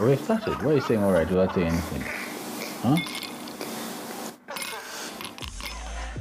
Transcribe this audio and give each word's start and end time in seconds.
We've 0.00 0.20
started. 0.20 0.62
Why 0.62 0.72
are 0.72 0.74
you 0.74 0.80
saying 0.82 1.02
all 1.02 1.10
right 1.12 1.26
without 1.26 1.54
saying 1.54 1.68
anything? 1.68 2.02
Huh? 2.82 2.96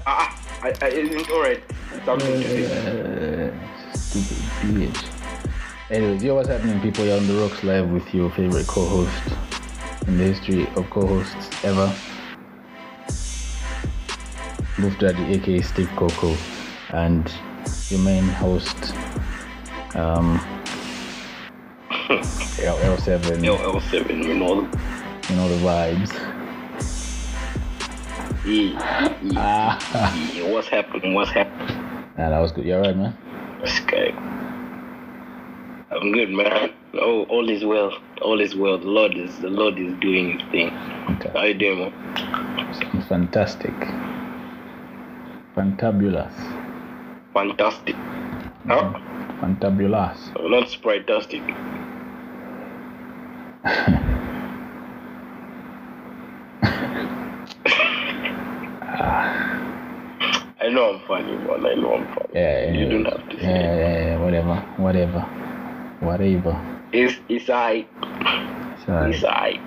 Ah, 0.07 0.41
I, 0.63 0.73
I, 0.81 0.87
isn't 0.87 1.29
alright. 1.29 1.61
Something 2.05 2.41
to. 2.41 3.53
Stupid 3.93 4.37
bitch. 4.61 5.05
Anyways, 5.91 6.23
yo, 6.23 6.35
what's 6.35 6.47
happening, 6.47 6.79
people? 6.79 7.03
You're 7.03 7.17
on 7.17 7.27
the 7.27 7.33
Rocks 7.33 7.63
Live 7.65 7.89
with 7.89 8.13
your 8.13 8.31
favorite 8.31 8.65
co-host 8.65 9.37
in 10.07 10.17
the 10.17 10.23
history 10.23 10.67
of 10.77 10.89
co-hosts 10.89 11.63
ever. 11.65 11.93
Move 14.77 14.97
Daddy, 14.99 15.33
aka 15.33 15.61
Steve 15.61 15.89
Coco, 15.97 16.33
and 16.91 17.29
your 17.89 17.99
main 17.99 18.23
host, 18.23 18.93
um, 19.95 20.39
LL7. 22.65 23.41
LL7, 23.41 24.23
you 24.25 24.33
know. 24.33 24.61
the, 24.61 25.29
You 25.29 25.35
know 25.35 25.47
the 25.49 25.55
vibes. 25.63 26.11
Yeah, 28.45 29.17
yeah, 29.23 29.33
ah. 29.37 30.33
yeah. 30.33 30.51
What's 30.51 30.67
happening? 30.67 31.13
What's 31.13 31.31
happening? 31.31 31.75
Nah, 32.17 32.29
that 32.29 32.39
was 32.39 32.51
good. 32.51 32.65
You 32.65 32.75
alright, 32.75 32.95
man? 32.95 33.17
This 33.61 33.79
guy. 33.81 34.09
I'm 35.91 36.11
good, 36.11 36.29
man. 36.29 36.71
Oh, 36.93 37.23
all 37.25 37.49
is 37.49 37.63
well. 37.63 37.91
All 38.21 38.39
is 38.41 38.55
well. 38.55 38.77
The 38.77 38.85
Lord 38.85 39.15
is 39.15 39.37
the 39.39 39.49
Lord 39.49 39.77
is 39.77 39.93
doing 39.99 40.39
his 40.39 40.49
thing. 40.51 40.67
Okay. 41.17 41.29
How 41.33 41.43
you 41.43 41.53
doing, 41.53 41.79
man? 41.79 43.01
Fantastic. 43.09 43.73
Fantabulous. 45.55 46.33
Fantastic. 47.33 47.95
Mm-hmm. 47.95 48.69
Huh? 48.69 48.99
Fantabulous. 49.41 50.49
Not 50.49 50.69
sprite-tastic. 50.69 51.41
I 60.61 60.69
know 60.69 60.93
I'm 60.95 61.01
funny, 61.07 61.35
man. 61.37 61.65
I 61.65 61.75
know 61.75 61.95
I'm 61.95 62.05
funny. 62.07 62.29
Yeah, 62.33 62.71
you 62.71 62.83
yeah, 62.85 62.89
don't 62.89 63.05
have 63.05 63.29
to 63.29 63.35
yeah, 63.37 63.41
say. 63.41 63.47
yeah, 63.47 64.05
yeah, 64.05 64.17
whatever, 64.17 64.55
whatever, 64.77 65.19
whatever. 65.99 66.61
It's 66.93 67.19
it's 67.27 67.49
I. 67.49 67.85
So, 68.85 68.97
It's 69.07 69.23
I. 69.23 69.59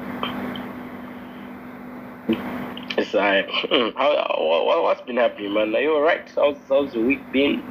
It's 2.97 3.15
I. 3.15 3.43
Hmm, 3.69 3.91
How 3.99 4.11
what, 4.39 4.83
what's 4.85 5.01
been 5.03 5.17
happening, 5.17 5.55
man? 5.55 5.75
Are 5.75 5.81
you 5.81 5.95
alright? 5.95 6.31
How's 6.37 6.57
how's 6.69 6.93
the 6.93 7.01
week 7.01 7.21
been? 7.33 7.63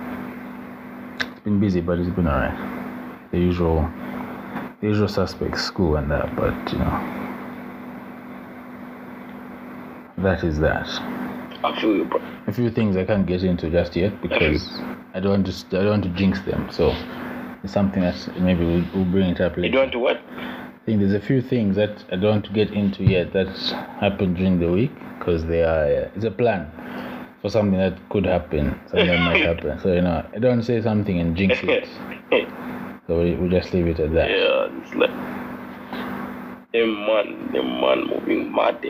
it's 1.20 1.40
been 1.46 1.60
busy, 1.60 1.80
but 1.82 2.00
it's 2.00 2.10
been 2.16 2.28
alright. 2.28 2.56
The 3.32 3.40
usual, 3.40 3.90
the 4.82 4.88
usual 4.88 5.08
suspects, 5.08 5.64
school 5.64 5.96
and 5.96 6.10
that, 6.12 6.36
but 6.36 6.54
you 6.72 6.78
know, 6.78 7.34
that 10.20 10.44
is 10.44 10.60
that. 10.60 10.88
I 11.64 11.80
feel 11.82 11.96
you, 11.96 12.06
bro. 12.06 12.22
A 12.46 12.54
few 12.54 12.70
things 12.70 12.96
I 12.96 13.04
can't 13.04 13.26
get 13.26 13.44
into 13.44 13.70
just 13.70 13.96
yet 13.96 14.22
because 14.22 14.70
I 15.14 15.20
don't 15.20 15.44
want 15.44 15.48
to, 15.48 15.80
I 15.80 15.84
don't 15.84 15.90
want 15.90 16.04
to 16.04 16.10
jinx 16.10 16.42
them. 16.42 16.70
So 16.72 16.94
it's 17.64 17.74
something 17.74 18.02
that 18.02 18.16
maybe 18.40 18.66
we'll, 18.66 18.86
we'll 18.94 19.12
bring 19.12 19.32
it 19.32 19.42
up 19.42 19.58
later. 19.58 19.66
You 19.66 19.72
don't 19.72 19.82
want 19.82 19.92
to 19.94 20.00
what? 20.00 20.18
I 20.18 20.80
think 20.86 21.00
there's 21.00 21.14
a 21.14 21.20
few 21.20 21.42
things 21.42 21.76
that 21.76 22.06
I 22.12 22.16
don't 22.16 22.32
want 22.32 22.46
to 22.46 22.54
get 22.54 22.72
into 22.72 23.04
yet 23.04 23.34
that 23.34 23.48
happened 24.00 24.38
during 24.38 24.60
the 24.60 24.72
week 24.72 24.92
because 25.18 25.44
they 25.46 25.64
are 25.64 25.86
uh, 25.86 26.10
it's 26.16 26.24
a 26.24 26.32
plan 26.32 26.72
for 27.42 27.50
something 27.50 27.78
that 27.78 27.98
could 28.10 28.26
happen, 28.26 28.80
something 28.88 29.08
that 29.08 29.20
might 29.20 29.42
happen. 29.42 29.80
So 29.80 29.94
you 29.94 30.02
know, 30.02 30.26
I 30.34 30.40
don't 30.40 30.64
say 30.64 30.82
something 30.82 31.20
and 31.20 31.36
jinx 31.36 31.60
it. 31.64 31.88
So 33.08 33.22
we 33.24 33.36
we 33.36 33.48
just 33.48 33.74
leave 33.74 33.88
it 33.88 34.02
at 34.02 34.14
that. 34.16 34.30
yeah, 34.30 34.68
it's 34.82 34.94
like 34.94 35.10
the 36.74 36.86
man, 36.86 37.50
the 37.54 37.64
man 37.64 38.06
moving 38.06 38.52
mad. 38.52 38.84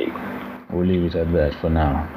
We'll 0.72 0.88
leave 0.88 1.04
it 1.04 1.16
at 1.16 1.32
that 1.34 1.54
for 1.62 1.70
now. 1.70 2.10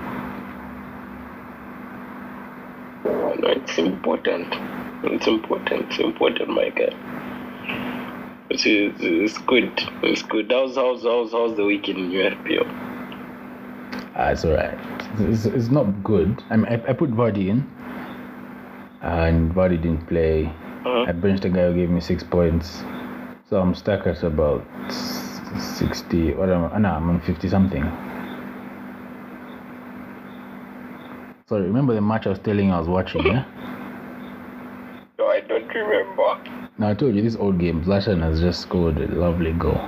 No, 3.05 3.49
it's 3.49 3.79
important. 3.79 4.49
It's 5.05 5.27
important. 5.27 5.91
It's 5.91 5.99
important, 5.99 6.49
my 6.49 6.71
guy. 6.71 6.93
It's, 8.51 8.65
it's, 8.67 8.99
it's 9.01 9.39
good. 9.39 9.73
It's 10.03 10.23
good. 10.23 10.51
How's, 10.51 10.75
how's, 10.75 11.03
how's, 11.03 11.33
how's 11.33 11.57
the 11.57 11.65
weekend 11.65 11.99
in 11.99 12.11
your 12.11 12.35
Ah, 14.21 14.29
it's 14.33 14.45
alright. 14.45 14.79
It's, 15.19 15.47
it's 15.47 15.69
not 15.71 16.05
good. 16.05 16.43
I 16.51 16.57
mean, 16.57 16.67
I, 16.67 16.91
I 16.91 16.93
put 16.93 17.11
Vardy 17.11 17.49
in, 17.49 17.67
and 19.01 19.51
Vardy 19.55 19.81
didn't 19.81 20.07
play. 20.09 20.45
Uh-huh. 20.45 21.07
I 21.09 21.13
benched 21.13 21.47
a 21.47 21.49
guy 21.49 21.69
who 21.69 21.75
gave 21.75 21.89
me 21.89 22.01
six 22.03 22.23
points, 22.23 22.83
so 23.49 23.59
I'm 23.59 23.75
stuck 23.75 24.07
at 24.07 24.23
about 24.23 24.63
sixty. 25.79 26.35
What 26.35 26.51
am 26.51 26.65
I? 26.73 26.79
No, 26.79 26.91
I'm 26.91 27.09
on 27.09 27.21
fifty 27.23 27.49
something. 27.49 27.83
Sorry, 31.49 31.63
remember 31.63 31.95
the 31.95 32.03
match 32.03 32.27
I 32.27 32.31
was 32.31 32.39
telling 32.41 32.67
you 32.69 32.75
I 32.75 32.79
was 32.79 32.89
watching? 32.89 33.25
Yeah. 33.27 33.45
No, 35.19 35.27
I 35.27 35.41
don't 35.41 35.69
remember. 35.69 36.71
Now 36.79 36.89
I 36.89 36.95
told 36.95 37.15
you 37.15 37.21
this 37.23 37.37
old 37.37 37.59
game. 37.59 37.85
Zlatan 37.85 38.21
has 38.23 38.41
just 38.41 38.63
scored 38.63 38.97
a 38.97 39.07
lovely 39.09 39.53
goal. 39.53 39.79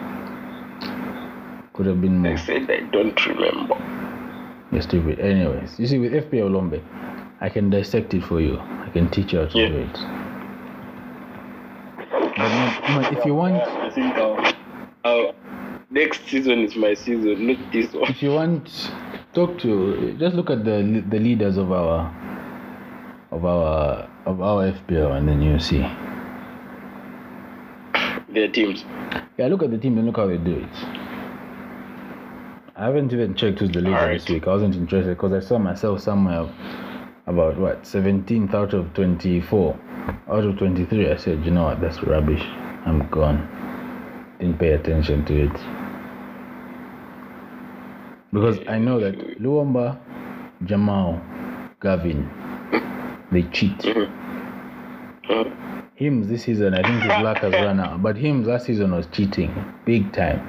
Could 1.72 1.87
have 1.87 2.03
been 2.03 2.16
I 2.26 2.28
more. 2.31 2.37
said 2.37 2.71
I 2.71 2.81
don't 2.91 3.26
remember. 3.26 3.76
You're 4.72 4.81
stupid. 4.83 5.21
Anyways, 5.21 5.78
you 5.78 5.87
see, 5.87 5.99
with 5.99 6.12
FPL 6.12 6.50
Lombe, 6.50 6.81
I 7.43 7.50
can 7.50 7.69
dissect 7.69 8.15
it 8.15 8.25
for 8.25 8.41
you. 8.41 8.59
I 8.59 8.88
can 8.91 9.09
teach 9.10 9.33
you 9.34 9.41
how 9.41 9.47
to 9.49 9.59
Yeah. 9.59 9.69
do 9.69 9.77
it. 9.77 9.99
But 11.99 12.49
no, 12.88 13.00
no, 13.03 13.09
if 13.19 13.27
you 13.27 13.34
want, 13.34 13.55
I 13.62 13.91
think 13.91 14.16
I'll, 14.16 14.55
I'll, 15.05 15.34
next 15.91 16.27
season 16.27 16.60
is 16.60 16.75
my 16.75 16.94
season, 16.94 17.47
not 17.47 17.59
this 17.71 17.93
one. 17.93 18.10
if 18.10 18.22
you 18.22 18.31
want, 18.33 18.91
talk 19.34 19.59
to. 19.59 20.16
Just 20.19 20.34
look 20.34 20.49
at 20.49 20.65
the 20.65 21.04
the 21.06 21.19
leaders 21.19 21.59
of 21.59 21.71
our 21.71 22.10
of 23.31 23.44
our 23.44 24.09
of 24.25 24.41
our 24.41 24.72
FPL, 24.72 25.19
and 25.19 25.28
then 25.28 25.43
you 25.43 25.59
see. 25.59 25.84
Their 28.31 28.49
teams. 28.49 28.84
Yeah, 29.37 29.49
look 29.49 29.62
at 29.62 29.71
the 29.71 29.78
team 29.78 29.99
and 29.99 30.06
look 30.06 30.16
how 30.16 30.27
they 30.27 30.39
do 30.39 30.56
it. 30.56 31.02
I 32.82 32.87
haven't 32.87 33.12
even 33.12 33.37
checked 33.37 33.60
who's 33.60 33.70
the 33.70 33.81
leader 33.81 33.94
Alright. 33.97 34.19
this 34.19 34.28
week. 34.28 34.48
I 34.48 34.50
wasn't 34.50 34.75
interested 34.75 35.10
because 35.16 35.32
I 35.32 35.38
saw 35.38 35.56
myself 35.56 36.00
somewhere 36.00 36.53
about 37.28 37.56
what 37.56 37.84
17th 37.84 38.53
out 38.54 38.75
of 38.75 38.93
24, 38.94 39.78
out 40.28 40.44
of 40.44 40.59
23. 40.59 41.12
I 41.12 41.16
said, 41.16 41.44
you 41.44 41.53
know 41.53 41.62
what, 41.62 41.81
that's 41.81 42.03
rubbish. 42.03 42.42
I'm 42.84 43.09
gone. 43.09 43.47
Didn't 44.41 44.59
pay 44.59 44.71
attention 44.71 45.25
to 45.26 45.44
it 45.44 45.53
because 48.32 48.59
I 48.66 48.78
know 48.81 48.98
that 48.98 49.16
Luomba, 49.41 49.97
Jamal, 50.65 51.21
Gavin, 51.81 52.28
they 53.31 53.44
cheat. 53.44 53.78
Mhm. 53.78 54.10
Hims 55.94 56.26
this 56.26 56.42
season, 56.42 56.75
I 56.75 56.82
think 56.82 57.00
his 57.00 57.22
luck 57.22 57.38
has 57.38 57.53
run 57.53 57.78
out. 57.78 58.03
But 58.03 58.16
Hims 58.16 58.48
last 58.48 58.66
season 58.66 58.91
was 58.91 59.06
cheating 59.12 59.54
big 59.84 60.12
time. 60.12 60.41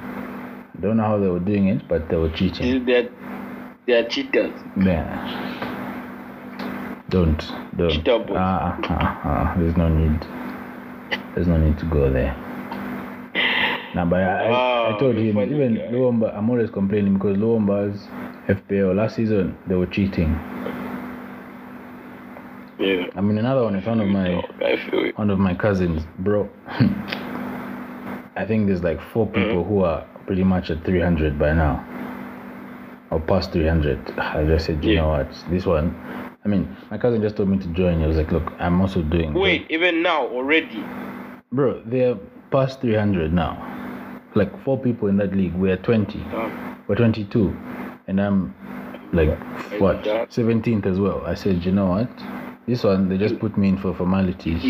I 0.84 0.86
don't 0.86 0.98
know 0.98 1.04
how 1.04 1.18
they 1.18 1.28
were 1.28 1.40
doing 1.40 1.68
it, 1.68 1.88
but 1.88 2.10
they 2.10 2.16
were 2.16 2.28
cheating. 2.28 2.84
They're, 2.84 3.08
they're 3.86 4.06
cheaters. 4.06 4.52
Yeah. 4.76 5.06
Don't, 7.08 7.38
don't. 7.74 7.90
Cheater 7.90 8.18
boys. 8.18 8.36
Ah, 8.36 8.78
ah, 8.82 8.86
ah, 8.90 9.20
ah. 9.24 9.54
There's 9.56 9.78
no 9.78 9.88
need. 9.88 10.20
There's 11.34 11.46
no 11.46 11.56
need 11.56 11.78
to 11.78 11.86
go 11.86 12.12
there. 12.12 12.34
Nah, 13.94 14.04
but 14.04 14.20
I, 14.20 14.50
I, 14.50 14.94
I 14.94 14.98
told 14.98 15.16
him, 15.16 15.40
even 15.40 15.76
guy. 15.76 15.86
Luomba, 15.90 16.36
I'm 16.36 16.50
always 16.50 16.68
complaining 16.68 17.14
because 17.14 17.38
Luomba's 17.38 18.06
FPL 18.46 18.94
last 18.94 19.16
season, 19.16 19.56
they 19.66 19.76
were 19.76 19.86
cheating. 19.86 20.32
Yeah. 22.78 23.06
I 23.16 23.22
mean, 23.22 23.38
another 23.38 23.62
one 23.62 23.82
one 23.82 24.00
of 24.02 24.08
my 24.08 24.32
Dog, 24.32 24.44
I 24.62 24.76
feel 24.90 25.04
it. 25.06 25.16
one 25.16 25.30
of 25.30 25.38
my 25.38 25.54
cousins, 25.54 26.02
bro. 26.18 26.46
I 28.36 28.44
think 28.46 28.66
there's 28.66 28.82
like 28.82 29.00
four 29.14 29.26
people 29.26 29.64
who 29.64 29.82
are 29.84 30.06
pretty 30.26 30.44
much 30.44 30.70
at 30.70 30.84
300 30.84 31.38
by 31.38 31.52
now, 31.52 31.84
or 33.10 33.20
past 33.20 33.52
300. 33.52 33.98
I 34.18 34.44
just 34.44 34.66
said, 34.66 34.84
you 34.84 34.92
Yeah. 34.94 35.00
know 35.02 35.08
what, 35.10 35.28
this 35.50 35.66
one. 35.66 35.94
I 36.44 36.48
mean, 36.48 36.76
my 36.90 36.98
cousin 36.98 37.22
just 37.22 37.36
told 37.36 37.48
me 37.48 37.58
to 37.58 37.68
join. 37.68 38.00
He 38.00 38.06
was 38.06 38.16
like, 38.16 38.30
look, 38.30 38.52
I'm 38.58 38.80
also 38.80 39.02
doing. 39.02 39.32
Wait, 39.34 39.66
even 39.70 40.02
now 40.02 40.26
already. 40.26 40.84
bro, 41.52 41.80
they're 41.86 42.16
past 42.50 42.80
300 42.80 43.32
now. 43.32 43.70
Like 44.34 44.50
four 44.64 44.78
people 44.78 45.08
in 45.08 45.16
that 45.18 45.34
league. 45.34 45.54
We're 45.54 45.76
20. 45.76 46.18
Um, 46.34 46.52
We're 46.88 46.96
22, 46.96 47.56
and 48.08 48.20
I'm 48.20 48.54
like 49.12 49.30
what 49.78 50.02
17th 50.04 50.84
as 50.86 50.98
well. 50.98 51.22
I 51.24 51.34
said, 51.34 51.64
you 51.64 51.70
know 51.72 51.86
what, 51.86 52.10
this 52.66 52.82
one 52.84 53.08
they 53.08 53.16
just 53.16 53.38
put 53.38 53.56
me 53.56 53.68
in 53.68 53.78
for 53.78 53.94
formalities. 53.94 54.60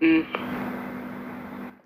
mm, 0.00 0.24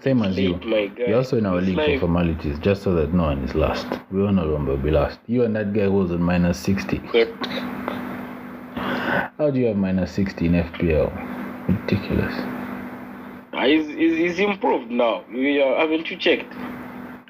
Same 0.06 0.22
as 0.22 0.38
you. 0.38 0.60
You're 0.98 1.16
also 1.16 1.36
in 1.36 1.46
our 1.46 1.58
It's 1.58 1.66
league 1.66 1.98
for 1.98 2.06
formalities, 2.06 2.60
just 2.60 2.84
so 2.84 2.94
that 2.94 3.12
no 3.12 3.24
one 3.24 3.42
is 3.42 3.56
last. 3.56 3.88
We 4.12 4.22
all 4.22 4.30
know 4.30 4.44
Rumba 4.46 4.68
will 4.68 4.76
be 4.76 4.92
last. 4.92 5.18
You 5.26 5.42
and 5.42 5.56
that 5.56 5.72
guy 5.72 5.86
who 5.86 5.94
was 5.94 6.12
on 6.12 6.22
minus 6.22 6.60
60. 6.60 6.98
How 8.76 9.50
do 9.52 9.58
you 9.58 9.66
have 9.66 9.76
minus 9.76 10.12
60 10.12 10.46
in 10.46 10.52
FPL? 10.52 11.10
Ridiculous. 11.66 12.34
He's, 13.64 13.88
he's, 13.88 14.16
he's 14.16 14.38
improved 14.38 14.92
now. 14.92 15.24
We 15.28 15.60
uh, 15.60 15.74
haven't 15.80 16.08
you 16.08 16.16
checked? 16.16 16.54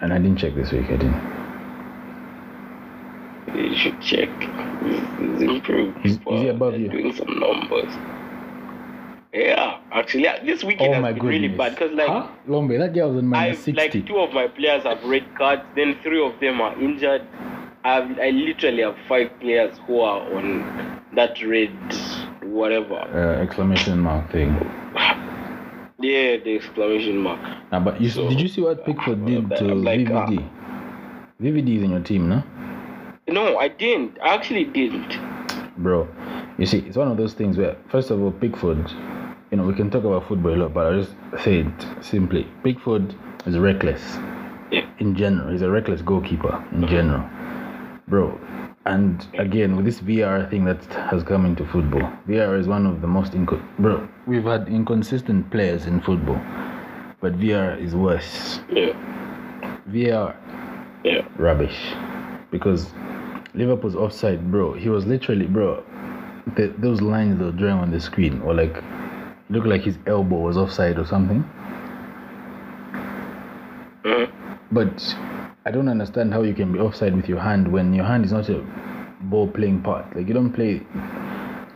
And 0.03 0.13
I 0.13 0.19
didn't 0.19 0.37
check 0.37 0.55
this 0.55 0.71
week. 0.71 0.85
I 0.85 0.99
didn't. 0.99 1.23
You 3.57 3.75
should 3.79 3.99
check. 4.03 4.29
He's, 4.85 5.01
he's 5.19 5.49
improved. 5.49 5.97
Is- 6.05 6.17
is 6.17 6.23
he 6.27 6.49
above 6.49 6.79
you? 6.79 6.91
Doing 6.91 7.15
some 7.15 7.41
numbers. 7.41 7.91
Yeah, 9.37 9.81
actually, 9.93 10.27
this 10.47 10.65
weekend 10.65 10.91
Oh 10.91 10.95
has 10.95 11.03
my 11.03 11.13
been 11.13 11.21
goodness. 11.23 11.41
really 11.43 11.49
bad 11.57 11.73
because 11.75 11.93
like 11.93 12.09
huh? 12.09 12.27
Lombe, 12.47 12.79
that 12.79 12.95
guy 12.95 13.05
was 13.05 13.19
on 13.19 13.27
minus 13.27 13.59
I've, 13.59 13.65
60. 13.65 13.73
like 13.99 14.07
two 14.07 14.19
of 14.19 14.33
my 14.33 14.49
players 14.49 14.85
have 14.85 15.05
red 15.05 15.27
cards, 15.37 15.61
then 15.75 15.99
three 16.03 16.25
of 16.25 16.41
them 16.41 16.63
are 16.63 16.73
injured. 16.81 17.21
I've, 17.85 18.19
I 18.19 18.31
literally 18.31 18.83
have 18.83 18.97
five 19.07 19.29
players 19.41 19.77
who 19.87 20.01
are 20.01 20.23
on 20.35 21.03
that 21.15 21.37
red 21.45 21.69
whatever. 22.45 22.95
uh, 22.95 23.43
exclamation 23.43 23.99
mark 23.99 24.33
thing. 24.33 24.55
Yeah, 25.99 26.37
the 26.39 26.57
exclamation 26.57 27.19
mark. 27.19 27.41
Nah, 27.73 27.81
but 27.81 28.01
you, 28.01 28.09
So, 28.09 28.29
did 28.31 28.41
you 28.41 28.49
see 28.49 28.63
what 28.63 28.87
Pickford 28.87 29.27
did 29.27 29.51
to 29.57 29.65
like. 29.75 30.01
VVD? 30.01 30.51
VVD 31.43 31.77
is 31.77 31.83
in 31.83 31.91
your 31.91 32.01
team, 32.01 32.29
no? 32.31 32.43
No, 33.29 33.59
I 33.59 33.69
didn't. 33.69 34.19
I 34.23 34.29
actually 34.35 34.65
didn't. 34.65 35.19
Bro, 35.79 36.09
you 36.59 36.65
see, 36.65 36.79
it's 36.79 36.97
one 36.97 37.09
of 37.09 37.19
those 37.19 37.35
things 37.35 37.59
where, 37.59 37.77
first 37.91 38.11
of 38.11 38.21
all, 38.23 38.31
Pickford, 38.33 38.91
you 39.51 39.57
know, 39.57 39.65
we 39.65 39.75
can 39.75 39.91
talk 39.91 40.05
about 40.05 40.27
football 40.27 40.55
a 40.55 40.57
lot, 40.57 40.75
but 40.75 40.87
I'll 40.87 41.03
just 41.03 41.15
say 41.45 41.61
it 41.61 41.87
simply. 42.01 42.47
Pickford 42.65 43.15
is 43.47 43.57
reckless 43.59 44.03
Yeah. 44.71 44.87
in 44.99 45.15
general. 45.15 45.53
He's 45.53 45.63
a 45.63 45.71
reckless 45.71 46.03
goalkeeper 46.03 46.55
in 46.73 46.81
mm-hmm. 46.83 46.89
general. 46.89 47.25
Bro, 48.09 48.39
and 48.87 49.27
again, 49.39 49.77
with 49.77 49.85
this 49.85 50.01
VR 50.01 50.49
thing 50.51 50.65
that 50.65 50.85
has 51.11 51.23
come 51.23 51.45
into 51.45 51.65
football, 51.67 52.03
VR 52.29 52.59
is 52.59 52.67
one 52.69 52.87
of 52.87 53.01
the 53.01 53.07
most. 53.07 53.33
Inco- 53.33 53.63
Bro, 53.79 54.09
we've 54.27 54.45
had 54.45 54.69
inconsistent 54.69 55.51
players 55.51 55.87
in 55.87 56.01
football, 56.01 56.41
but 57.21 57.39
VR 57.39 57.81
is 57.81 57.95
worse. 57.95 58.61
Yeah. 58.71 58.93
VR 59.91 60.35
Yeah. 61.05 61.23
rubbish 61.37 61.95
because 62.51 62.93
Liverpool's 63.55 63.97
offside, 63.97 64.51
bro. 64.51 64.75
He 64.75 64.89
was 64.89 65.07
literally, 65.07 65.47
bro. 65.47 65.83
The, 66.57 66.73
those 66.79 67.01
lines 67.01 67.39
they 67.39 67.45
were 67.45 67.53
drawing 67.53 67.79
on 67.79 67.91
the 67.91 68.01
screen 68.01 68.45
were 68.45 68.55
like, 68.55 68.83
looked 69.51 69.67
like 69.67 69.83
his 69.83 69.97
elbow 70.07 70.37
was 70.37 70.57
offside 70.57 70.99
or 70.99 71.05
something. 71.07 71.45
Mhm. 74.05 74.29
But 74.73 75.17
I 75.65 75.71
don't 75.71 75.89
understand 75.89 76.33
how 76.33 76.43
you 76.43 76.55
can 76.55 76.73
be 76.73 76.79
offside 76.79 77.15
with 77.15 77.29
your 77.29 77.41
hand 77.41 77.69
when 77.71 77.93
your 77.95 78.05
hand 78.05 78.25
is 78.25 78.33
not 78.33 78.49
a 78.49 78.61
ball 79.23 79.49
playing 79.49 79.81
part. 79.83 80.15
Like 80.17 80.29
you 80.29 80.35
don't 80.35 80.53
play. 80.53 80.83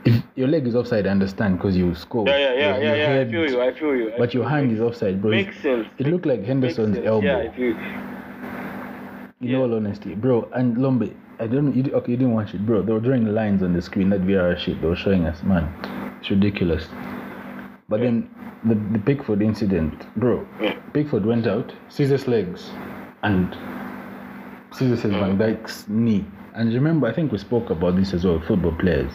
If 0.05 0.23
your 0.35 0.49
leg 0.49 0.67
is 0.67 0.75
offside, 0.75 1.07
I 1.07 1.11
understand 1.11 1.59
because 1.59 1.77
you 1.77 1.95
score. 1.95 2.27
Yeah, 2.27 2.39
yeah, 2.39 2.53
yeah, 2.55 2.55
your- 2.55 2.83
yeah, 2.85 2.95
yeah. 2.95 3.05
I 3.05 3.13
head- 3.13 3.31
feel 3.31 3.51
you. 3.51 3.61
I 3.61 3.73
feel 3.73 3.95
you. 3.97 4.13
I 4.15 4.19
But 4.19 4.33
feel 4.33 4.41
your 4.43 4.51
you. 4.51 4.57
hand 4.57 4.73
is 4.73 4.81
offside, 4.81 5.21
bro. 5.21 5.31
makes 5.31 5.59
sense. 5.61 5.87
It 5.99 6.07
looked 6.07 6.27
like 6.27 6.45
Henderson's 6.45 6.97
elbow. 6.99 7.27
Yeah, 7.27 7.37
I 7.39 7.49
feel. 7.51 7.75
In 9.43 9.49
Yeah. 9.49 9.59
all 9.59 9.75
honesty, 9.75 10.15
bro, 10.15 10.49
and 10.55 10.77
Lombe, 10.79 11.11
I 11.39 11.47
don't. 11.47 11.75
You, 11.75 11.91
okay, 11.95 12.13
you 12.13 12.19
didn't 12.19 12.35
watch 12.35 12.55
it, 12.55 12.65
bro. 12.67 12.83
They 12.83 12.93
were 12.93 13.01
drawing 13.01 13.27
lines 13.35 13.63
on 13.63 13.73
the 13.73 13.81
screen. 13.83 14.11
That 14.11 14.21
VR 14.27 14.57
shit 14.57 14.81
they 14.83 14.87
were 14.89 14.97
showing 14.97 15.25
us, 15.27 15.43
man. 15.43 15.69
It's 16.21 16.31
ridiculous. 16.31 16.89
But 17.91 18.01
Yeah. 18.01 18.07
then 18.07 18.31
the 18.65 18.77
the 18.95 19.01
Pickford 19.01 19.43
incident, 19.43 20.07
bro. 20.17 20.47
Yeah. 20.63 20.77
Pickford 20.95 21.27
went 21.27 21.47
out, 21.47 21.75
scissors 21.89 22.27
legs, 22.29 22.71
and 23.23 23.55
scissors 24.73 25.03
his 25.03 25.13
mm. 25.13 25.21
Van 25.21 25.37
Dijk's 25.39 25.89
knee. 25.89 26.25
And 26.55 26.73
remember, 26.75 27.07
I 27.09 27.13
think 27.13 27.33
we 27.33 27.39
spoke 27.39 27.71
about 27.71 27.97
this 27.97 28.15
as 28.15 28.25
well. 28.25 28.41
Football 28.41 28.73
players, 28.79 29.13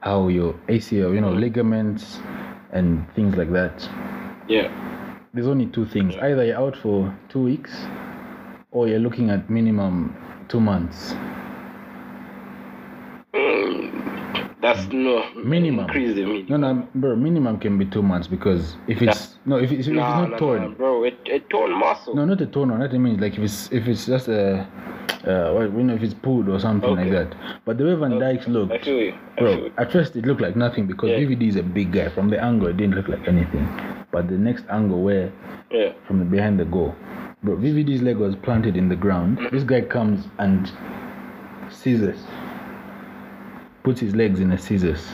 how 0.00 0.28
your 0.28 0.54
ACL, 0.68 1.14
you 1.14 1.20
know, 1.22 1.32
mm. 1.32 1.40
ligaments, 1.40 2.20
and 2.72 3.06
things 3.14 3.36
like 3.36 3.52
that 3.52 3.88
Yeah. 4.48 4.68
there's 5.32 5.46
only 5.46 5.66
two 5.66 5.86
things 5.86 6.14
either 6.16 6.44
you're 6.44 6.56
out 6.58 6.76
for 6.76 7.14
two 7.28 7.40
weeks 7.42 7.72
or 8.70 8.88
you're 8.88 8.98
looking 9.00 9.30
at 9.30 9.48
minimum 9.50 10.14
two 10.48 10.60
months 10.60 11.14
Mm, 13.34 14.55
that's 14.66 14.84
no 14.92 15.14
Minimum. 15.34 15.84
Increase 15.86 16.14
the 16.14 16.24
minimum. 16.24 16.46
no 16.48 16.56
no 16.74 16.88
bro 16.94 17.16
minimum 17.16 17.58
can 17.58 17.78
be 17.78 17.86
two 17.86 18.02
months 18.02 18.26
because 18.36 18.76
if 18.88 19.00
it's 19.02 19.38
no 19.44 19.56
if 19.56 19.70
it's, 19.70 19.86
if 19.86 19.94
it's 19.94 19.96
not 19.96 20.30
nah, 20.30 20.36
torn 20.38 20.62
nah, 20.62 20.68
bro. 20.80 21.04
A, 21.04 21.12
a 21.36 21.40
torn 21.52 21.72
muscle. 21.78 22.14
no 22.14 22.24
not 22.24 22.40
a 22.40 22.46
torn 22.46 22.70
one 22.70 22.80
that 22.80 22.92
I 22.92 22.98
mean 22.98 23.20
like 23.20 23.34
if 23.34 23.44
it's 23.48 23.70
if 23.72 23.86
it's 23.86 24.06
just 24.06 24.28
a 24.28 24.66
uh 25.26 25.52
what, 25.54 25.64
you 25.78 25.84
know 25.84 25.94
if 25.94 26.02
it's 26.02 26.14
pulled 26.14 26.48
or 26.48 26.58
something 26.58 26.94
like 26.96 27.10
that 27.10 27.34
but 27.64 27.78
the 27.78 27.84
way 27.84 27.94
Van 27.94 28.12
Dijk's 28.22 28.46
I 28.48 28.50
looked. 28.50 28.72
I 28.88 29.14
bro 29.38 29.70
at 29.78 29.92
first 29.92 30.16
it 30.16 30.24
looked 30.26 30.40
like 30.40 30.56
nothing 30.56 30.86
because 30.86 31.10
Yeah. 31.10 31.18
VVD 31.20 31.48
is 31.48 31.56
a 31.56 31.62
big 31.62 31.92
guy 31.92 32.08
from 32.08 32.30
the 32.30 32.38
angle 32.42 32.68
it 32.68 32.76
didn't 32.76 32.96
look 32.96 33.08
like 33.08 33.26
anything 33.28 33.66
but 34.12 34.28
the 34.28 34.38
next 34.48 34.64
angle 34.70 35.02
where 35.02 35.32
Yeah. 35.70 35.92
from 36.06 36.18
the 36.20 36.24
behind 36.24 36.58
the 36.58 36.64
goal. 36.64 36.94
Bro, 37.42 37.56
VVD's 37.58 38.02
leg 38.02 38.16
was 38.16 38.34
planted 38.36 38.76
in 38.76 38.88
the 38.88 38.96
ground. 38.96 39.38
This 39.52 39.62
guy 39.62 39.82
comes 39.82 40.26
and 40.38 40.70
scissors. 41.70 42.18
Puts 43.86 44.00
his 44.00 44.16
legs 44.16 44.40
in 44.40 44.50
a 44.50 44.58
scissors. 44.58 45.06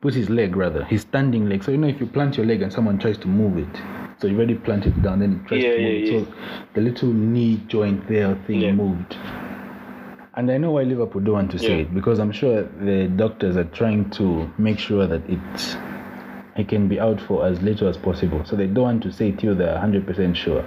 Puts 0.00 0.16
his 0.16 0.28
leg 0.28 0.56
rather, 0.56 0.82
his 0.82 1.02
standing 1.02 1.48
leg. 1.48 1.62
So 1.62 1.70
you 1.70 1.76
know 1.76 1.86
if 1.86 2.00
you 2.00 2.06
plant 2.08 2.36
your 2.36 2.44
leg 2.44 2.60
and 2.60 2.72
someone 2.72 2.98
tries 2.98 3.16
to 3.18 3.28
move 3.28 3.56
it, 3.58 3.80
so 4.18 4.26
you 4.26 4.34
already 4.36 4.56
planted 4.56 4.96
it 4.96 5.02
down, 5.04 5.20
then 5.20 5.34
it 5.34 5.46
tries 5.46 5.62
Yeah, 5.62 5.70
to 5.70 5.82
move 5.82 6.02
yeah, 6.02 6.14
it. 6.14 6.26
So 6.26 6.34
the 6.74 6.80
little 6.80 7.12
knee 7.12 7.62
joint 7.68 8.08
there 8.08 8.34
thing 8.48 8.74
moved. 8.74 9.16
And 10.34 10.50
I 10.50 10.58
know 10.58 10.72
why 10.72 10.82
Liverpool 10.82 11.20
don't 11.20 11.34
want 11.34 11.50
to 11.52 11.60
say 11.60 11.82
it 11.82 11.94
because 11.94 12.18
I'm 12.18 12.32
sure 12.32 12.64
the 12.64 13.06
doctors 13.06 13.56
are 13.56 13.70
trying 13.70 14.10
to 14.18 14.50
make 14.58 14.80
sure 14.80 15.06
that 15.06 15.22
it 15.30 15.78
he 16.56 16.64
can 16.64 16.88
be 16.88 16.98
out 16.98 17.20
for 17.20 17.46
as 17.46 17.62
little 17.62 17.86
as 17.86 17.96
possible. 17.96 18.44
So 18.44 18.56
they 18.56 18.66
don't 18.66 18.82
want 18.82 19.02
to 19.04 19.12
say 19.12 19.30
till 19.30 19.54
they're 19.54 19.78
100% 19.78 20.34
sure 20.34 20.64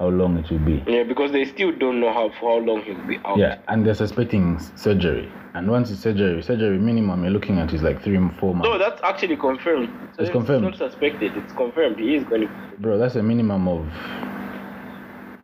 how 0.00 0.08
long 0.08 0.38
it 0.38 0.50
will 0.50 0.58
be. 0.58 0.82
Yeah, 0.90 1.02
because 1.04 1.30
they 1.30 1.44
still 1.44 1.70
don't 1.76 2.00
know 2.00 2.12
how 2.12 2.30
for 2.40 2.58
how 2.58 2.66
long 2.66 2.82
he'll 2.82 3.06
be 3.06 3.18
out. 3.24 3.36
Yeah, 3.38 3.58
and 3.68 3.86
they're 3.86 3.94
suspecting 3.94 4.58
surgery. 4.74 5.30
And 5.52 5.70
once 5.70 5.90
it's 5.90 6.00
surgery, 6.00 6.42
surgery 6.42 6.78
minimum 6.78 7.22
you're 7.22 7.32
looking 7.32 7.58
at 7.58 7.72
is 7.74 7.82
like 7.82 8.02
three, 8.02 8.16
four 8.40 8.54
months. 8.54 8.66
No, 8.68 8.78
that's 8.78 9.00
actually 9.02 9.36
confirmed. 9.36 9.90
So 10.16 10.22
It's 10.22 10.30
confirmed. 10.32 10.62
not 10.64 10.76
suspected. 10.76 11.36
It's 11.36 11.52
confirmed. 11.52 11.98
He 11.98 12.14
is 12.16 12.24
going 12.24 12.42
to. 12.42 12.48
Bro, 12.78 12.98
that's 12.98 13.16
a 13.16 13.22
minimum 13.22 13.68
of 13.68 13.86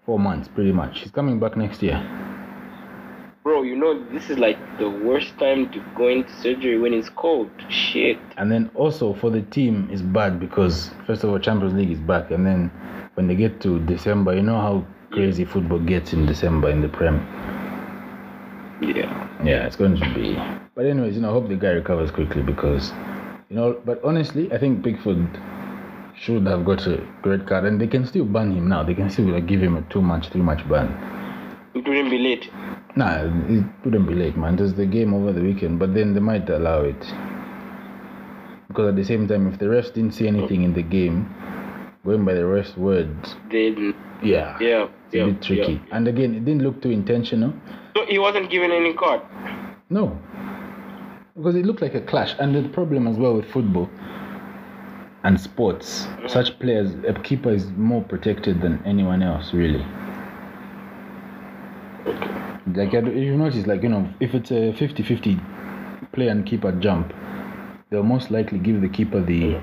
four 0.07 0.19
months, 0.19 0.49
pretty 0.49 0.73
much. 0.73 1.01
He's 1.01 1.11
coming 1.13 1.39
back 1.39 1.57
next 1.57 1.83
year. 1.83 1.97
Bro, 3.47 3.63
you 3.63 3.77
know 3.77 4.05
this 4.13 4.29
is 4.29 4.41
like 4.41 4.59
the 4.81 4.91
worst 4.91 5.39
time 5.39 5.71
to 5.71 5.79
go 5.95 6.09
into 6.09 6.33
surgery 6.43 6.81
when 6.81 6.93
it's 6.93 7.09
cold. 7.09 7.49
Shit. 7.69 8.19
And 8.39 8.51
then 8.51 8.73
also 8.75 9.15
for 9.15 9.31
the 9.31 9.43
team, 9.43 9.89
it's 9.89 10.03
bad 10.03 10.41
because 10.41 10.91
first 11.07 11.23
of 11.23 11.31
all, 11.31 11.39
Champions 11.39 11.73
League 11.73 11.93
is 11.93 12.01
back, 12.01 12.33
and 12.33 12.45
then 12.45 12.73
when 13.15 13.29
they 13.29 13.37
get 13.37 13.61
to 13.61 13.79
December, 13.87 14.35
you 14.35 14.43
know 14.43 14.61
how 14.61 14.85
crazy 15.13 15.45
football 15.45 15.79
gets 15.79 16.13
in 16.13 16.27
December 16.27 16.71
in 16.71 16.83
the 16.83 16.89
Prem. 16.89 17.19
Yeah. 18.83 19.29
Yeah, 19.45 19.65
it's 19.65 19.77
going 19.77 19.95
to 19.95 20.13
be. 20.13 20.35
But 20.75 20.87
anyways, 20.87 21.15
you 21.15 21.23
know, 21.23 21.31
I 21.31 21.33
hope 21.33 21.47
the 21.47 21.55
guy 21.55 21.69
recovers 21.69 22.11
quickly 22.11 22.43
because, 22.43 22.91
you 23.49 23.55
know. 23.55 23.81
But 23.85 24.03
honestly, 24.03 24.53
I 24.53 24.59
think 24.59 24.83
Pickford 24.83 25.25
should 26.19 26.45
have 26.49 26.65
got 26.65 26.85
a 26.89 27.01
red 27.25 27.47
card, 27.47 27.65
and 27.65 27.81
they 27.81 27.87
can 27.87 28.07
still 28.07 28.25
ban 28.25 28.51
him 28.51 28.69
now. 28.69 28.83
They 28.83 28.95
can 28.95 29.09
still 29.09 29.27
like, 29.27 29.47
give 29.47 29.63
him 29.63 29.77
a 29.77 29.83
two 29.83 30.03
match, 30.03 30.31
three 30.31 30.43
match 30.43 30.69
ban. 30.69 31.17
It 31.77 31.87
wouldn't 31.87 32.11
be 32.11 32.19
late. 32.19 32.51
Nah, 32.97 33.25
it 33.25 33.65
wouldn't 33.85 34.09
be 34.09 34.15
late, 34.15 34.37
man. 34.37 34.57
There's 34.57 34.73
the 34.75 34.87
game 34.87 35.13
over 35.13 35.33
the 35.33 35.43
weekend, 35.43 35.79
but 35.79 35.93
then 35.95 36.15
they 36.15 36.21
might 36.21 36.49
allow 36.49 36.81
it 36.83 37.01
because 38.69 38.89
at 38.89 38.97
the 38.97 39.05
same 39.05 39.29
time, 39.29 39.47
if 39.53 39.59
the 39.59 39.67
refs 39.67 39.93
didn't 39.93 40.13
see 40.13 40.27
anything 40.27 40.63
in 40.63 40.73
the 40.75 40.83
game, 40.83 41.29
going 42.05 42.25
by 42.25 42.35
the 42.35 42.41
refs' 42.41 42.77
words, 42.77 43.35
Then 43.51 43.95
yeah, 44.23 44.57
yeah, 44.61 44.89
it's 45.07 45.15
a 45.15 45.25
bit 45.27 45.43
tricky. 45.43 45.73
yeah. 45.75 45.79
And 45.97 46.09
again, 46.09 46.35
it 46.35 46.45
didn't 46.45 46.63
look 46.63 46.81
too 46.83 46.91
intentional. 46.91 47.53
So 47.95 48.07
he 48.07 48.19
wasn't 48.19 48.51
given 48.51 48.71
any 48.73 48.95
card. 48.95 49.21
No. 49.91 50.19
Because 51.37 51.55
it 51.57 51.65
looked 51.67 51.83
like 51.83 51.95
a 51.95 52.01
clash. 52.01 52.35
And 52.39 52.55
the 52.55 52.69
problem 52.71 53.07
as 53.07 53.17
well 53.17 53.35
with 53.35 53.51
football 53.51 53.91
and 55.25 55.39
sports, 55.41 56.07
such 56.27 56.59
players, 56.59 56.93
a 57.07 57.13
keeper 57.23 57.51
is 57.51 57.67
more 57.77 58.03
protected 58.03 58.61
than 58.63 58.83
anyone 58.87 59.23
else, 59.23 59.53
really. 59.53 59.85
Like, 62.75 62.95
if 62.95 63.05
you 63.15 63.37
notice, 63.37 63.67
like, 63.67 63.83
you 63.83 63.89
know, 63.89 64.09
if 64.21 64.35
it's 64.35 64.51
a 64.51 64.73
50 64.73 65.03
50 65.03 65.41
player 66.13 66.31
and 66.31 66.45
keeper 66.45 66.73
jump, 66.73 67.13
they'll 67.91 68.03
most 68.03 68.31
likely 68.31 68.59
give 68.59 68.81
the 68.81 68.89
keeper 68.89 69.21
the. 69.21 69.61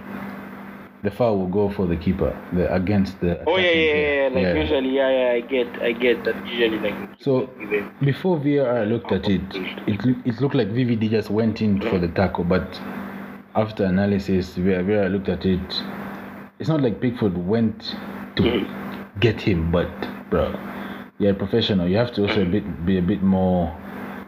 The 1.04 1.12
foul 1.12 1.38
will 1.38 1.48
go 1.48 1.70
for 1.70 1.86
the 1.86 1.98
keeper, 1.98 2.32
the 2.54 2.74
against 2.74 3.20
the. 3.20 3.44
Oh 3.46 3.58
yeah, 3.58 3.72
yeah, 3.72 3.94
yeah. 3.94 4.30
yeah. 4.30 4.52
Like 4.52 4.56
usually, 4.56 4.96
yeah, 4.96 5.10
yeah. 5.10 5.34
I 5.34 5.42
get, 5.42 5.82
I 5.82 5.92
get 5.92 6.24
that. 6.24 6.48
Usually, 6.48 6.80
like. 6.80 6.96
So 7.20 7.50
before 8.00 8.38
VAR 8.38 8.86
looked 8.86 9.12
at 9.12 9.28
it, 9.28 9.42
it, 9.86 10.00
it 10.26 10.40
looked 10.40 10.56
like 10.56 10.70
VVD 10.70 11.10
just 11.10 11.30
went 11.30 11.62
in 11.62 11.82
for 11.82 12.00
the 12.00 12.08
tackle, 12.08 12.46
but 12.46 12.80
after 13.56 13.84
analysis, 13.84 14.56
VAR 14.56 14.82
VAR 14.84 15.10
looked 15.10 15.28
at 15.28 15.46
it. 15.46 15.84
It's 16.60 16.70
not 16.70 16.82
like 16.82 17.02
Pickford 17.02 17.38
went 17.38 17.82
to 18.38 18.44
mm-hmm. 18.44 19.20
get 19.20 19.42
him, 19.42 19.72
but 19.72 19.90
bro, 20.30 20.52
you're 21.20 21.32
a 21.32 21.36
professional. 21.36 21.88
You 21.88 21.98
have 21.98 22.14
to 22.14 22.24
also 22.28 22.42
a 22.42 22.46
bit, 22.46 22.86
be 22.86 22.98
a 22.98 23.02
bit 23.02 23.22
more 23.24 23.76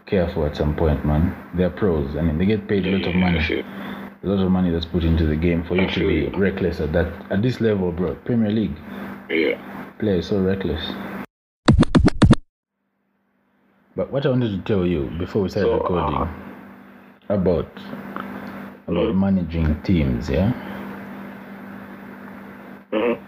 careful 0.05 0.45
at 0.45 0.55
some 0.55 0.75
point, 0.75 1.05
man. 1.05 1.35
They're 1.55 1.69
pros. 1.69 2.15
I 2.15 2.21
mean, 2.21 2.37
they 2.37 2.45
get 2.45 2.67
paid 2.67 2.85
a 2.85 2.91
lot 2.91 3.07
of 3.07 3.15
money. 3.15 3.39
A 3.39 4.27
lot 4.27 4.43
of 4.43 4.51
money 4.51 4.71
that's 4.71 4.85
put 4.85 5.03
into 5.03 5.25
the 5.25 5.35
game 5.35 5.63
for 5.65 5.75
you 5.75 5.87
to 5.91 5.99
be 5.99 6.27
reckless 6.37 6.79
at 6.79 6.93
that 6.93 7.07
at 7.31 7.41
this 7.41 7.61
level, 7.61 7.91
bro. 7.91 8.15
Premier 8.25 8.51
League, 8.51 8.75
Yeah. 9.29 9.59
Player 9.99 10.15
is 10.17 10.27
so 10.27 10.41
reckless. 10.41 10.81
But 13.95 14.11
what 14.11 14.25
I 14.25 14.29
wanted 14.29 14.51
to 14.51 14.61
tell 14.73 14.85
you 14.85 15.09
before 15.19 15.43
we 15.43 15.49
started 15.49 15.69
So, 15.69 15.73
recording 15.77 16.15
uh, 16.21 17.33
about 17.33 17.67
about 18.87 19.13
Mm. 19.13 19.19
managing 19.19 19.81
teams, 19.83 20.29
yeah. 20.29 20.51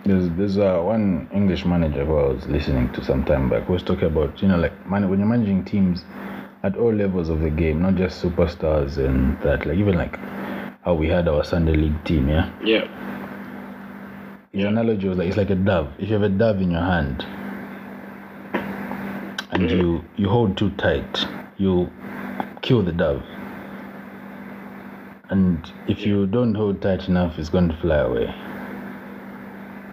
There's 0.07 0.29
there's 0.37 0.57
uh, 0.57 0.79
one 0.79 1.29
English 1.33 1.65
manager 1.65 2.05
who 2.05 2.15
I 2.15 2.27
was 2.29 2.47
listening 2.47 2.93
to 2.93 3.03
some 3.03 3.25
time 3.25 3.49
back 3.49 3.63
who 3.63 3.73
was 3.73 3.83
talking 3.83 4.05
about 4.05 4.41
you 4.41 4.47
know 4.47 4.57
like 4.57 4.71
man, 4.89 5.09
when 5.09 5.19
you're 5.19 5.27
managing 5.27 5.65
teams 5.65 6.05
at 6.63 6.77
all 6.77 6.93
levels 6.93 7.27
of 7.27 7.41
the 7.41 7.49
game, 7.49 7.81
not 7.81 7.95
just 7.95 8.23
superstars 8.23 8.97
and 8.97 9.37
that, 9.41 9.65
like 9.65 9.77
even 9.77 9.97
like 9.97 10.17
how 10.85 10.93
we 10.93 11.09
had 11.09 11.27
our 11.27 11.43
Sunday 11.43 11.73
league 11.73 12.05
team, 12.05 12.29
yeah. 12.29 12.49
Yeah. 12.63 12.87
His 14.53 14.63
analogy 14.63 15.09
was 15.09 15.17
like 15.17 15.27
it's 15.27 15.35
like 15.35 15.49
a 15.49 15.55
dove. 15.55 15.91
If 15.99 16.07
you 16.07 16.13
have 16.13 16.23
a 16.23 16.29
dove 16.29 16.61
in 16.61 16.71
your 16.71 16.81
hand 16.81 17.25
and 19.51 19.69
you 19.69 20.05
you 20.15 20.29
hold 20.29 20.57
too 20.57 20.69
tight, 20.77 21.27
you 21.57 21.91
kill 22.61 22.81
the 22.81 22.93
dove. 22.93 23.23
And 25.29 25.69
if 25.89 26.05
you 26.05 26.27
don't 26.27 26.55
hold 26.55 26.81
tight 26.81 27.09
enough, 27.09 27.37
it's 27.37 27.49
going 27.49 27.67
to 27.67 27.75
fly 27.75 27.97
away. 27.97 28.33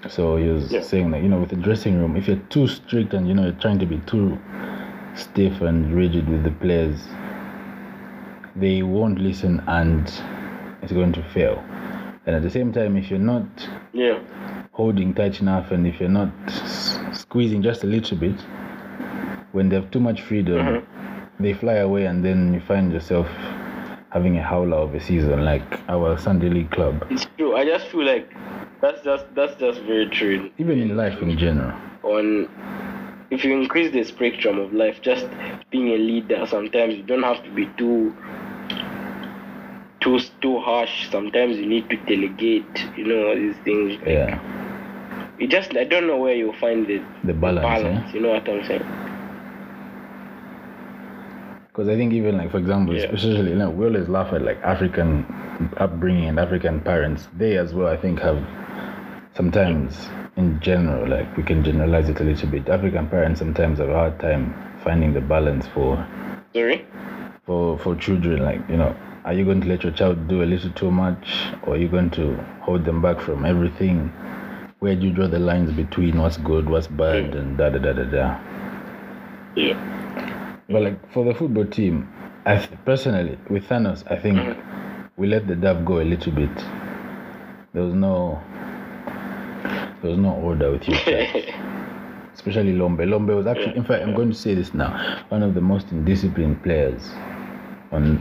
So 0.09 0.37
he 0.37 0.49
was 0.49 0.73
Yeah. 0.73 0.81
saying 0.81 1.11
that 1.13 1.23
you 1.23 1.29
know 1.29 1.41
with 1.41 1.51
the 1.51 1.57
dressing 1.57 1.99
room, 1.99 2.17
if 2.17 2.29
you're 2.29 2.41
too 2.51 2.67
strict 2.67 3.15
and 3.15 3.27
you 3.29 3.35
know 3.35 3.43
you're 3.45 3.53
trying 3.61 3.79
to 3.79 3.87
be 3.87 3.99
too 4.07 4.39
stiff 5.15 5.61
and 5.63 5.93
rigid 5.95 6.29
with 6.29 6.43
the 6.45 6.51
players, 6.51 7.09
they 8.57 8.83
won't 8.83 9.19
listen 9.19 9.63
and 9.67 10.13
it's 10.83 10.93
going 10.93 11.13
to 11.13 11.23
fail. 11.23 11.63
And 12.27 12.35
at 12.37 12.43
the 12.43 12.51
same 12.51 12.73
time, 12.73 12.97
if 12.97 13.11
you're 13.11 13.19
not 13.19 13.47
Yeah. 13.93 14.19
holding 14.73 15.15
tight 15.15 15.41
enough 15.41 15.71
and 15.73 15.87
if 15.87 16.01
you're 16.01 16.09
not 16.09 16.31
s- 16.47 16.99
squeezing 17.13 17.63
just 17.63 17.85
a 17.85 17.87
little 17.87 18.17
bit, 18.17 18.35
when 19.53 19.69
they 19.69 19.77
have 19.77 19.91
too 19.91 20.01
much 20.01 20.23
freedom, 20.23 20.59
Mhm. 20.67 20.83
they 21.41 21.53
fly 21.53 21.75
away 21.75 22.07
and 22.07 22.25
then 22.25 22.53
you 22.55 22.61
find 22.61 22.93
yourself 22.93 23.29
having 24.11 24.37
a 24.37 24.43
howler 24.43 24.77
of 24.77 24.95
a 24.95 25.01
season 25.01 25.45
like 25.45 25.81
our 25.89 26.17
Sunday 26.19 26.49
League 26.49 26.71
club. 26.71 27.05
It's 27.11 27.27
true. 27.37 27.57
I 27.57 27.65
just 27.65 27.87
feel 27.89 28.05
like 28.05 28.33
that's 28.85 29.03
just 29.03 29.25
that's 29.35 29.55
just 29.59 29.81
very 29.81 30.09
true. 30.11 30.51
Even 30.59 30.79
in 30.79 30.97
life 30.97 31.21
in 31.23 31.39
general. 31.39 31.73
On 32.03 32.49
if 33.31 33.45
you 33.45 33.57
increase 33.59 33.93
the 33.93 34.05
spectrum 34.05 34.59
of 34.59 34.73
life, 34.75 35.01
just 35.01 35.27
being 35.71 35.89
a 35.89 35.97
leader, 35.97 36.47
sometimes 36.47 36.95
you 36.95 37.03
don't 37.03 37.23
have 37.23 37.43
to 37.45 37.51
be 37.51 37.67
too 37.79 38.15
too 40.01 40.21
too 40.43 40.59
harsh. 40.59 41.11
Sometimes 41.11 41.57
you 41.57 41.67
need 41.67 41.89
to 41.89 41.97
delegate. 42.05 42.87
You 42.97 43.07
know 43.07 43.29
all 43.29 43.35
these 43.35 43.57
things. 43.65 43.99
Yeah. 44.07 44.39
You 45.39 45.49
just 45.49 45.75
I 45.77 45.85
don't 45.85 46.07
know 46.07 46.19
where 46.19 46.35
you 46.35 46.53
find 46.61 46.87
the 46.87 47.03
The 47.25 47.33
balance, 47.33 47.65
balance. 47.65 48.11
Eh? 48.11 48.13
You 48.15 48.21
know 48.21 48.31
what 48.31 48.49
I'm 48.49 48.65
saying? 48.67 48.85
Because 51.75 51.89
I 51.89 51.97
think 51.97 52.13
even 52.13 52.39
like 52.39 52.53
for 52.53 52.59
example, 52.59 52.95
Yeah. 52.95 53.07
especially 53.07 53.51
you 53.51 53.57
know, 53.57 53.69
we 53.69 53.87
always 53.87 54.09
laugh 54.09 54.33
at 54.33 54.43
like 54.43 54.59
African 54.63 55.27
upbringing 55.77 56.29
and 56.29 56.39
African 56.39 56.81
parents. 56.81 57.27
They 57.37 57.57
as 57.59 57.75
well 57.75 57.89
I 57.89 57.97
think 57.97 58.21
have 58.21 58.39
sometimes 59.35 60.09
in 60.37 60.61
general, 60.61 61.09
like 61.09 61.37
we 61.37 61.43
can 61.43 61.65
generalize 61.65 62.09
it 62.09 62.21
a 62.21 62.25
little 62.25 62.49
bit. 62.49 62.69
African 62.69 63.09
parents 63.09 63.41
sometimes 63.41 63.81
have 63.81 63.89
a 63.89 63.93
hard 63.95 64.21
time 64.21 64.55
finding 64.85 65.15
the 65.15 65.21
balance 65.21 65.67
for 65.67 65.97
Sorry. 66.55 66.87
for 67.45 67.77
for 67.81 67.97
children 67.97 68.45
like 68.45 68.61
you 68.69 68.77
know 68.77 68.95
are 69.25 69.33
you 69.33 69.45
going 69.45 69.61
to 69.63 69.67
let 69.67 69.83
your 69.83 69.93
child 69.93 70.29
do 70.29 70.43
a 70.45 70.47
little 70.47 70.71
too 70.73 70.91
much 70.93 71.27
or 71.65 71.75
are 71.75 71.77
you 71.77 71.89
going 71.89 72.11
to 72.11 72.37
hold 72.61 72.85
them 72.85 73.01
back 73.03 73.19
from 73.21 73.45
everything 73.45 74.09
where 74.79 74.95
do 74.95 75.07
you 75.09 75.13
draw 75.13 75.27
the 75.27 75.39
lines 75.39 75.73
between 75.73 76.21
what's 76.21 76.37
good 76.37 76.69
what's 76.71 76.87
bad 76.87 77.35
and 77.35 77.57
da 77.59 77.71
da 77.71 77.79
da 77.79 77.93
da 77.95 78.05
da 78.05 78.41
Yeah. 79.57 79.79
But 80.69 80.83
like 80.83 81.13
for 81.13 81.25
the 81.25 81.35
football 81.35 81.67
team 81.67 82.09
i 82.47 82.57
th- 82.57 82.71
personally 82.85 83.39
with 83.51 83.65
thanos 83.69 84.05
i 84.11 84.17
think 84.19 84.39
mm-hmm. 84.39 85.07
we 85.17 85.27
let 85.27 85.47
the 85.47 85.55
dove 85.55 85.85
go 85.85 86.01
a 86.01 86.05
little 86.05 86.33
bit 86.33 86.55
there 87.73 87.83
was 87.83 87.95
no 87.95 88.41
there 90.03 90.11
was 90.11 90.19
no 90.19 90.33
order 90.35 90.71
with 90.73 90.87
you 90.89 90.95
especially 92.35 92.73
Lombe. 92.73 93.07
Lombe 93.09 93.35
was 93.35 93.47
actually, 93.47 93.75
in 93.77 93.85
fact, 93.85 94.03
I'm 94.03 94.15
going 94.15 94.31
to 94.31 94.37
say 94.37 94.55
this 94.55 94.75
now, 94.75 95.25
one 95.31 95.43
of 95.43 95.55
the 95.55 95.61
most 95.63 95.87
indisciplined 95.89 96.63
players 96.63 97.01
on 97.91 98.19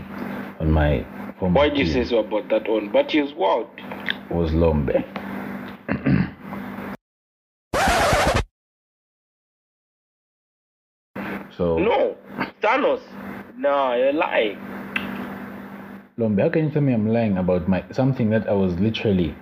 on 0.60 0.72
my 0.72 1.00
Why 1.40 1.68
do 1.70 1.80
you 1.80 1.86
say 1.92 2.06
so 2.06 2.20
about 2.20 2.48
that 2.50 2.70
one? 2.70 2.90
But 2.90 3.12
he 3.12 3.22
was 3.22 3.34
wild. 3.34 3.68
was 4.30 4.54
Lombe. 4.54 5.04
so 11.58 11.78
No, 11.78 12.13
Thanos. 12.64 13.02
No, 13.58 13.94
you're 13.94 14.14
lying. 14.14 14.58
Lombe, 16.18 16.40
how 16.40 16.50
can 16.50 16.66
you 16.66 16.72
tell 16.72 16.82
me 16.82 16.94
I'm 16.94 17.08
lying 17.08 17.38
about 17.38 17.68
my 17.68 17.84
something 17.92 18.30
that 18.30 18.48
I 18.48 18.54
was 18.54 18.74
literally? 18.80 19.36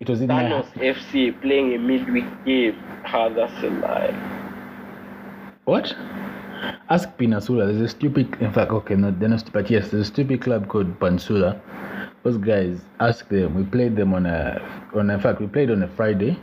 It 0.00 0.08
was 0.10 0.20
in 0.20 0.28
Thanos 0.28 0.74
my 0.74 0.82
FC 0.82 1.40
playing 1.40 1.74
a 1.74 1.78
midweek 1.78 2.24
game. 2.44 2.82
Ah, 3.06 3.28
that's 3.28 3.62
a 3.62 3.70
lie. 3.70 4.12
what? 5.66 5.94
Ask 6.90 7.16
Pansula. 7.16 7.66
There's 7.66 7.80
a 7.80 7.88
stupid. 7.88 8.36
In 8.40 8.52
fact, 8.52 8.72
okay, 8.72 8.96
no, 8.96 9.12
they're 9.12 9.28
not 9.28 9.40
stupid. 9.40 9.52
But 9.52 9.70
yes, 9.70 9.90
there's 9.90 10.08
a 10.08 10.12
stupid 10.12 10.40
club 10.40 10.66
called 10.66 10.98
Pansula. 10.98 11.60
Those 12.24 12.38
guys, 12.38 12.80
ask 12.98 13.28
them. 13.28 13.54
We 13.54 13.62
played 13.64 13.94
them 13.94 14.14
on 14.14 14.26
a 14.26 14.60
on. 14.94 15.10
In 15.10 15.20
fact, 15.20 15.40
we 15.40 15.46
played 15.46 15.70
on 15.70 15.82
a 15.84 15.88
Friday, 15.88 16.36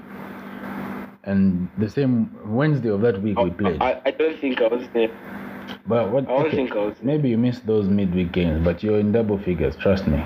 and 1.24 1.70
the 1.78 1.90
same 1.90 2.36
Wednesday 2.46 2.90
of 2.90 3.01
that 3.01 3.22
week 3.22 3.38
we 3.40 3.51
played. 3.51 3.82
I, 3.82 4.01
I 4.06 4.12
don't 4.12 4.40
think 4.40 4.62
I 4.62 4.68
was 4.68 4.88
there. 4.94 5.10
But 5.86 6.12
what? 6.12 6.24
I 6.25 6.28
don't 6.28 6.48
okay, 6.48 6.56
think 6.56 6.72
I 6.72 6.86
was 6.86 6.96
there. 6.96 7.06
Maybe 7.06 7.30
you 7.30 7.38
missed 7.38 7.66
those 7.66 7.88
midweek 7.88 8.32
games, 8.32 8.63
but 8.63 8.84
you're 8.84 9.00
in 9.00 9.12
double 9.12 9.38
figures. 9.38 9.75
Trust 9.75 10.08
me. 10.08 10.24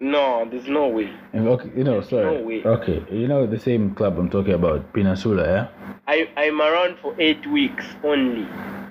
No, 0.00 0.48
there's 0.50 0.66
no 0.66 0.88
way. 0.88 1.12
Okay, 1.34 1.70
you 1.76 1.84
know, 1.84 2.00
sorry. 2.00 2.38
no 2.38 2.42
way. 2.42 2.64
Okay, 2.64 3.04
you 3.10 3.28
know 3.28 3.46
the 3.46 3.60
same 3.60 3.94
club 3.94 4.18
I'm 4.18 4.30
talking 4.30 4.54
about, 4.54 4.92
Pansula, 4.94 5.44
yeah. 5.44 5.68
I, 6.08 6.28
I'm 6.36 6.60
around 6.60 6.98
for 7.00 7.14
eight 7.20 7.46
weeks 7.46 7.84
only. 8.02 8.48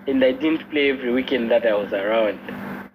And 0.08 0.24
I 0.24 0.32
didn't 0.32 0.70
play 0.70 0.92
every 0.92 1.12
weekend 1.12 1.50
that 1.52 1.66
I 1.66 1.74
was 1.74 1.94
around. 1.94 2.40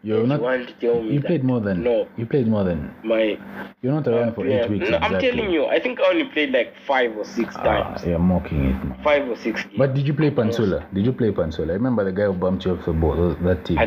You're 0.04 0.20
You 0.20 0.26
not. 0.26 0.40
want 0.42 0.68
to 0.68 0.74
tell 0.74 1.02
me 1.02 1.14
You 1.14 1.20
that 1.20 1.26
played 1.28 1.44
more 1.44 1.60
than. 1.60 1.82
No. 1.82 2.06
You 2.18 2.26
played 2.26 2.46
more 2.46 2.62
than. 2.62 2.94
my 3.02 3.38
You're 3.80 3.94
not 3.94 4.06
around 4.06 4.34
for 4.34 4.46
eight 4.46 4.50
yeah, 4.50 4.66
weeks 4.68 4.90
no, 4.90 4.96
exactly. 4.98 5.16
I'm 5.16 5.22
telling 5.36 5.50
you, 5.50 5.64
I 5.64 5.80
think 5.80 5.98
I 5.98 6.10
only 6.10 6.24
played 6.26 6.52
like 6.52 6.74
five 6.86 7.16
or 7.16 7.24
six 7.24 7.54
Ah, 7.56 7.62
times. 7.64 8.04
you're 8.04 8.18
mocking 8.18 8.66
it. 8.66 8.84
Man. 8.84 9.00
Five 9.02 9.26
or 9.28 9.36
six 9.36 9.62
games. 9.62 9.74
But 9.78 9.94
did 9.94 10.06
you 10.06 10.12
play 10.12 10.30
Pansula? 10.30 10.86
Did 10.92 11.06
you 11.06 11.12
play 11.12 11.30
Pansula? 11.32 11.72
I 11.72 11.76
remember 11.76 12.04
the 12.04 12.12
guy 12.12 12.24
who 12.26 12.34
bumped 12.34 12.66
you 12.66 12.72
off 12.76 12.84
the 12.84 12.92
ball. 12.92 13.34
That 13.42 13.64
team. 13.64 13.78
I, 13.78 13.86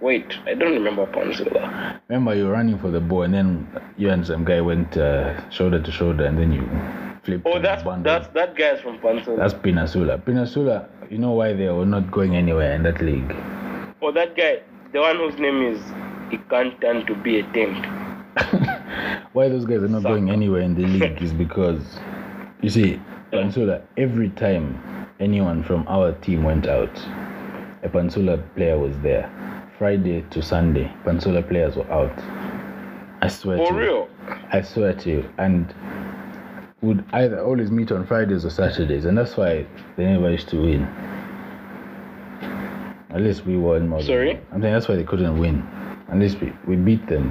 wait, 0.00 0.32
I 0.46 0.54
don't 0.54 0.72
remember 0.72 1.04
Pansula. 1.06 2.00
Remember 2.08 2.34
you 2.34 2.44
were 2.46 2.52
running 2.52 2.78
for 2.78 2.90
the 2.90 3.00
ball, 3.00 3.22
and 3.24 3.34
then 3.34 3.68
you 3.98 4.08
and 4.08 4.26
some 4.26 4.44
guy 4.46 4.62
went 4.62 4.96
uh, 4.96 5.48
shoulder 5.50 5.80
to 5.82 5.92
shoulder, 5.92 6.24
and 6.24 6.38
then 6.38 6.52
you 6.52 6.66
flipped. 7.22 7.46
Oh, 7.46 7.60
that's 7.60 7.82
that's 8.02 8.28
that 8.28 8.56
guy's 8.56 8.80
from 8.80 8.98
Pansula. 8.98 9.36
That's 9.36 9.52
Pansula. 9.54 10.16
Pansula, 10.16 10.88
you 11.10 11.18
know 11.18 11.32
why 11.32 11.52
they 11.52 11.68
were 11.68 11.84
not 11.86 12.10
going 12.10 12.34
anywhere 12.34 12.72
in 12.74 12.82
that 12.84 13.02
league? 13.02 13.34
Oh, 14.06 14.12
that 14.12 14.36
guy, 14.36 14.60
the 14.92 15.00
one 15.00 15.16
whose 15.16 15.38
name 15.38 15.62
is 15.62 15.80
he 16.30 16.36
can't 16.50 16.78
turn 16.82 17.06
to 17.06 17.14
be 17.14 17.38
a 17.38 17.42
tent. 17.54 17.86
why 19.32 19.48
those 19.48 19.64
guys 19.64 19.82
are 19.82 19.88
not 19.88 20.02
going 20.02 20.28
anywhere 20.28 20.60
in 20.60 20.74
the 20.74 20.86
league 20.86 21.22
is 21.22 21.32
because, 21.44 21.80
you 22.60 22.68
see, 22.68 23.00
Pansula, 23.30 23.80
every 23.96 24.28
time 24.28 25.08
anyone 25.20 25.64
from 25.64 25.88
our 25.88 26.12
team 26.12 26.42
went 26.44 26.66
out, 26.66 26.94
a 27.82 27.88
Pansula 27.88 28.36
player 28.54 28.78
was 28.78 28.94
there. 28.98 29.24
Friday 29.78 30.20
to 30.32 30.42
Sunday, 30.42 30.92
Pansula 31.04 31.42
players 31.42 31.74
were 31.76 31.90
out. 31.90 32.12
I 33.22 33.28
swear 33.28 33.56
to 33.56 33.64
For 33.64 33.72
you. 33.72 33.78
real? 33.78 34.08
I 34.52 34.60
swear 34.60 34.92
to 34.92 35.10
you. 35.10 35.30
And 35.38 35.74
would 36.82 37.06
either 37.14 37.40
always 37.42 37.70
meet 37.70 37.90
on 37.90 38.06
Fridays 38.06 38.44
or 38.44 38.50
Saturdays, 38.50 39.06
and 39.06 39.16
that's 39.16 39.38
why 39.38 39.66
they 39.96 40.04
never 40.04 40.30
used 40.30 40.50
to 40.50 40.60
win. 40.60 40.86
At 43.14 43.20
least 43.22 43.46
we 43.46 43.56
won 43.56 43.88
more. 43.88 44.02
Sorry? 44.02 44.40
I'm 44.52 44.60
saying 44.60 44.74
that's 44.74 44.88
why 44.88 44.96
they 44.96 45.04
couldn't 45.04 45.38
win. 45.38 45.62
At 46.10 46.18
least 46.18 46.40
we, 46.40 46.52
we 46.66 46.74
beat 46.74 47.06
them, 47.06 47.30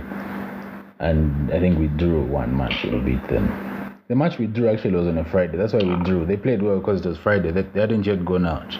and 1.00 1.52
I 1.52 1.60
think 1.60 1.78
we 1.78 1.88
drew 1.88 2.24
one 2.24 2.56
match. 2.56 2.84
We 2.86 2.98
beat 3.00 3.28
them. 3.28 3.94
The 4.08 4.16
match 4.16 4.38
we 4.40 4.48
drew 4.48 4.70
actually 4.70 4.92
was 4.96 5.08
on 5.08 5.18
a 5.18 5.25
Friday. 5.25 5.58
That's 5.58 5.74
why 5.74 5.80
we 5.84 5.96
drew. 6.06 6.25
They 6.25 6.38
played 6.38 6.62
well 6.62 6.80
because 6.80 7.06
it 7.06 7.10
was 7.10 7.18
Friday. 7.18 7.52
They, 7.52 7.62
they 7.63 7.82
hadn't 7.82 8.06
yet 8.06 8.24
gone 8.24 8.46
out. 8.46 8.74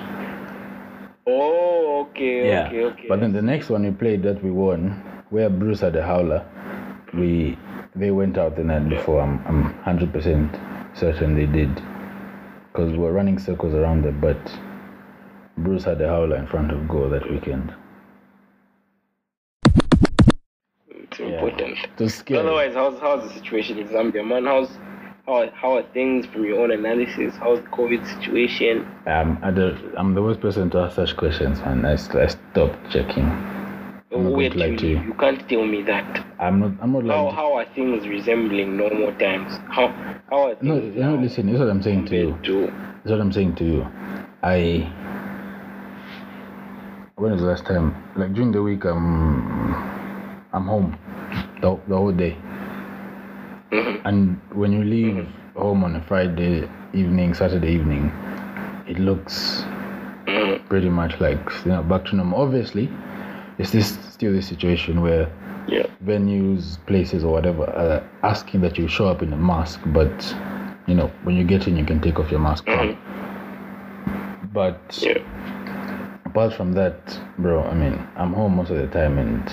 Oh, 1.28 2.08
okay, 2.10 2.48
Yeah. 2.48 2.68
okay, 2.68 2.84
okay. 2.84 3.08
But 3.10 3.20
then 3.20 3.34
the 3.34 3.42
next 3.42 3.70
one 3.70 3.84
we 3.84 3.92
played 3.92 4.24
that 4.24 4.44
we 4.44 4.52
won, 4.52 4.92
where 5.30 5.50
Bruce 5.50 5.82
had 5.82 5.96
a 5.96 6.04
howler, 6.06 6.46
we 7.14 7.58
they 7.96 8.12
went 8.12 8.38
out 8.38 8.56
the 8.56 8.64
night 8.64 8.88
before. 8.90 9.22
I'm 9.22 9.46
I'm 9.46 9.74
hundred 9.84 10.14
percent 10.14 10.56
certain 10.96 11.36
they 11.36 11.46
did, 11.48 11.74
because 12.72 12.92
we 12.92 12.98
were 12.98 13.12
running 13.12 13.40
circles 13.40 13.74
around 13.74 14.06
it. 14.06 14.20
But 14.22 14.38
Bruce 15.58 15.84
had 15.84 16.02
a 16.02 16.08
howler 16.08 16.38
in 16.38 16.48
front 16.48 16.72
of 16.72 16.88
goal 16.88 17.10
that 17.10 17.30
weekend. 17.30 17.74
it's 21.14 21.20
important. 21.20 21.78
It's 22.00 22.16
scary. 22.16 22.40
Otherwise, 22.40 22.74
how's 22.74 23.00
how's 23.00 23.28
the 23.28 23.34
situation 23.40 23.78
in 23.78 23.88
Zambia, 23.88 24.26
man? 24.26 24.46
How's 24.46 24.70
how 25.26 25.34
are, 25.36 25.50
how 25.52 25.78
are 25.78 25.84
things 25.94 26.26
from 26.26 26.44
your 26.44 26.62
own 26.62 26.72
analysis? 26.72 27.36
How's 27.38 27.60
the 27.60 27.68
COVID 27.68 28.06
situation? 28.16 28.86
Um, 29.08 29.38
I 29.42 29.50
I'm 29.98 30.16
the 30.16 30.22
worst 30.22 30.42
person 30.42 30.70
to 30.72 30.80
ask 30.80 30.96
such 30.96 31.16
questions, 31.16 31.60
man. 31.62 31.86
I, 31.86 31.94
I 31.94 32.28
stopped 32.28 32.92
checking. 32.92 33.30
Wait, 34.12 34.54
you, 34.56 34.66
you. 34.90 35.02
you 35.02 35.14
can't 35.16 35.48
tell 35.50 35.66
me 35.66 35.82
that. 35.84 36.26
I'm 36.40 36.60
not. 36.60 36.72
I'm 36.82 36.92
not 36.92 37.06
How 37.06 37.26
like. 37.26 37.36
how 37.36 37.54
are 37.54 37.66
things 37.74 38.08
resembling 38.08 38.78
normal 38.78 39.14
times? 39.16 39.54
How 39.70 39.88
how 40.30 40.50
are 40.50 40.56
things 40.56 40.64
No, 40.64 40.76
you 40.76 40.92
know. 40.92 41.16
now 41.16 41.22
Listen. 41.22 41.48
This 41.48 41.56
is 41.56 41.60
what 41.60 41.70
I'm 41.70 41.82
saying 41.82 42.06
to 42.06 42.16
you. 42.16 42.40
to 42.44 42.66
That's 42.68 43.12
what 43.12 43.22
I'm 43.22 43.32
saying 43.32 43.56
to 43.56 43.64
you. 43.66 43.88
I. 44.44 44.92
When 47.16 47.32
was 47.32 47.42
the 47.42 47.48
last 47.48 47.66
time? 47.66 47.96
Like 48.16 48.34
during 48.34 48.52
the 48.52 48.62
week, 48.64 48.86
I'm. 48.86 49.74
I'm 50.52 50.66
home, 50.68 50.98
the 51.62 51.80
the 51.88 51.96
whole 51.96 52.12
day. 52.12 52.36
Mhm. 53.72 54.02
And 54.06 54.40
when 54.54 54.72
you 54.72 54.84
leave 54.84 55.28
home 55.56 55.84
on 55.84 55.96
a 55.96 56.02
Friday 56.02 56.68
evening, 56.94 57.34
Saturday 57.34 57.72
evening, 57.74 58.12
it 58.88 59.00
looks 59.00 59.64
Mhm. 60.28 60.68
pretty 60.70 60.90
much 60.90 61.20
like 61.20 61.40
you 61.66 61.72
know 61.72 61.84
back 61.84 62.06
to 62.06 62.16
normal. 62.16 62.42
Obviously, 62.42 62.90
it's 63.58 63.72
this 63.72 63.98
still 64.10 64.32
this 64.32 64.48
situation 64.48 65.02
where 65.02 65.28
yeah 65.68 65.86
venues, 66.06 66.78
places, 66.86 67.24
or 67.24 67.32
whatever 67.32 67.64
are 67.70 68.04
asking 68.24 68.62
that 68.62 68.78
you 68.78 68.88
show 68.88 69.08
up 69.08 69.22
in 69.24 69.34
a 69.34 69.38
mask, 69.38 69.80
but 69.88 70.36
you 70.88 70.94
know 70.96 71.10
when 71.24 71.36
you 71.36 71.44
get 71.44 71.68
in, 71.68 71.78
you 71.78 71.86
can 71.86 72.00
take 72.00 72.20
off 72.20 72.30
your 72.32 72.40
mask. 72.42 72.66
Mhm. 72.66 72.96
But 74.54 74.80
yeah 75.02 75.18
apart 76.34 76.52
from 76.52 76.74
that, 76.74 76.98
bro, 77.38 77.62
I 77.64 77.76
mean, 77.76 77.94
I'm 78.16 78.34
home 78.34 78.56
most 78.56 78.72
of 78.72 78.78
the 78.78 78.88
time, 78.88 79.20
and 79.20 79.48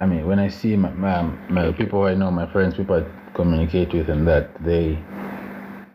I 0.00 0.06
mean, 0.06 0.24
when 0.28 0.38
I 0.38 0.46
see 0.46 0.76
my, 0.76 0.90
my, 0.90 1.22
my 1.48 1.72
people 1.72 2.04
I 2.04 2.14
know, 2.14 2.30
my 2.30 2.46
friends, 2.52 2.76
people 2.76 2.94
I 2.94 3.32
communicate 3.34 3.92
with, 3.92 4.08
and 4.08 4.28
that 4.28 4.48
they, 4.62 4.96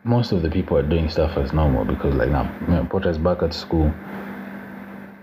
most 0.04 0.30
of 0.32 0.42
the 0.42 0.50
people 0.50 0.76
are 0.76 0.82
doing 0.82 1.08
stuff 1.08 1.38
as 1.38 1.54
normal 1.54 1.86
because, 1.86 2.14
like 2.14 2.28
now, 2.28 2.54
you 2.60 2.74
know, 2.74 2.84
Potter's 2.84 3.16
back 3.16 3.42
at 3.42 3.54
school. 3.54 3.90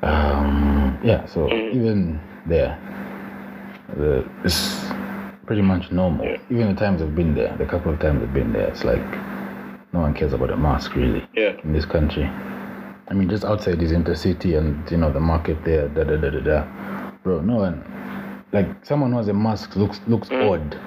Um, 0.02 1.00
yeah, 1.04 1.28
so 1.28 1.48
Mm. 1.48 1.74
even 1.76 2.20
there, 2.48 2.76
the, 3.96 4.28
it's 4.44 4.84
pretty 5.46 5.62
much 5.62 5.92
normal. 5.92 6.26
Yeah. 6.26 6.38
Even 6.50 6.74
the 6.74 6.80
times 6.80 7.04
I've 7.04 7.14
been 7.16 7.36
there, 7.36 7.56
the 7.58 7.68
couple 7.68 7.94
of 7.94 8.00
times 8.00 8.24
I've 8.24 8.34
been 8.34 8.52
there, 8.52 8.68
it's 8.70 8.84
like 8.84 9.06
no 9.94 10.00
one 10.00 10.16
cares 10.16 10.34
about 10.34 10.50
a 10.50 10.58
mask 10.58 10.96
really 10.96 11.28
yeah 11.36 11.54
in 11.64 11.74
this 11.74 11.86
country. 11.86 12.28
I 13.10 13.14
mean, 13.14 13.30
just 13.30 13.44
outside 13.46 13.82
is 13.82 13.92
intercity 13.92 14.58
and 14.58 14.90
you 14.92 14.98
know 14.98 15.12
the 15.12 15.20
market 15.20 15.64
there, 15.66 15.88
da 15.90 16.04
da 16.04 16.18
da 16.18 16.30
da 16.30 16.40
da. 16.40 16.68
Bro, 17.24 17.42
no 17.42 17.56
one, 17.58 17.84
like 18.54 18.68
someone 18.86 19.12
who 19.12 19.18
has 19.18 19.28
a 19.28 19.34
mask 19.34 19.76
looks 19.76 20.00
looks 20.08 20.30
Mm. 20.30 20.42
odd 20.42 20.78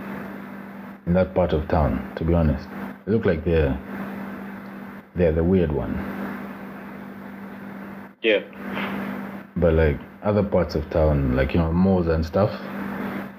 in 1.06 1.14
that 1.14 1.34
part 1.34 1.52
of 1.52 1.68
town. 1.68 2.12
To 2.16 2.24
be 2.24 2.34
honest, 2.34 2.68
they 3.04 3.12
look 3.12 3.26
like 3.26 3.44
they're 3.44 3.76
they're 5.16 5.32
the 5.32 5.44
weird 5.44 5.72
one. 5.72 5.94
yeah 8.22 8.40
But 9.56 9.74
like 9.74 9.98
other 10.22 10.42
parts 10.42 10.74
of 10.74 10.88
town, 10.90 11.36
like 11.36 11.54
you 11.54 11.60
know 11.60 11.72
malls 11.72 12.06
and 12.06 12.24
stuff, 12.24 12.52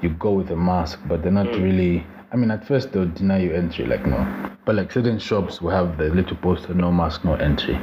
you 0.01 0.09
go 0.09 0.31
with 0.33 0.51
a 0.51 0.55
mask, 0.57 0.99
but 1.07 1.21
they're 1.23 1.31
not 1.31 1.47
Mm. 1.47 1.63
really. 1.63 2.05
I 2.31 2.35
mean, 2.35 2.51
at 2.51 2.65
first 2.67 2.91
they'll 2.91 3.05
deny 3.09 3.39
you 3.39 3.53
entry, 3.53 3.85
like 3.85 4.05
no. 4.05 4.27
But 4.65 4.75
like 4.75 4.91
certain 4.91 5.19
shops 5.19 5.61
will 5.61 5.71
have 5.71 5.97
the 5.97 6.09
little 6.09 6.37
poster, 6.37 6.73
no 6.73 6.91
mask, 6.91 7.23
no 7.25 7.35
entry. 7.35 7.79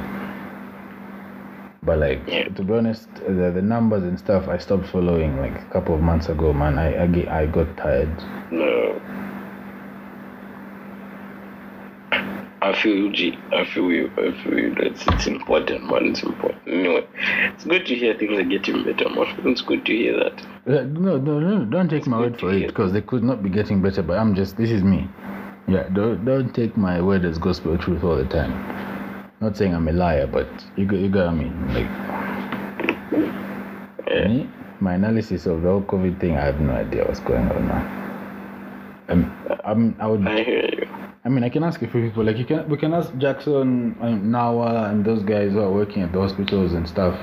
But 1.83 1.99
like 1.99 2.21
Yeah. 2.27 2.47
to 2.49 2.63
be 2.63 2.73
honest, 2.73 3.07
the, 3.15 3.51
the 3.53 3.61
numbers 3.61 4.03
and 4.03 4.17
stuff 4.19 4.47
I 4.47 4.57
stopped 4.57 4.87
following 4.87 5.39
like 5.39 5.55
a 5.55 5.65
couple 5.73 5.95
of 5.95 6.01
months 6.01 6.29
ago, 6.29 6.53
man. 6.53 6.77
I 6.77 6.93
I, 7.05 7.41
I 7.41 7.45
got 7.47 7.75
tired. 7.77 8.09
no 8.51 8.99
I 12.63 12.73
feel 12.73 12.95
you, 12.95 13.11
G. 13.11 13.39
I 13.51 13.65
feel 13.65 13.91
you. 13.91 14.11
I 14.17 14.31
feel 14.43 14.59
you. 14.59 14.75
It's, 14.77 15.07
it's 15.07 15.25
important, 15.25 15.89
man. 15.89 16.05
It's 16.05 16.21
important. 16.21 16.61
Anyway, 16.67 17.03
it's 17.55 17.63
good 17.65 17.87
to 17.87 17.95
hear 17.95 18.13
things 18.15 18.37
are 18.37 18.43
getting 18.43 18.83
better, 18.83 19.09
man. 19.09 19.25
It's 19.45 19.61
good 19.61 19.83
to 19.87 19.95
hear 19.95 20.15
that. 20.17 20.41
Uh, 20.67 20.83
No, 20.83 21.17
no, 21.17 21.39
no, 21.39 21.65
don't 21.65 21.89
take 21.89 22.05
my 22.05 22.19
word 22.19 22.39
for 22.39 22.53
it 22.53 22.67
because 22.67 22.93
they 22.93 23.01
could 23.01 23.23
not 23.23 23.41
be 23.41 23.49
getting 23.49 23.81
better. 23.81 24.03
But 24.03 24.19
I'm 24.19 24.35
just 24.35 24.57
this 24.57 24.69
is 24.69 24.83
me. 24.83 25.07
Yeah, 25.67 25.89
don't 25.89 26.23
don't 26.23 26.53
take 26.53 26.77
my 26.77 27.01
word 27.01 27.25
as 27.25 27.39
gospel 27.39 27.77
truth 27.79 28.03
all 28.03 28.15
the 28.15 28.25
time. 28.25 28.53
Not 29.41 29.57
saying 29.57 29.73
I'm 29.73 29.87
a 29.87 29.91
liar, 29.91 30.27
but 30.27 30.47
you 30.77 30.85
got 30.85 30.99
you 30.99 31.09
got 31.09 31.27
I 31.29 31.33
mean. 31.33 31.73
Like 31.73 31.89
me, 34.29 34.47
my 34.79 34.93
analysis 34.93 35.45
of 35.47 35.63
the 35.63 35.69
whole 35.69 35.81
COVID 35.81 36.19
thing, 36.19 36.37
I 36.37 36.45
have 36.45 36.59
no 36.61 36.73
idea 36.73 37.05
what's 37.05 37.19
going 37.21 37.49
on 37.49 37.67
now. 37.67 37.83
Um, 39.09 39.31
I'm, 39.65 39.95
I 39.99 40.07
would, 40.07 40.27
I 40.27 40.43
hear 40.43 40.65
you. 40.65 40.87
I 41.25 41.29
mean, 41.29 41.43
I 41.43 41.49
can 41.49 41.63
ask 41.63 41.81
a 41.81 41.87
few 41.87 42.07
people. 42.07 42.23
Like 42.23 42.37
you 42.37 42.45
can, 42.45 42.69
we 42.69 42.77
can 42.77 42.93
ask 42.93 43.15
Jackson 43.17 43.95
and 44.01 44.23
Nawa 44.31 44.91
and 44.91 45.03
those 45.03 45.23
guys 45.23 45.51
who 45.53 45.59
are 45.59 45.71
working 45.71 46.03
at 46.03 46.11
the 46.11 46.19
hospitals 46.19 46.73
and 46.73 46.87
stuff, 46.87 47.17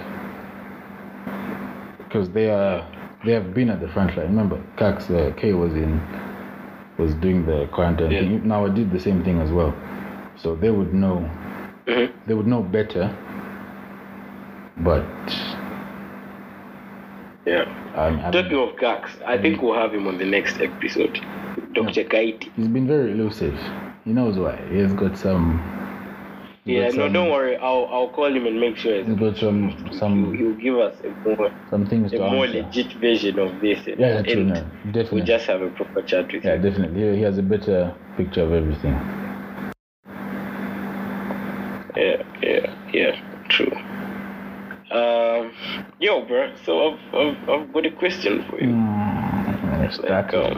because 1.98 2.28
they 2.30 2.50
are, 2.50 2.84
they 3.24 3.32
have 3.32 3.54
been 3.54 3.70
at 3.70 3.80
the 3.80 3.88
front 3.88 4.16
line. 4.16 4.26
Remember, 4.26 4.60
Cax, 4.76 5.08
uh, 5.10 5.32
K 5.40 5.52
was 5.52 5.72
in, 5.72 6.00
was 6.98 7.14
doing 7.14 7.46
the 7.46 7.68
quarantine 7.72 8.10
Yeah. 8.10 8.20
thing. 8.20 8.40
Nawa 8.42 8.74
did 8.74 8.90
the 8.92 9.00
same 9.00 9.22
thing 9.24 9.38
as 9.40 9.50
well, 9.52 9.72
so 10.36 10.54
they 10.56 10.70
would 10.70 10.92
know, 10.92 11.28
Mhm. 11.88 12.10
they 12.26 12.34
would 12.34 12.46
know 12.46 12.62
better. 12.62 13.10
But 14.78 15.04
Yeah. 17.46 17.64
um, 17.94 18.20
I 18.24 18.30
Talking 18.30 18.58
of 18.58 18.76
Gax, 18.78 19.10
I 19.26 19.38
think 19.38 19.62
we'll 19.62 19.74
have 19.74 19.92
him 19.94 20.06
on 20.06 20.18
the 20.18 20.26
next 20.26 20.60
episode. 20.60 21.18
Dr. 21.72 22.04
Kaiti. 22.04 22.48
he's 22.56 22.68
been 22.68 22.86
very 22.86 23.12
elusive. 23.12 23.58
He 24.04 24.12
knows 24.12 24.38
why. 24.38 24.56
He 24.70 24.78
has 24.78 24.92
got 24.92 25.16
some. 25.16 25.60
Yeah, 26.64 26.88
got 26.88 26.94
no, 26.96 27.04
some- 27.04 27.12
don't 27.14 27.30
worry. 27.30 27.56
I'll 27.56 27.88
I'll 27.90 28.08
call 28.08 28.26
him 28.26 28.46
and 28.46 28.60
make 28.60 28.76
sure 28.76 29.02
He's 29.02 29.16
got 29.16 29.36
some 29.38 29.68
he'll, 29.70 29.92
some 29.98 30.36
he'll 30.36 30.52
give 30.54 30.76
us 30.78 30.94
a 31.04 31.28
more 31.28 31.50
some 31.70 31.86
things 31.86 32.12
a 32.12 32.18
more 32.18 32.44
answer. 32.46 32.62
legit 32.62 32.92
version 33.00 33.38
of 33.38 33.60
this. 33.60 33.80
Yeah, 33.86 34.22
true. 34.22 34.44
No, 34.44 34.54
definitely. 34.86 35.08
we'll 35.12 35.24
just 35.24 35.46
have 35.46 35.62
a 35.62 35.70
proper 35.70 36.02
chat 36.02 36.30
with 36.32 36.44
Yeah, 36.44 36.54
him. 36.54 36.62
Yeah, 36.64 36.70
definitely. 36.70 37.00
He, 37.10 37.16
he 37.16 37.22
has 37.22 37.38
a 37.38 37.42
better 37.42 37.94
picture 38.18 38.42
of 38.42 38.52
everything. 38.52 38.92
Yeah, 41.96 42.22
yeah, 42.42 42.74
yeah. 42.92 43.16
True. 43.48 43.72
Um, 44.90 45.52
yo, 46.08 46.24
bro. 46.24 46.50
So 46.64 46.72
I've 46.86 47.00
I've, 47.14 47.48
I've 47.48 47.72
got 47.72 47.84
a 47.86 47.90
question 47.90 48.42
for 48.48 48.58
you. 48.60 48.68
Mm, 48.68 50.08
Like, 50.08 50.34
um, 50.34 50.54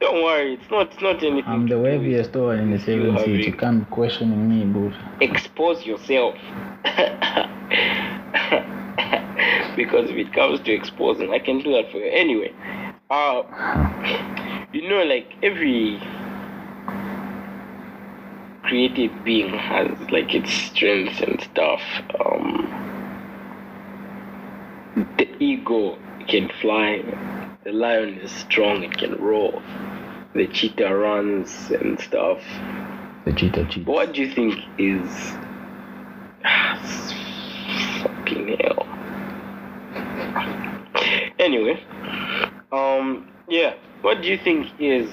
Don't 0.00 0.22
worry, 0.22 0.54
it's 0.54 0.70
not 0.70 0.92
it's 0.92 1.02
not 1.02 1.22
anything. 1.22 1.52
I'm 1.54 1.66
the 1.66 1.76
waviest 1.76 2.36
one 2.36 2.58
in 2.58 2.70
the 2.70 2.78
seven 2.78 3.14
you 3.14 3.18
seat. 3.24 3.46
You 3.46 3.52
can't 3.64 3.88
question 3.90 4.28
me, 4.50 4.60
but 4.76 4.92
expose 5.28 5.86
yourself. 5.86 6.34
because 9.80 10.10
if 10.10 10.16
it 10.24 10.32
comes 10.32 10.60
to 10.60 10.72
exposing, 10.72 11.32
I 11.32 11.38
can 11.38 11.60
do 11.60 11.72
that 11.76 11.90
for 11.90 11.98
you. 11.98 12.10
Anyway, 12.24 12.52
uh, 13.10 13.42
you 14.72 14.82
know, 14.90 15.02
like 15.14 15.28
every 15.42 16.00
creative 18.62 19.12
being 19.24 19.54
has 19.54 19.88
like 20.10 20.34
its 20.34 20.52
strengths 20.52 21.20
and 21.22 21.40
stuff. 21.40 21.82
Um, 22.22 22.97
the 25.18 25.28
ego 25.42 25.98
can 26.28 26.50
fly. 26.60 27.02
The 27.64 27.72
lion 27.72 28.18
is 28.20 28.32
strong. 28.32 28.82
It 28.82 28.96
can 28.96 29.14
roar. 29.20 29.62
The 30.34 30.46
cheetah 30.48 30.94
runs 30.94 31.70
and 31.70 32.00
stuff. 32.00 32.40
the 33.24 33.32
cheetah 33.32 33.66
cheats. 33.66 33.86
What 33.86 34.12
do 34.14 34.22
you 34.22 34.32
think 34.34 34.54
is 34.78 35.12
fucking 38.02 38.56
hell? 38.60 38.88
Anyway, 41.38 41.82
um, 42.72 43.26
yeah. 43.48 43.74
What 44.02 44.22
do 44.22 44.28
you 44.28 44.38
think 44.38 44.68
is 44.78 45.10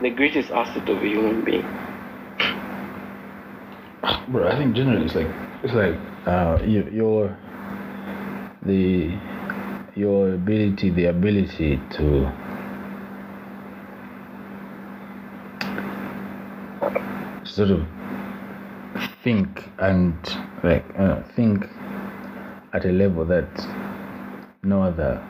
the 0.00 0.10
greatest 0.10 0.50
asset 0.50 0.88
of 0.88 1.02
a 1.02 1.06
human 1.08 1.44
being? 1.44 1.68
Bro, 4.28 4.48
I 4.48 4.56
think 4.56 4.74
generally 4.76 5.06
it's 5.06 5.14
like 5.14 5.28
it's 5.62 5.74
like 5.74 5.96
uh 6.26 6.58
you, 6.64 6.88
your 6.92 7.36
the 8.66 9.18
your 9.94 10.34
ability 10.34 10.90
the 10.90 11.06
ability 11.06 11.80
to 11.90 12.30
sort 17.44 17.70
of 17.70 17.86
think 19.22 19.70
and 19.78 20.14
like 20.62 20.84
uh, 20.98 21.22
think 21.36 21.64
at 22.72 22.84
a 22.84 22.90
level 22.92 23.24
that 23.24 23.48
no 24.62 24.82
other 24.82 25.22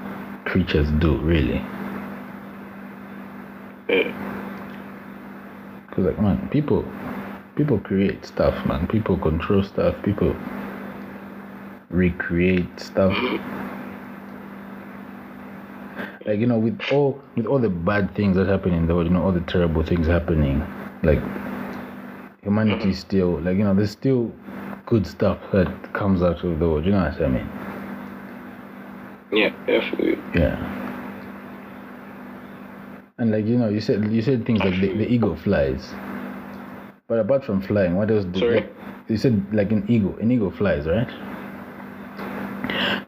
creatures 0.45 0.89
do 1.01 1.17
really. 1.19 1.59
Uh, 3.89 4.11
because 5.89 6.07
like 6.07 6.21
man 6.21 6.49
people 6.51 6.85
people 7.57 7.79
create 7.81 8.25
stuff 8.25 8.55
man. 8.67 8.87
People 8.89 9.19
control 9.19 9.63
stuff. 9.63 9.95
People 10.05 10.35
recreate 11.95 12.81
stuff. 12.81 13.13
Mm-hmm. 13.13 13.65
Like 16.27 16.39
you 16.41 16.47
know 16.47 16.59
with 16.59 16.81
all 16.93 17.21
with 17.37 17.47
all 17.47 17.59
the 17.59 17.69
bad 17.69 18.15
things 18.15 18.37
that 18.37 18.49
happen 18.49 18.73
in 18.73 18.87
the 18.87 18.95
world 18.95 19.07
you 19.07 19.13
know 19.13 19.23
all 19.23 19.33
the 19.33 19.43
terrible 19.43 19.83
things 19.85 20.07
happening 20.07 20.65
like 21.03 21.21
humanity 22.43 22.91
is 22.91 22.99
still 22.99 23.41
like 23.43 23.59
you 23.59 23.65
know 23.65 23.75
there's 23.75 23.91
still 23.91 24.33
good 24.87 25.07
stuff 25.07 25.39
that 25.53 25.93
comes 25.93 26.23
out 26.23 26.43
of 26.43 26.59
the 26.59 26.69
world 26.69 26.85
you 26.87 26.93
know 26.93 27.05
what 27.05 27.21
i 27.21 27.29
mean? 27.29 27.49
Yeah, 29.33 29.51
definitely. 29.67 30.17
yeah. 30.35 30.57
And 33.19 33.31
like 33.31 33.45
you 33.47 33.59
know 33.59 33.69
you 33.69 33.81
said 33.81 34.11
you 34.11 34.23
said 34.23 34.47
things 34.47 34.61
like 34.61 34.81
the, 34.81 34.95
the 34.97 35.07
eagle 35.07 35.37
flies. 35.37 35.93
But 37.07 37.19
apart 37.19 37.45
from 37.45 37.61
flying 37.61 37.97
what 37.97 38.11
else 38.11 38.25
do 38.25 38.41
Sorry? 38.41 38.67
you 39.09 39.19
said 39.19 39.45
like 39.53 39.71
an 39.73 39.85
eagle 39.89 40.17
an 40.21 40.31
eagle 40.31 40.51
flies 40.51 40.87
right 40.87 41.11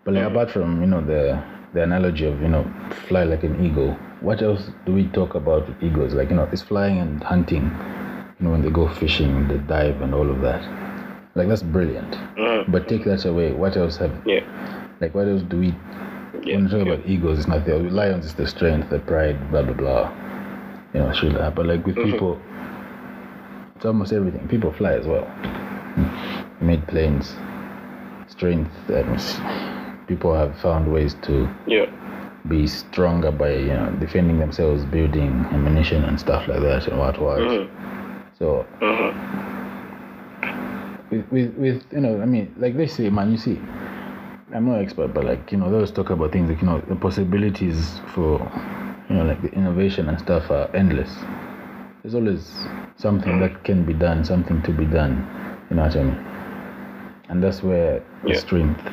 but 0.07 0.14
like 0.14 0.25
apart 0.25 0.51
from 0.51 0.81
you 0.81 0.87
know 0.87 1.01
the 1.05 1.42
the 1.75 1.83
analogy 1.83 2.25
of 2.27 2.40
you 2.40 2.49
know 2.49 2.64
fly 3.09 3.25
like 3.25 3.42
an 3.42 3.62
eagle 3.66 3.95
what 4.21 4.40
else 4.40 4.71
do 4.87 4.92
we 4.95 5.05
talk 5.09 5.35
about 5.35 5.69
with 5.69 5.83
eagles? 5.83 6.14
Like 6.14 6.31
you 6.31 6.37
know 6.37 6.49
it's 6.51 6.62
flying 6.62 6.99
and 6.99 7.23
hunting 7.23 7.64
you 7.64 8.47
know 8.47 8.51
when 8.53 8.62
they 8.62 8.71
go 8.71 8.88
fishing 8.95 9.47
they 9.49 9.59
dive 9.59 10.01
and 10.01 10.14
all 10.14 10.31
of 10.31 10.40
that. 10.40 10.62
Like 11.35 11.49
that's 11.49 11.62
brilliant. 11.62 12.16
Mhm. 12.38 12.73
but 12.73 12.88
take 12.88 13.05
that 13.05 13.25
away 13.27 13.53
what 13.53 13.77
else 13.77 13.97
have 13.99 14.12
Yeah. 14.25 14.40
like 15.01 15.14
what 15.14 15.27
else 15.29 15.42
do 15.42 15.59
we 15.59 15.75
Yeah. 16.42 16.55
when 16.57 16.62
you 16.64 16.69
talk 16.69 16.87
about 16.87 17.01
eagles 17.07 17.38
it's 17.40 17.49
nothing 17.49 17.85
with 17.85 17.92
lions 17.92 18.25
it's 18.25 18.35
the 18.35 18.47
strength 18.47 18.88
the 18.90 19.01
pride 19.01 19.37
blah 19.51 19.62
blah 19.62 19.75
blah. 19.75 20.11
You 20.95 21.01
know 21.01 21.12
shit 21.12 21.33
like 21.33 21.40
that. 21.42 21.55
But 21.57 21.66
like 21.66 21.85
with 21.85 21.97
Mhm. 21.97 22.05
people 22.12 22.38
it's 23.77 23.85
almost 23.85 24.12
everything. 24.12 24.47
People 24.49 24.73
fly 24.73 24.92
as 24.95 25.07
well. 25.07 25.27
We 26.61 26.66
made 26.69 26.87
planes 26.87 27.35
strength 28.29 28.73
and 28.88 29.21
people 30.07 30.35
have 30.35 30.59
found 30.61 30.92
ways 30.92 31.14
to 31.23 31.49
Yeah. 31.66 31.87
be 32.49 32.66
stronger 32.66 33.33
by 33.33 33.53
you 33.55 33.73
know 33.75 33.90
defending 33.99 34.38
themselves 34.38 34.85
building 34.85 35.45
ammunition 35.53 36.05
and 36.05 36.19
stuff 36.19 36.47
like 36.49 36.61
that 36.61 36.87
and 36.87 36.99
what 36.99 37.21
what 37.21 37.38
Mhm. 37.38 37.69
so 38.38 38.64
Mhm. 38.81 39.14
with, 41.11 41.27
with 41.33 41.55
with 41.57 41.85
you 41.92 42.01
know 42.01 42.21
i 42.23 42.25
mean 42.25 42.53
like 42.59 42.77
they 42.77 42.87
say 42.87 43.11
man 43.11 43.31
you 43.31 43.37
see 43.37 43.59
i'm 44.55 44.66
not 44.69 44.81
expert 44.81 45.12
but 45.14 45.25
like 45.25 45.51
you 45.51 45.59
know 45.59 45.69
they 45.69 45.75
always 45.75 45.90
talk 45.90 46.11
about 46.11 46.31
things 46.33 46.49
like 46.49 46.61
you 46.61 46.66
know 46.66 46.81
the 46.88 46.95
possibilities 46.97 47.99
for 48.14 48.38
you 49.09 49.16
know 49.16 49.25
like 49.25 49.40
the 49.42 49.51
innovation 49.53 50.09
and 50.09 50.19
stuff 50.19 50.51
are 50.51 50.69
endless 50.75 51.12
there's 52.03 52.14
always 52.14 52.66
something 52.97 53.40
that 53.40 53.64
can 53.64 53.85
be 53.85 53.92
done 53.92 54.25
something 54.25 54.62
to 54.62 54.71
be 54.73 54.85
done 54.85 55.14
you 55.71 55.77
know 55.77 55.83
what 55.83 55.97
i 55.97 56.03
mean 56.03 56.19
and 57.29 57.42
that's 57.42 57.62
where 57.62 58.01
the 58.23 58.35
strength 58.35 58.87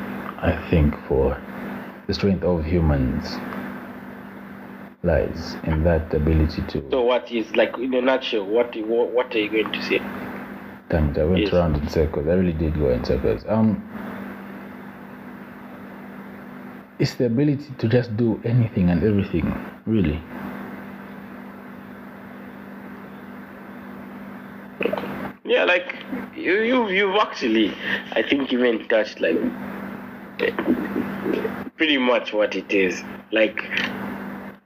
i 0.43 0.56
think 0.69 0.95
for 1.08 1.41
the 2.08 2.13
strength 2.15 2.43
of 2.43 2.65
humans 2.65 3.39
lies 5.03 5.58
in 5.63 5.84
that 5.84 6.13
ability 6.13 6.63
to 6.63 6.82
So 6.91 7.01
what 7.03 7.32
is 7.32 7.56
like 7.56 7.77
in 7.79 7.93
a 7.95 8.01
nutshell? 8.01 8.45
What 8.45 8.75
what, 8.77 9.12
what 9.12 9.36
are 9.36 9.39
you 9.39 9.49
going 9.51 9.71
to 9.73 9.82
say? 9.82 10.03
Damn 10.89 11.10
it, 11.12 11.17
I 11.19 11.25
went 11.25 11.39
Yes. 11.43 11.53
around 11.53 11.77
in 11.77 11.89
circles. 11.89 12.27
I 12.27 12.34
really 12.34 12.53
did 12.53 12.75
go 12.79 12.89
in 12.89 13.03
circles. 13.03 13.45
Um, 13.47 13.84
it's 16.99 17.15
the 17.15 17.25
ability 17.27 17.75
to 17.79 17.88
just 17.89 18.15
do 18.17 18.41
anything 18.45 18.89
and 18.89 19.03
everything, 19.03 19.60
really. 19.86 20.23
Yeah, 25.45 25.65
like 25.65 26.06
you 26.34 26.62
you 26.62 26.89
you've 26.89 27.15
actually 27.17 27.75
I 28.13 28.23
think 28.23 28.53
even 28.53 28.88
touched 28.88 29.21
like 29.21 29.38
pretty 31.78 31.98
much 31.98 32.34
what 32.34 32.56
it 32.56 32.72
is. 32.72 33.04
Like 33.32 33.63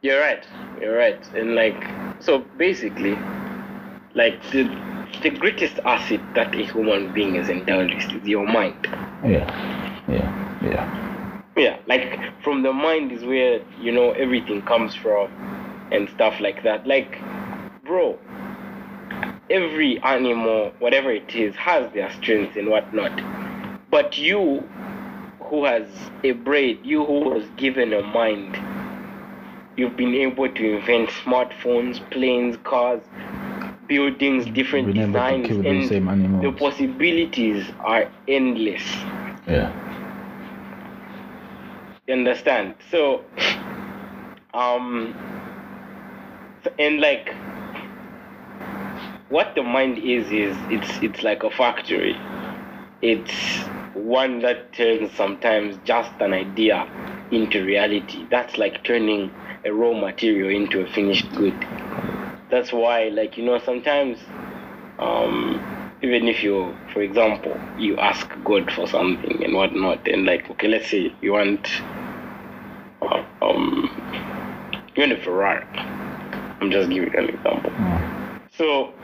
you're 0.02 0.20
right. 0.20 0.46
You're 0.80 0.96
right. 0.96 1.28
And 1.34 1.56
like 1.56 1.84
so 2.20 2.40
basically 2.58 3.18
like 4.14 4.42
the 4.52 4.76
the 5.24 5.30
greatest 5.30 5.80
asset 5.86 6.22
that 6.36 6.54
a 6.56 6.64
human 6.64 7.12
being 7.14 7.36
is 7.36 7.50
endowed 7.50 7.94
with 7.94 8.12
is 8.12 8.28
your 8.28 8.48
mind. 8.48 8.88
Yeah, 9.24 9.48
yeah, 10.08 10.60
yeah. 10.62 10.94
Yeah, 11.56 11.78
like 11.88 12.20
from 12.44 12.62
the 12.62 12.72
mind 12.72 13.12
is 13.12 13.24
where 13.24 13.62
you 13.80 13.92
know 13.92 14.12
everything 14.12 14.62
comes 14.62 14.94
from 14.94 15.30
and 15.92 16.10
stuff 16.10 16.40
like 16.40 16.64
that. 16.64 16.86
Like, 16.86 17.20
bro, 17.84 18.20
every 19.50 20.00
animal, 20.04 20.72
whatever 20.80 21.12
it 21.12 21.34
is, 21.34 21.56
has 21.56 21.92
their 21.94 22.12
strengths 22.12 22.58
and 22.58 22.70
whatnot. 22.70 23.22
But 23.90 24.18
you, 24.18 24.68
who 25.50 25.66
has 25.66 25.88
a 26.24 26.32
brain, 26.32 26.80
you 26.84 27.06
who 27.06 27.22
was 27.30 27.46
given 27.58 27.94
a 27.94 28.02
mind, 28.02 28.58
you've 29.78 29.96
been 29.98 30.14
able 30.16 30.50
to 30.50 30.78
invent 30.78 31.10
smartphones, 31.10 32.00
planes, 32.12 32.58
cars, 32.64 33.02
buildings, 33.88 34.46
different 34.48 34.94
to 34.94 34.94
designs, 34.94 35.48
the 35.48 35.70
and 35.70 35.90
same 35.90 36.08
animals. 36.10 36.44
the 36.44 36.52
possibilities 36.52 37.72
are 37.80 38.06
endless. 38.28 38.84
Yeah, 39.48 39.74
You 42.08 42.16
understand? 42.16 42.76
So, 42.92 43.26
um, 44.54 45.16
and 46.80 47.00
like, 47.00 47.36
what 49.30 49.54
the 49.56 49.64
mind 49.64 49.98
is 50.00 50.32
is 50.32 50.58
it's 50.70 51.00
it's 51.02 51.24
like 51.24 51.44
a 51.44 51.50
factory. 51.52 52.18
It's 53.02 53.70
one 53.98 54.40
that 54.42 54.74
turns 54.74 55.14
sometimes 55.16 55.78
just 55.80 56.12
an 56.22 56.34
idea 56.34 56.90
into 57.32 57.64
reality. 57.66 58.28
That's 58.30 58.58
like 58.58 58.84
turning 58.84 59.34
a 59.66 59.74
raw 59.74 59.94
material 59.94 60.50
into 60.50 60.82
a 60.82 60.88
finished 60.88 61.34
good. 61.36 61.66
That's 62.50 62.74
why, 62.74 63.10
like 63.10 63.38
you 63.38 63.46
know, 63.46 63.60
sometimes, 63.60 64.20
um, 65.00 65.66
even 66.02 66.28
if 66.28 66.44
you, 66.44 66.78
for 66.94 67.02
example, 67.02 67.68
you 67.76 67.98
ask 67.98 68.32
God 68.44 68.72
for 68.72 68.88
something 68.88 69.44
and 69.44 69.56
whatnot, 69.56 70.08
and 70.08 70.26
like, 70.26 70.50
okay, 70.52 70.68
let's 70.68 70.90
say 70.90 71.16
you 71.22 71.34
want 71.34 71.68
uh, 73.02 73.24
um, 73.42 73.92
you 74.96 75.02
want 75.04 75.14
a 75.14 75.18
Ferrari. 75.18 75.66
I'm 76.62 76.72
just 76.72 76.90
giving 76.90 77.16
an 77.16 77.30
example. 77.30 77.74
So 78.58 78.97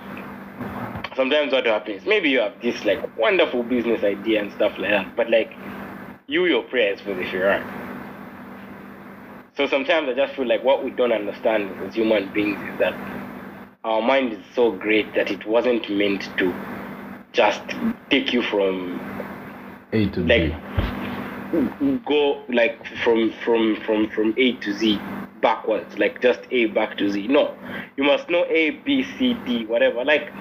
sometimes 1.15 1.51
what 1.53 1.65
happens, 1.65 2.05
maybe 2.05 2.29
you 2.29 2.39
have 2.39 2.61
this 2.61 2.83
like 2.85 2.99
wonderful 3.17 3.63
business 3.63 4.03
idea 4.03 4.41
and 4.41 4.51
stuff 4.51 4.73
like 4.77 4.91
that, 4.91 5.15
but 5.15 5.29
like 5.29 5.51
you 6.27 6.45
your 6.45 6.63
prayers 6.63 7.01
for 7.01 7.13
the 7.13 7.25
Ferrari. 7.29 7.65
So 9.55 9.67
sometimes 9.67 10.09
I 10.09 10.13
just 10.13 10.35
feel 10.35 10.47
like 10.47 10.63
what 10.63 10.83
we 10.83 10.91
don't 10.91 11.11
understand 11.11 11.75
as 11.85 11.93
human 11.93 12.31
beings 12.33 12.59
is 12.61 12.77
that 12.79 12.95
our 13.83 14.01
mind 14.01 14.33
is 14.33 14.39
so 14.55 14.71
great 14.71 15.13
that 15.15 15.29
it 15.29 15.45
wasn't 15.45 15.89
meant 15.89 16.29
to 16.37 16.55
just 17.33 17.61
take 18.09 18.33
you 18.33 18.41
from 18.41 19.01
A 19.91 20.09
to 20.09 20.21
like 20.21 20.53
B. 21.51 21.99
go 22.05 22.43
like 22.49 22.83
from 23.03 23.31
from 23.43 23.75
from 23.85 24.09
from 24.09 24.33
A 24.37 24.53
to 24.57 24.73
Z 24.73 25.01
backwards, 25.41 25.97
like 25.99 26.21
just 26.21 26.39
A 26.51 26.67
back 26.67 26.97
to 26.97 27.11
Z. 27.11 27.27
No, 27.27 27.55
you 27.97 28.03
must 28.03 28.29
know 28.29 28.45
A, 28.45 28.71
B, 28.85 29.03
C, 29.17 29.33
D, 29.45 29.65
whatever. 29.65 30.03
Like 30.05 30.31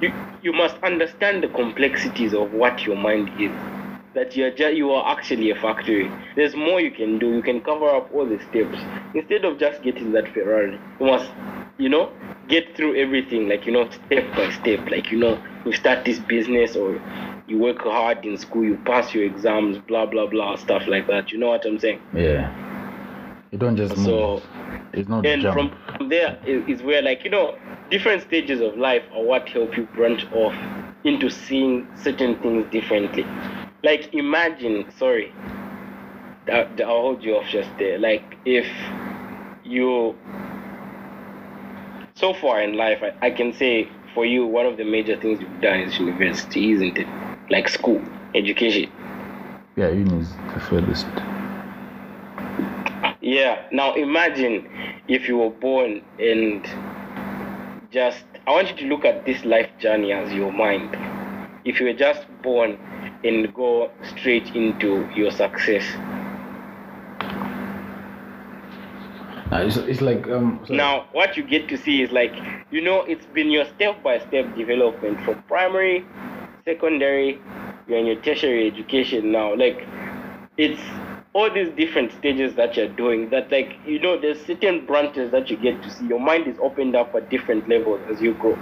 you 0.00 0.12
you 0.42 0.52
must 0.52 0.76
understand 0.82 1.42
the 1.42 1.48
complexities 1.48 2.34
of 2.34 2.52
what 2.52 2.86
your 2.86 2.96
mind 2.96 3.30
is. 3.38 3.60
That 4.14 4.34
you're 4.36 4.50
just, 4.50 4.74
you 4.74 4.90
are 4.90 5.12
actually 5.16 5.50
a 5.50 5.54
factory. 5.54 6.16
There's 6.36 6.56
more 6.56 6.80
you 6.80 6.90
can 6.90 7.18
do. 7.18 7.32
You 7.34 7.42
can 7.42 7.60
cover 7.60 7.88
up 7.88 8.10
all 8.12 8.26
the 8.28 8.40
steps 8.40 8.78
instead 9.14 9.44
of 9.44 9.58
just 9.58 9.82
getting 9.82 10.12
that 10.12 10.28
Ferrari. 10.32 10.80
You 10.98 11.06
must, 11.06 11.30
you 11.78 11.88
know, 11.88 12.14
get 12.48 12.76
through 12.76 12.96
everything 12.96 13.48
like 13.48 13.66
you 13.66 13.72
know 13.72 13.88
step 13.90 14.34
by 14.34 14.48
step. 14.50 14.80
Like 14.90 15.10
you 15.12 15.18
know, 15.18 15.42
you 15.64 15.72
start 15.72 16.04
this 16.04 16.18
business 16.18 16.74
or 16.76 17.00
you 17.46 17.58
work 17.58 17.82
hard 17.82 18.24
in 18.24 18.36
school, 18.36 18.64
you 18.64 18.78
pass 18.78 19.14
your 19.14 19.24
exams, 19.24 19.78
blah 19.78 20.06
blah 20.06 20.26
blah, 20.26 20.56
stuff 20.56 20.82
like 20.88 21.06
that. 21.08 21.30
You 21.32 21.38
know 21.38 21.48
what 21.48 21.64
I'm 21.66 21.78
saying? 21.78 22.00
Yeah. 22.12 22.52
You 23.50 23.58
don't 23.58 23.76
just 23.76 23.96
move. 23.96 24.04
So 24.06 24.42
it's 24.92 25.08
not 25.08 25.26
and 25.26 25.42
jump. 25.42 25.74
from 25.98 26.08
there 26.08 26.38
is, 26.46 26.64
is 26.66 26.82
where 26.82 27.02
like 27.02 27.24
you 27.24 27.30
know 27.30 27.56
different 27.90 28.22
stages 28.22 28.60
of 28.60 28.76
life 28.76 29.02
are 29.14 29.22
what 29.22 29.48
help 29.48 29.76
you 29.76 29.86
branch 29.94 30.26
off 30.32 30.54
into 31.04 31.30
seeing 31.30 31.86
certain 31.96 32.36
things 32.40 32.66
differently 32.70 33.24
like 33.82 34.12
imagine 34.12 34.84
sorry 34.98 35.32
i'll 36.52 36.66
hold 36.86 37.22
you 37.22 37.36
off 37.36 37.46
just 37.48 37.70
there 37.78 37.98
like 37.98 38.36
if 38.44 38.66
you 39.64 40.14
so 42.14 42.34
far 42.34 42.60
in 42.62 42.74
life 42.76 43.02
I, 43.02 43.26
I 43.26 43.30
can 43.30 43.52
say 43.52 43.88
for 44.14 44.26
you 44.26 44.46
one 44.46 44.66
of 44.66 44.76
the 44.76 44.84
major 44.84 45.16
things 45.16 45.40
you've 45.40 45.60
done 45.60 45.80
is 45.80 45.98
university 45.98 46.72
isn't 46.72 46.98
it 46.98 47.08
like 47.50 47.68
school 47.68 48.02
education 48.34 48.90
yeah, 49.76 49.88
uni 49.88 50.18
is 50.20 50.36
the 50.52 50.60
furthest. 50.60 51.06
Yeah. 53.30 53.68
Now 53.70 53.94
imagine 53.94 54.68
if 55.06 55.28
you 55.28 55.38
were 55.38 55.50
born 55.50 56.02
and 56.18 56.66
just 57.92 58.24
I 58.44 58.50
want 58.50 58.70
you 58.70 58.76
to 58.78 58.86
look 58.86 59.04
at 59.04 59.24
this 59.24 59.44
life 59.44 59.70
journey 59.78 60.12
as 60.12 60.32
your 60.32 60.50
mind. 60.50 60.96
If 61.64 61.78
you 61.78 61.86
were 61.86 61.92
just 61.92 62.26
born 62.42 62.76
and 63.22 63.54
go 63.54 63.92
straight 64.16 64.56
into 64.56 65.08
your 65.14 65.30
success. 65.30 65.84
Uh, 69.52 69.62
it's, 69.64 69.76
it's 69.76 70.00
like 70.00 70.26
um. 70.26 70.66
Now, 70.68 71.06
what 71.12 71.36
you 71.36 71.44
get 71.44 71.68
to 71.68 71.76
see 71.76 72.02
is 72.02 72.10
like, 72.10 72.34
you 72.72 72.80
know, 72.80 73.02
it's 73.02 73.26
been 73.26 73.52
your 73.52 73.64
step 73.76 74.02
by 74.02 74.18
step 74.18 74.56
development 74.56 75.20
from 75.20 75.40
primary, 75.44 76.04
secondary, 76.64 77.40
you're 77.86 77.98
in 77.98 78.06
your 78.06 78.20
tertiary 78.22 78.66
education 78.66 79.30
now. 79.30 79.54
Like, 79.54 79.86
it's 80.56 80.82
all 81.32 81.52
these 81.52 81.70
different 81.76 82.12
stages 82.12 82.54
that 82.56 82.76
you're 82.76 82.88
doing 82.88 83.30
that, 83.30 83.50
like, 83.52 83.74
you 83.86 84.00
know, 84.00 84.20
there's 84.20 84.44
certain 84.44 84.84
branches 84.86 85.30
that 85.30 85.50
you 85.50 85.56
get 85.56 85.82
to 85.82 85.90
see. 85.90 86.06
Your 86.06 86.20
mind 86.20 86.46
is 86.48 86.56
opened 86.60 86.96
up 86.96 87.14
at 87.14 87.30
different 87.30 87.68
levels 87.68 88.00
as 88.10 88.20
you 88.20 88.34
grow, 88.34 88.56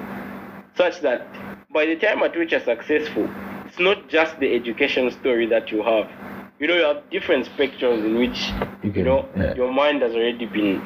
such 0.76 1.00
that 1.00 1.26
by 1.72 1.86
the 1.86 1.96
time 1.96 2.22
at 2.22 2.36
which 2.36 2.52
you're 2.52 2.60
successful, 2.60 3.28
it's 3.64 3.78
not 3.78 4.08
just 4.08 4.38
the 4.38 4.54
education 4.54 5.10
story 5.10 5.46
that 5.46 5.70
you 5.70 5.82
have. 5.82 6.10
You 6.58 6.66
know, 6.68 6.74
you 6.76 6.82
have 6.84 7.10
different 7.10 7.46
spectrums 7.46 8.04
in 8.04 8.16
which 8.18 8.52
You 8.82 8.92
you 8.92 9.04
know 9.04 9.28
yeah. 9.36 9.54
your 9.54 9.72
mind 9.72 10.02
has 10.02 10.12
already 10.14 10.46
been 10.46 10.82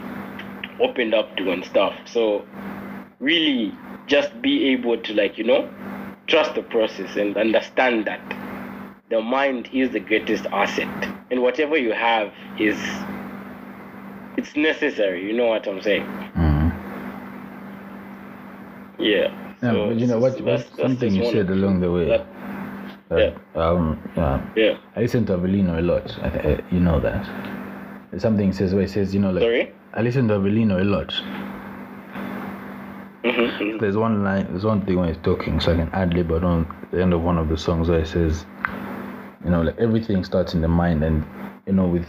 opened 0.80 1.14
up 1.14 1.36
to 1.36 1.50
and 1.52 1.64
stuff 1.64 1.94
so 2.06 2.44
really 3.20 3.72
just 4.06 4.40
be 4.42 4.68
able 4.72 5.00
to 5.02 5.14
like 5.14 5.38
you 5.38 5.44
know 5.44 5.70
trust 6.26 6.54
the 6.54 6.62
process 6.62 7.16
and 7.16 7.36
understand 7.36 8.06
that 8.06 8.34
the 9.12 9.20
mind 9.20 9.68
is 9.72 9.90
the 9.90 10.00
greatest 10.00 10.46
asset 10.52 10.88
and 11.30 11.42
whatever 11.42 11.76
you 11.76 11.92
have 11.92 12.32
is 12.58 12.80
it's 14.38 14.56
necessary 14.56 15.20
you 15.26 15.34
know 15.36 15.46
what 15.46 15.66
i'm 15.66 15.80
saying 15.82 16.06
Mhm. 16.36 16.72
yeah 18.98 19.28
Yeah, 19.62 19.72
So 19.72 19.86
but 19.88 19.96
you 20.00 20.06
know 20.08 20.18
what? 20.18 20.32
that's- 20.38 20.42
What's 20.42 20.64
that's 20.70 20.76
something 20.82 21.14
just 21.14 21.32
you 21.32 21.38
said 21.38 21.50
along 21.50 21.80
the 21.80 21.90
way. 21.92 22.06
that- 22.08 22.26
that, 23.10 23.34
Um. 23.54 24.00
Yeah. 24.16 24.40
yeah 24.56 24.74
I 24.96 25.00
listen 25.02 25.24
to 25.26 25.34
Avelino 25.36 25.78
a 25.78 25.82
lot. 25.82 26.18
I, 26.22 26.30
th- 26.30 26.44
uh, 26.44 26.62
you 26.70 26.80
know 26.80 26.98
that. 27.00 27.24
Something 28.18 28.52
says 28.52 28.72
where 28.74 28.82
he 28.82 28.88
says, 28.88 29.14
you 29.14 29.20
know, 29.20 29.30
like 29.30 29.42
sorry 29.42 29.70
I 29.94 30.02
listen 30.02 30.26
to 30.28 30.34
Avelino 30.38 30.80
a 30.80 30.84
lot. 30.84 31.14
Mhm, 33.24 33.78
There's 33.80 33.96
one 33.96 34.24
line, 34.24 34.46
there's 34.50 34.64
one 34.64 34.80
thing 34.84 34.96
when 34.98 35.08
he's 35.08 35.22
talking, 35.22 35.60
so 35.60 35.72
I 35.72 35.76
can 35.76 35.90
add 35.92 36.12
lib 36.14 36.28
but 36.28 36.42
on 36.42 36.66
the 36.90 37.00
end 37.02 37.12
of 37.12 37.22
one 37.22 37.38
of 37.38 37.48
the 37.48 37.56
songs 37.56 37.88
where 37.88 38.00
he 38.00 38.06
says, 38.06 38.44
you 39.44 39.50
know, 39.50 39.62
like 39.62 39.78
everything 39.78 40.24
starts 40.24 40.54
in 40.54 40.60
the 40.60 40.68
mind, 40.68 41.02
and 41.02 41.24
you 41.66 41.72
know, 41.72 41.86
with 41.86 42.06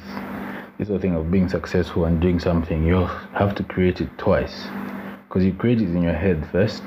this 0.78 0.88
whole 0.88 1.00
thing 1.00 1.15
of 1.15 1.32
being 1.32 1.50
successful 1.50 2.06
and 2.06 2.22
doing 2.22 2.39
something, 2.39 2.86
you 2.86 3.06
have 3.34 3.56
to 3.56 3.63
create 3.63 4.02
it 4.02 4.10
twice, 4.17 4.65
because 5.28 5.43
you 5.43 5.54
create 5.54 5.82
it 5.82 5.89
in 5.89 6.02
your 6.02 6.13
head 6.13 6.48
first, 6.52 6.84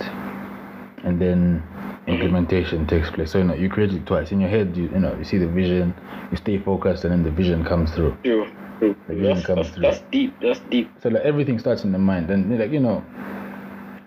and 1.05 1.21
then 1.21 1.63
implementation 2.07 2.87
takes 2.87 3.11
place. 3.11 3.33
So 3.33 3.39
you 3.39 3.45
know, 3.45 3.55
you 3.55 3.69
create 3.69 3.93
it 3.93 4.07
twice 4.07 4.31
in 4.33 4.41
your 4.41 4.51
head. 4.51 4.77
You, 4.77 4.85
you 4.85 4.99
know, 5.01 5.17
you 5.17 5.25
see 5.25 5.39
the 5.39 5.49
vision, 5.49 5.95
you 6.31 6.37
stay 6.37 6.59
focused, 6.59 7.05
and 7.05 7.13
then 7.13 7.23
the 7.23 7.31
vision 7.31 7.65
comes 7.65 7.91
through. 7.93 8.17
true. 8.23 8.47
The 8.81 9.15
vision 9.15 9.35
That's, 9.35 9.47
comes 9.47 9.67
that's, 9.67 9.75
through. 9.75 9.83
that's 9.83 10.01
deep 10.11 10.35
that's 10.41 10.61
deep 10.71 10.91
So 11.03 11.09
like 11.09 11.23
everything 11.23 11.59
starts 11.59 11.85
in 11.85 11.93
the 11.93 11.99
mind, 11.99 12.31
and 12.31 12.59
like 12.59 12.71
you 12.71 12.81
know, 12.81 13.05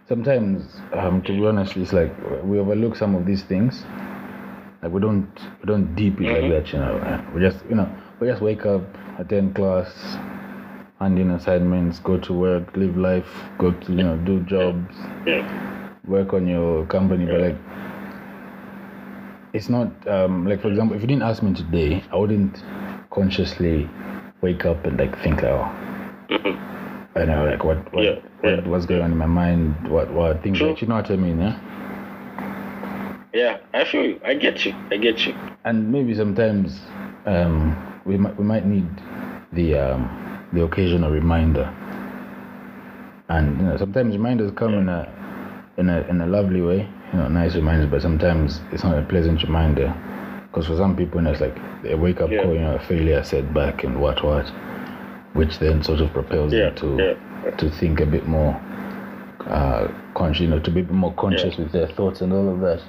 sometimes 0.07 0.81
um, 0.93 1.21
to 1.23 1.31
be 1.33 1.45
honest, 1.45 1.75
it's 1.77 1.93
like 1.93 2.11
we 2.43 2.59
overlook 2.59 2.95
some 2.95 3.15
of 3.15 3.25
these 3.25 3.43
things. 3.43 3.83
Like 4.81 4.91
we 4.93 5.01
don't 5.01 5.27
we 5.61 5.65
don't 5.67 5.95
deep 5.95 6.21
it 6.21 6.27
Mhm. 6.27 6.41
like 6.41 6.51
that, 6.51 6.73
you 6.73 6.79
know. 6.79 7.21
We 7.35 7.41
just 7.41 7.65
you 7.69 7.75
know 7.75 7.87
we 8.19 8.27
just 8.27 8.41
wake 8.41 8.65
up, 8.65 8.81
attend 9.17 9.55
class, 9.55 10.17
hand 10.99 11.19
in 11.19 11.31
assignments, 11.31 11.99
go 11.99 12.17
to 12.17 12.33
work, 12.33 12.75
live 12.77 12.95
life, 12.97 13.27
go 13.57 13.71
to 13.71 13.91
you 13.91 14.03
know 14.03 14.15
do 14.17 14.39
jobs, 14.41 14.95
yeah 15.25 15.41
work 16.07 16.33
on 16.33 16.47
your 16.47 16.85
company, 16.87 17.25
but 17.25 17.39
like 17.41 17.55
it's 19.53 19.69
not 19.69 19.87
um, 20.07 20.47
like 20.47 20.61
for 20.61 20.69
example, 20.69 20.95
if 20.95 21.01
you 21.01 21.07
didn't 21.07 21.23
ask 21.23 21.43
me 21.43 21.53
today, 21.53 22.03
I 22.11 22.15
wouldn't 22.15 22.63
consciously 23.11 23.87
wake 24.41 24.65
up 24.65 24.85
and 24.85 24.97
like 24.97 25.17
think 25.23 25.41
like, 25.41 25.51
oh, 25.51 25.71
Mhm. 26.29 26.57
I 27.15 27.25
know 27.25 27.43
like 27.45 27.63
what 27.63 27.93
what, 27.93 28.03
Yeah, 28.03 28.15
what 28.41 28.53
yeah. 28.63 28.67
what's 28.67 28.85
going 28.85 29.01
on 29.01 29.11
in 29.11 29.17
my 29.17 29.25
mind, 29.25 29.89
what 29.89 30.11
what 30.13 30.41
things 30.41 30.57
True. 30.59 30.69
like 30.69 30.81
you 30.81 30.87
know 30.87 30.95
what 30.95 31.11
I 31.11 31.15
mean, 31.17 31.39
yeah. 31.41 31.59
Yeah 33.33 33.57
i 33.73 33.83
feel 33.85 34.03
you 34.05 34.19
i 34.25 34.33
get 34.33 34.65
you 34.65 34.73
i 34.91 34.97
get 34.97 35.25
you 35.25 35.33
And 35.65 35.91
maybe 35.91 36.15
sometimes 36.15 36.79
um, 37.25 37.75
we 38.05 38.17
might 38.17 38.35
we 38.39 38.43
might 38.45 38.65
need 38.65 38.87
the 39.53 39.75
um, 39.75 40.01
the 40.53 40.63
occasional 40.63 41.11
reminder. 41.11 41.65
And 43.27 43.57
you 43.59 43.65
know 43.67 43.77
sometimes 43.77 44.15
reminders 44.15 44.51
come 44.55 44.73
in 44.73 44.89
a 44.89 45.05
in 45.77 45.89
a 45.89 46.01
in 46.09 46.21
a 46.21 46.25
lovely 46.27 46.61
way, 46.61 46.87
you 47.11 47.19
know, 47.19 47.27
nice 47.27 47.55
reminders. 47.55 47.89
But 47.91 48.01
sometimes 48.01 48.61
it's 48.71 48.83
not 48.83 48.97
a 48.97 49.03
pleasant 49.05 49.43
reminder 49.43 49.93
because 50.47 50.65
for 50.67 50.77
some 50.77 50.95
people, 50.95 51.19
you 51.19 51.25
know, 51.25 51.31
it's 51.31 51.41
like 51.41 51.57
a 51.85 51.95
wake 51.95 52.21
up 52.21 52.31
Yeah. 52.31 52.43
call, 52.43 52.53
you 52.53 52.61
know, 52.61 52.75
a 52.75 52.79
failure, 52.79 53.23
setback, 53.23 53.83
and 53.83 53.99
what 54.01 54.23
what, 54.23 54.47
which 55.33 55.59
then 55.59 55.83
sort 55.83 55.99
of 56.01 56.11
propels 56.13 56.53
Yeah, 56.53 56.69
them 56.69 56.75
to 56.77 56.87
yeah. 56.97 57.51
to 57.57 57.69
think 57.69 57.99
a 57.99 58.05
bit 58.05 58.25
more 58.27 58.55
uh, 59.45 59.87
conscious, 60.15 60.41
you 60.41 60.47
know, 60.47 60.59
to 60.59 60.71
be 60.71 60.81
more 60.83 61.13
conscious 61.13 61.57
with 61.57 61.71
their 61.71 61.87
thoughts 61.87 62.21
and 62.21 62.31
all 62.33 62.47
of 62.49 62.59
that. 62.61 62.81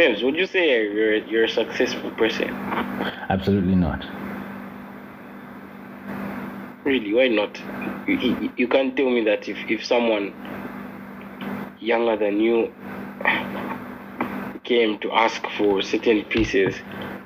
Mims, 0.00 0.22
would 0.22 0.34
you 0.34 0.46
say 0.46 0.62
you're 0.94 1.16
you're 1.30 1.44
a 1.44 1.48
successful 1.60 2.10
person? 2.12 2.48
Absolutely 3.28 3.74
not. 3.76 4.00
Really? 6.86 7.12
Why 7.12 7.28
not? 7.28 7.60
You, 8.06 8.50
you, 8.56 8.66
can't 8.66 8.96
tell 8.96 9.10
me 9.10 9.22
that 9.24 9.46
if, 9.46 9.58
if 9.68 9.84
someone 9.84 10.32
younger 11.80 12.16
than 12.16 12.40
you 12.40 12.72
came 14.64 14.98
to 15.00 15.12
ask 15.12 15.42
for 15.58 15.82
certain 15.82 16.24
pieces, 16.24 16.76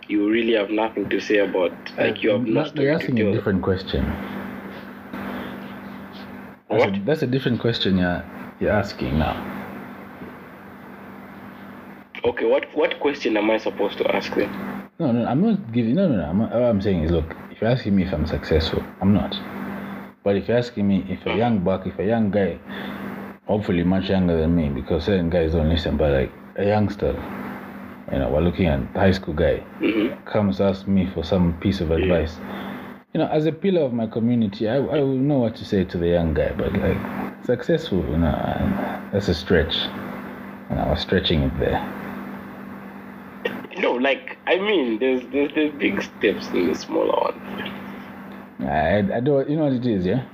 you 0.09 0.29
really 0.29 0.55
have 0.55 0.71
nothing 0.71 1.09
to 1.11 1.21
say 1.21 1.39
about. 1.39 1.71
Like 1.97 2.25
you 2.25 2.31
have 2.31 2.41
Uh, 2.41 2.45
no 2.51 2.55
that- 2.65 2.71
story 2.71 2.87
You're 2.87 2.99
to 2.99 3.05
asking 3.05 3.21
a 3.21 3.33
different 3.33 3.63
question. 3.63 4.03
That's 6.69 6.85
a, 6.85 6.91
What? 6.91 7.07
that's 7.07 7.23
a 7.23 7.29
different 7.29 7.61
question 7.61 7.99
you're, 7.99 8.25
you're 8.59 8.73
asking 8.73 9.17
now. 9.21 9.54
Okay, 12.25 12.47
what 12.47 12.65
what 12.75 12.99
question 13.01 13.37
am 13.37 13.51
I 13.51 13.59
supposed 13.59 13.99
to 13.99 14.17
ask 14.17 14.35
then? 14.35 14.51
No, 14.99 15.13
no, 15.13 15.27
I'm 15.27 15.43
not 15.43 15.73
giving. 15.73 15.95
No, 15.95 16.09
no, 16.09 16.17
no. 16.17 16.25
I'm, 16.25 16.41
all 16.41 16.71
I'm 16.71 16.81
saying 16.81 17.03
is, 17.03 17.11
look, 17.11 17.25
if 17.51 17.61
you're 17.61 17.71
asking 17.71 17.97
me 17.97 18.05
if 18.05 18.15
I'm 18.15 18.27
successful, 18.27 18.83
I'm 19.03 19.13
not. 19.13 19.37
But 20.23 20.37
if 20.37 20.49
you're 20.49 20.57
asking 20.57 20.89
me 20.89 21.05
if 21.11 21.27
a 21.27 21.37
young 21.37 21.59
buck, 21.59 21.87
if 21.87 21.99
a 21.99 22.05
young 22.05 22.31
guy, 22.31 22.59
hopefully 23.47 23.85
much 23.85 24.09
younger 24.09 24.41
than 24.41 24.57
me, 24.57 24.71
because 24.71 25.05
certain 25.05 25.29
guys 25.29 25.53
don't 25.53 25.69
listen, 25.69 25.99
but 25.99 26.13
like 26.13 26.33
a 26.57 26.65
youngster, 26.65 27.13
you 28.11 28.19
know, 28.19 28.31
we're 28.31 28.41
looking 28.41 28.67
at 28.67 28.81
high 28.95 29.13
school 29.13 29.35
guy, 29.35 29.59
hmm 29.79 30.09
comes 30.25 30.59
ask 30.61 30.89
me 30.89 31.07
for 31.15 31.23
some 31.23 31.53
piece 31.61 31.81
of 31.83 31.91
advice. 31.91 32.35
You 33.13 33.21
know, 33.21 33.27
as 33.27 33.45
a 33.45 33.53
pillar 33.53 33.83
of 33.83 33.93
my 33.93 34.07
community, 34.07 34.69
I, 34.69 34.77
I 34.77 35.01
will 35.01 35.19
know 35.29 35.41
what 35.41 35.55
to 35.57 35.65
say 35.67 35.85
to 35.85 35.99
the 35.99 36.09
young 36.09 36.33
guy, 36.33 36.53
but 36.57 36.73
like 36.73 36.97
successful, 37.45 37.99
you 37.99 38.17
know, 38.17 38.33
that's 39.13 39.29
a 39.29 39.35
stretch. 39.35 39.77
And 40.71 40.81
I 40.81 40.89
was 40.89 41.01
stretching 41.01 41.43
it 41.43 41.53
there. 41.61 42.04
No, 43.85 43.93
like 43.93 44.39
I 44.47 44.57
mean, 44.57 44.99
there's 44.99 45.23
there's, 45.31 45.53
there's 45.55 45.73
big 45.75 46.01
steps 46.03 46.49
in 46.49 46.69
the 46.69 46.75
smaller 46.75 47.13
one. 47.21 47.39
I, 48.67 49.17
I 49.17 49.21
don't, 49.21 49.51
you 49.51 49.57
know 49.57 49.65
what 49.65 49.75
it 49.75 49.85
is, 49.85 50.07
yeah? 50.07 50.25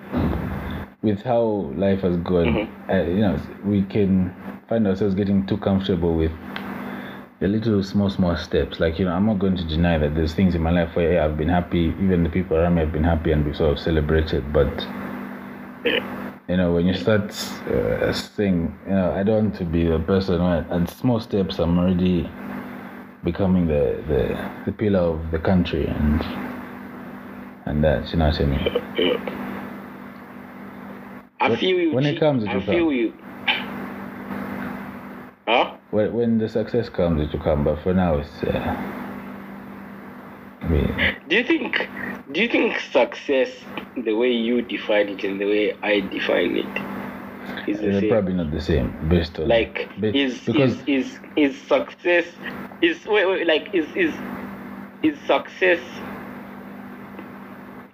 With 1.02 1.22
how 1.22 1.72
life 1.74 2.02
has 2.02 2.16
gone, 2.18 2.68
uh, 2.88 3.02
you 3.02 3.22
know, 3.22 3.40
we 3.64 3.82
can 3.82 4.32
find 4.68 4.86
ourselves 4.86 5.16
getting 5.16 5.46
too 5.48 5.56
comfortable 5.56 6.14
with 6.14 6.30
the 7.40 7.48
little 7.48 7.82
small, 7.82 8.08
small 8.08 8.36
steps. 8.36 8.78
Like, 8.78 9.00
you 9.00 9.06
know, 9.06 9.12
I'm 9.12 9.26
not 9.26 9.40
going 9.40 9.56
to 9.56 9.64
deny 9.64 9.98
that 9.98 10.14
there's 10.14 10.32
things 10.32 10.54
in 10.54 10.62
my 10.62 10.70
life 10.70 10.94
where 10.94 11.14
yeah, 11.14 11.24
I've 11.24 11.36
been 11.36 11.48
happy, 11.48 11.92
even 12.00 12.22
the 12.22 12.30
people 12.30 12.56
around 12.56 12.76
me 12.76 12.82
have 12.82 12.92
been 12.92 13.02
happy 13.02 13.32
and 13.32 13.44
we 13.44 13.52
sort 13.52 13.72
of 13.72 13.80
celebrated. 13.80 14.52
But, 14.52 14.70
you 15.84 16.56
know, 16.56 16.72
when 16.72 16.86
you 16.86 16.94
start 16.94 17.32
uh, 17.66 18.12
saying, 18.12 18.78
you 18.86 18.92
know, 18.92 19.10
I 19.10 19.24
don't 19.24 19.46
want 19.46 19.56
to 19.56 19.64
be 19.64 19.90
a 19.90 19.98
person 19.98 20.40
where 20.40 20.64
at 20.70 20.88
small 20.90 21.18
steps 21.18 21.58
I'm 21.58 21.76
already 21.80 22.30
becoming 23.24 23.66
the, 23.66 24.02
the, 24.08 24.50
the 24.66 24.72
pillar 24.72 25.00
of 25.00 25.30
the 25.30 25.38
country 25.38 25.86
and 25.86 26.20
and 27.66 27.84
that, 27.84 28.10
you 28.10 28.18
know 28.18 28.28
what 28.28 28.40
I 28.40 28.44
mean? 28.46 28.66
I 31.40 31.48
When- 31.50 31.58
feel 31.58 31.78
you. 31.78 31.92
when 31.92 32.06
it 32.06 32.18
comes, 32.18 32.42
it 32.44 32.48
I 32.50 32.54
will 32.54 32.62
feel 32.62 32.86
come. 32.86 32.92
you. 32.94 33.12
Huh? 35.46 35.76
When, 35.90 36.12
when 36.14 36.38
the 36.38 36.48
success 36.48 36.88
comes, 36.88 37.20
it 37.22 37.32
will 37.32 37.44
come. 37.44 37.64
But 37.64 37.82
for 37.82 37.92
now, 37.92 38.18
it's. 38.18 38.42
Uh, 38.42 38.76
I 40.62 40.68
mean, 40.68 41.16
Do 41.28 41.36
you 41.36 41.44
think? 41.44 41.88
Do 42.32 42.40
you 42.40 42.48
think 42.48 42.78
success, 42.92 43.50
the 43.96 44.14
way 44.14 44.30
you 44.30 44.62
define 44.62 45.08
it 45.10 45.24
and 45.24 45.40
the 45.40 45.46
way 45.46 45.76
I 45.82 46.00
define 46.00 46.56
it, 46.56 46.66
is 47.66 47.78
the 47.80 47.90
they're 47.90 48.00
same? 48.00 48.08
probably 48.10 48.34
not 48.34 48.50
the 48.50 48.60
same 48.60 48.96
based 49.08 49.38
on. 49.38 49.48
like 49.48 49.90
ba- 49.98 50.16
is 50.16 50.40
because 50.46 50.80
is 50.86 50.86
is 50.86 51.20
is 51.36 51.62
success 51.68 52.26
is 52.82 53.06
wait, 53.06 53.26
wait 53.26 53.46
like 53.46 53.68
is 53.72 53.90
is 53.94 54.20
is 55.02 55.20
success 55.26 55.80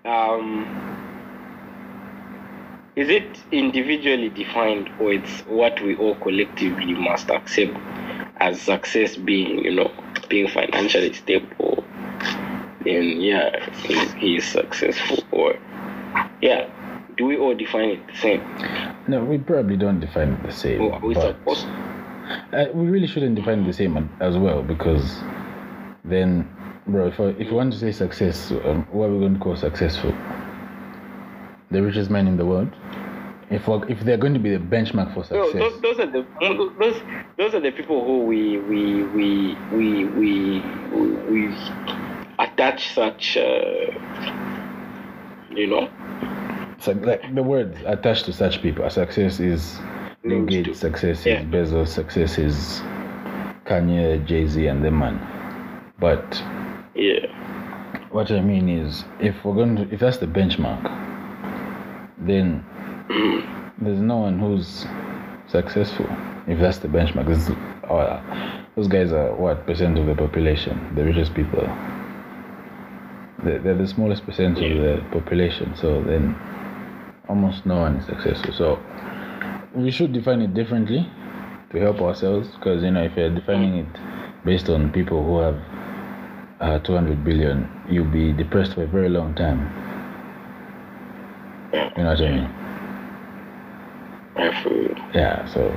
um 0.04 0.68
is 2.96 3.08
it 3.10 3.44
individually 3.52 4.30
defined 4.30 4.90
or 4.98 5.12
it's 5.12 5.40
what 5.46 5.80
we 5.82 5.96
all 5.96 6.16
collectively 6.16 6.94
must 6.94 7.30
accept 7.30 7.78
as 8.38 8.60
success 8.60 9.16
being, 9.16 9.58
you 9.64 9.74
know, 9.74 9.92
being 10.28 10.48
financially 10.48 11.12
stable? 11.12 11.86
Then 12.80 13.20
yeah, 13.20 13.50
he's, 13.84 14.12
he's 14.14 14.48
successful. 14.48 15.18
Or 15.30 15.54
yeah, 16.40 16.66
do 17.16 17.24
we 17.24 17.36
all 17.36 17.54
define 17.54 17.90
it 17.90 18.06
the 18.06 18.16
same? 18.16 18.42
No, 19.08 19.24
we 19.24 19.38
probably 19.38 19.76
don't 19.76 20.00
define 20.00 20.32
it 20.32 20.42
the 20.42 20.52
same. 20.52 20.80
Or 20.82 20.94
are 20.94 21.00
we 21.00 21.14
supposed? 21.14 21.66
Uh, 22.52 22.66
we 22.74 22.86
really 22.86 23.06
shouldn't 23.06 23.36
define 23.36 23.60
it 23.60 23.66
the 23.66 23.72
same 23.72 24.10
as 24.20 24.36
well 24.36 24.62
because 24.62 25.20
then, 26.04 26.48
bro, 26.86 27.08
if, 27.08 27.20
I, 27.20 27.24
if 27.40 27.48
you 27.48 27.54
want 27.54 27.72
to 27.72 27.78
say 27.78 27.92
success, 27.92 28.50
um, 28.50 28.86
what 28.90 29.06
are 29.06 29.12
we 29.12 29.20
going 29.20 29.34
to 29.34 29.40
call 29.40 29.56
successful? 29.56 30.12
The 31.70 31.82
richest 31.82 32.10
man 32.10 32.26
in 32.26 32.36
the 32.36 32.44
world? 32.46 32.70
If 33.48 33.68
if 33.88 34.00
they're 34.00 34.16
going 34.16 34.34
to 34.34 34.40
be 34.40 34.50
the 34.50 34.58
benchmark 34.58 35.14
for 35.14 35.24
No, 35.32 35.50
success, 35.50 35.72
those, 35.72 35.80
those 35.80 36.00
are 36.00 36.10
the 36.10 36.26
those 36.80 37.00
those 37.38 37.54
are 37.54 37.60
the 37.60 37.70
people 37.70 38.04
who 38.04 38.24
we 38.24 38.58
we 38.58 39.04
we 39.04 39.54
we 39.72 40.04
we 40.04 40.60
we, 40.92 41.10
we 41.30 41.56
attach 42.40 42.92
such 42.92 43.36
uh, 43.36 43.92
you 45.50 45.68
know 45.68 45.88
so 46.80 46.92
like 46.92 47.34
the 47.34 47.42
word 47.42 47.76
attached 47.86 48.24
to 48.26 48.32
such 48.32 48.62
people, 48.62 48.88
success 48.90 49.40
is 49.40 49.78
Bill 50.22 50.44
Gates, 50.44 50.80
success 50.80 51.24
yeah. 51.24 51.40
is 51.40 51.46
Bezos, 51.46 51.88
success 51.88 52.38
is 52.38 52.80
Kanye, 53.64 54.24
Jay 54.26 54.46
Z, 54.46 54.66
and 54.66 54.84
the 54.84 54.90
man. 54.90 55.20
But 55.98 56.42
yeah 56.94 57.26
what 58.16 58.30
I 58.30 58.40
mean 58.40 58.70
is, 58.70 59.04
if 59.20 59.44
we're 59.44 59.54
going 59.54 59.76
to, 59.76 59.92
if 59.92 60.00
that's 60.00 60.16
the 60.16 60.26
benchmark, 60.26 60.82
then 62.18 62.64
there's 63.78 64.00
no 64.00 64.16
one 64.16 64.38
who's 64.38 64.86
successful. 65.48 66.06
If 66.46 66.58
that's 66.58 66.78
the 66.78 66.88
benchmark, 66.88 67.26
this, 67.26 67.50
uh, 67.90 68.62
those 68.74 68.88
guys 68.88 69.12
are 69.12 69.34
what 69.34 69.66
percent 69.66 69.98
of 69.98 70.06
the 70.06 70.14
population? 70.14 70.94
The 70.94 71.04
richest 71.04 71.34
people. 71.34 71.60
They're, 73.44 73.58
they're 73.58 73.74
the 73.74 73.86
smallest 73.86 74.24
percent 74.24 74.56
of 74.58 74.78
the 74.78 75.04
population. 75.12 75.76
So 75.76 76.02
then, 76.02 76.34
almost 77.28 77.66
no 77.66 77.76
one 77.78 77.96
is 77.96 78.06
successful. 78.06 78.52
So 78.52 78.78
we 79.74 79.90
should 79.90 80.12
define 80.12 80.40
it 80.40 80.54
differently 80.54 81.08
to 81.70 81.80
help 81.80 82.00
ourselves, 82.00 82.48
because 82.56 82.82
you 82.82 82.90
know, 82.90 83.02
if 83.02 83.16
you're 83.16 83.34
defining 83.34 83.78
it 83.78 84.44
based 84.44 84.68
on 84.68 84.92
people 84.92 85.22
who 85.24 85.38
have 85.38 85.60
uh, 86.60 86.78
200 86.80 87.24
billion, 87.24 87.68
you'll 87.90 88.10
be 88.10 88.32
depressed 88.32 88.74
for 88.74 88.84
a 88.84 88.86
very 88.86 89.08
long 89.08 89.34
time. 89.34 89.60
You 91.96 92.04
know 92.04 92.10
what 92.10 92.20
I 92.20 92.30
mean? 92.30 92.50
Feel 94.62 94.96
Yeah. 95.14 95.46
So, 95.46 95.68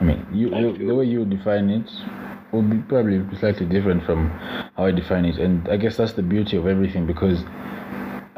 I 0.00 0.04
mean, 0.04 0.26
you, 0.32 0.54
you 0.56 0.86
the 0.86 0.94
way 0.94 1.04
you 1.04 1.24
define 1.24 1.70
it 1.70 1.90
will 2.52 2.62
be 2.62 2.78
probably 2.78 3.24
slightly 3.38 3.66
different 3.66 4.04
from 4.04 4.28
how 4.76 4.86
I 4.86 4.90
define 4.90 5.24
it, 5.24 5.38
and 5.38 5.68
I 5.68 5.76
guess 5.76 5.96
that's 5.96 6.14
the 6.14 6.22
beauty 6.22 6.56
of 6.56 6.66
everything 6.66 7.06
because 7.06 7.44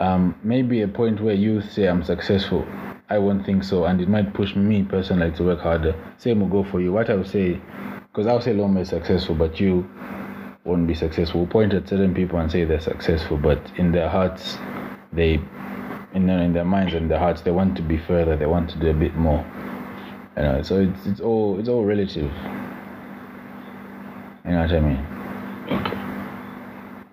um, 0.03 0.35
maybe 0.43 0.83
a 0.83 0.89
point 0.89 1.21
where 1.21 1.35
you 1.35 1.63
say 1.63 1.87
I'm 1.87 2.03
successful, 2.03 2.67
I 3.09 3.19
won't 3.19 3.47
think 3.47 3.63
so, 3.63 3.85
and 3.85 4.01
it 4.01 4.09
might 4.09 4.35
push 4.35 4.57
me 4.57 4.83
personally 4.83 5.31
to 5.37 5.45
work 5.45 5.61
harder. 5.61 5.95
Same 6.19 6.41
will 6.41 6.49
go 6.49 6.69
for 6.69 6.81
you. 6.81 6.93
What 6.93 7.09
I'll 7.09 7.25
say, 7.25 7.61
because 8.11 8.27
I'll 8.27 8.41
say 8.41 8.53
Loma 8.53 8.81
is 8.81 8.89
successful, 8.89 9.37
but 9.37 9.61
you 9.61 9.89
won't 10.65 10.89
be 10.89 10.95
successful. 10.95 11.43
We'll 11.43 11.51
point 11.51 11.73
at 11.73 11.89
certain 11.89 12.15
people 12.15 12.41
and 12.41 12.51
say 12.51 12.65
they're 12.65 12.81
successful, 12.81 13.37
but 13.37 13.61
in 13.77 13.93
their 13.93 14.09
hearts, 14.09 14.57
they, 15.13 15.35
in 16.15 16.27
their, 16.27 16.39
in 16.39 16.53
their 16.53 16.65
minds 16.65 16.95
and 16.95 17.09
their 17.09 17.21
hearts, 17.21 17.43
they 17.43 17.53
want 17.53 17.77
to 17.77 17.83
be 17.83 17.99
further. 17.99 18.37
They 18.37 18.47
want 18.47 18.71
to 18.71 18.79
do 18.81 18.89
a 18.89 18.95
bit 18.95 19.15
more. 19.15 19.47
You 20.37 20.43
know, 20.43 20.63
so 20.63 20.81
it's 20.81 21.07
it's 21.07 21.21
all 21.21 21.61
it's 21.61 21.69
all 21.69 21.85
relative. 21.85 22.33
You 24.45 24.51
know 24.51 24.63
what 24.63 24.73
I 24.73 24.81
mean? 24.81 25.07
okay. 25.71 26.02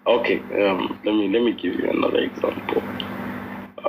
Okay, 0.07 0.41
um, 0.65 0.99
let 1.03 1.13
me 1.13 1.27
let 1.29 1.43
me 1.43 1.53
give 1.53 1.75
you 1.75 1.89
another 1.89 2.19
example. 2.19 2.81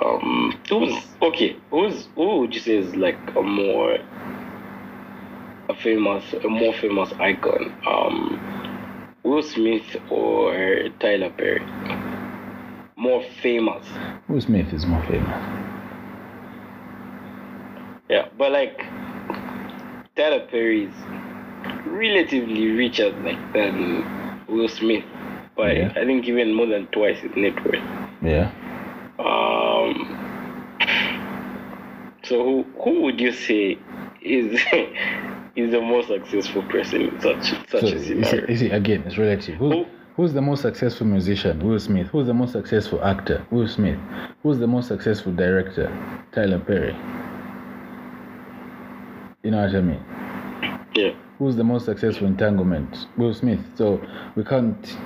Um, 0.00 0.54
who's 0.68 0.94
okay? 1.22 1.56
Who's 1.70 2.08
who 2.14 2.40
would 2.40 2.54
you 2.54 2.60
say 2.60 2.76
is 2.76 2.94
like 2.96 3.18
a 3.36 3.42
more 3.42 3.98
a 5.68 5.74
famous, 5.74 6.24
a 6.44 6.48
more 6.48 6.74
famous 6.74 7.12
icon? 7.20 7.72
Um, 7.86 8.40
Will 9.22 9.42
Smith 9.42 9.96
or 10.10 10.88
Tyler 10.98 11.30
Perry? 11.30 11.66
More 12.96 13.22
famous. 13.42 13.86
Will 14.28 14.40
Smith 14.40 14.72
is 14.72 14.86
more 14.86 15.02
famous. 15.04 15.44
Yeah, 18.08 18.26
but 18.36 18.52
like 18.52 18.84
Tyler 20.16 20.46
Perry 20.50 20.84
is 20.86 20.94
relatively 21.86 22.70
richer 22.72 23.10
like 23.22 23.38
than 23.54 24.04
Will 24.48 24.68
Smith 24.68 25.04
Yeah. 25.68 25.92
I 25.96 26.04
think 26.04 26.26
even 26.26 26.54
more 26.54 26.66
than 26.66 26.86
twice 26.88 27.18
his 27.18 27.30
net 27.36 27.54
worth. 27.64 27.82
Yeah. 28.22 28.50
Um, 29.18 30.16
so 32.24 32.42
who 32.44 32.62
who 32.82 33.02
would 33.02 33.20
you 33.20 33.32
say 33.32 33.78
is 34.22 34.60
is 35.56 35.70
the 35.72 35.80
most 35.80 36.08
successful 36.08 36.62
person 36.64 37.02
in 37.02 37.20
such 37.20 37.50
such 37.70 37.80
So 37.82 37.86
a 37.88 37.98
scenario? 37.98 38.48
you 38.48 38.56
see, 38.56 38.70
again, 38.70 39.02
it's 39.06 39.18
relative. 39.18 39.56
Who, 39.56 39.70
Who- 39.70 39.86
who's 40.16 40.32
the 40.32 40.42
most 40.42 40.62
successful 40.62 41.06
musician? 41.06 41.60
Will 41.66 41.78
Smith. 41.80 42.08
Who's 42.08 42.26
the 42.26 42.34
most 42.34 42.52
successful 42.52 43.02
actor? 43.04 43.44
Will 43.50 43.68
Smith. 43.68 43.98
Who's 44.42 44.58
the 44.58 44.66
most 44.66 44.88
successful 44.88 45.32
director? 45.32 45.88
Tyler 46.32 46.58
Perry. 46.58 46.94
You 49.42 49.50
know 49.50 49.62
what 49.64 49.74
I 49.74 49.80
mean? 49.80 50.04
Yeah. 50.94 51.12
Who's 51.38 51.56
the 51.56 51.64
most 51.64 51.86
successful 51.86 52.26
entanglement? 52.26 53.06
Will 53.16 53.32
Smith. 53.32 53.60
So 53.76 54.00
we 54.36 54.44
can't 54.44 54.96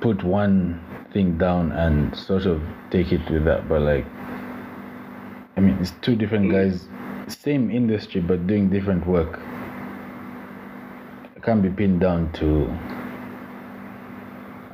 put 0.00 0.22
one 0.24 0.80
thing 1.12 1.38
down 1.38 1.72
and 1.72 2.14
sort 2.16 2.46
of 2.46 2.62
take 2.90 3.12
it 3.12 3.28
with 3.30 3.44
that, 3.44 3.68
but 3.68 3.82
like, 3.82 4.04
I 5.56 5.60
mean, 5.60 5.76
it's 5.80 5.92
two 6.02 6.16
different 6.16 6.52
guys, 6.52 6.88
same 7.28 7.70
industry, 7.70 8.20
but 8.20 8.46
doing 8.46 8.68
different 8.70 9.06
work. 9.06 9.40
It 11.34 11.42
can't 11.42 11.62
be 11.62 11.70
pinned 11.70 12.00
down 12.00 12.32
to. 12.34 12.66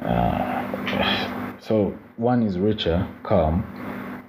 Uh, 0.06 1.58
so 1.60 1.96
one 2.16 2.42
is 2.42 2.58
richer, 2.58 3.08
calm, 3.22 3.64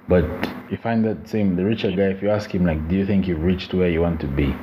but 0.08 0.26
you 0.70 0.78
find 0.78 1.04
that 1.06 1.28
same 1.28 1.56
the 1.56 1.66
richer 1.66 1.92
guy. 1.92 2.10
If 2.16 2.22
you 2.22 2.30
ask 2.30 2.54
him 2.54 2.66
like, 2.66 2.88
"Do 2.88 2.96
you 2.96 3.06
think 3.06 3.28
you've 3.28 3.44
reached 3.44 3.74
where 3.74 3.90
you 3.90 4.02
want 4.02 4.22
to 4.22 4.28
be?" 4.28 4.56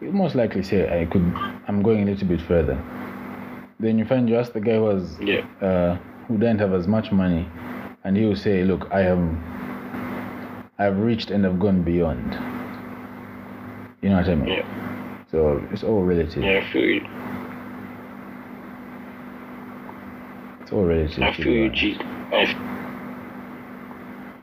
He'll 0.00 0.12
most 0.12 0.34
likely 0.34 0.62
say, 0.62 0.80
"I 1.00 1.06
could. 1.06 1.22
I'm 1.68 1.82
going 1.82 2.02
a 2.02 2.10
little 2.10 2.28
bit 2.28 2.40
further." 2.40 2.78
Then 3.80 3.98
you 3.98 4.04
find 4.04 4.28
you 4.28 4.36
ask 4.36 4.52
the 4.52 4.60
guy 4.60 4.74
who 4.76 4.82
was 4.82 5.18
Yeah. 5.20 5.42
uh, 5.62 5.96
who 6.28 6.36
didn't 6.38 6.60
have 6.60 6.74
as 6.74 6.86
much 6.86 7.10
money, 7.12 7.48
and 8.04 8.16
he 8.16 8.26
will 8.26 8.36
say, 8.36 8.62
"Look, 8.62 8.86
I 8.92 9.02
am, 9.02 9.40
I've 10.78 10.98
reached 10.98 11.30
and 11.30 11.46
I've 11.46 11.58
gone 11.58 11.82
beyond." 11.82 12.36
You 14.02 14.10
know 14.10 14.16
what 14.16 14.28
I 14.28 14.34
mean? 14.34 14.48
Yeah. 14.48 14.62
So 15.30 15.62
it's 15.72 15.82
all 15.82 16.02
relative. 16.04 16.42
Yeah, 16.44 16.60
I 16.62 16.72
feel 16.72 16.84
you. 16.84 17.06
It's 20.62 20.72
all 20.72 20.84
relative. 20.84 21.22
I 21.22 21.32
feel 21.34 21.46
you, 21.52 21.64
honest. 21.66 21.80
G. 21.80 22.00
I, 22.32 22.56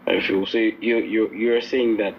I 0.08 0.22
feel 0.22 0.46
so. 0.48 0.58
You 0.58 0.98
you 0.98 1.30
you're 1.34 1.62
saying 1.62 1.98
that 1.98 2.16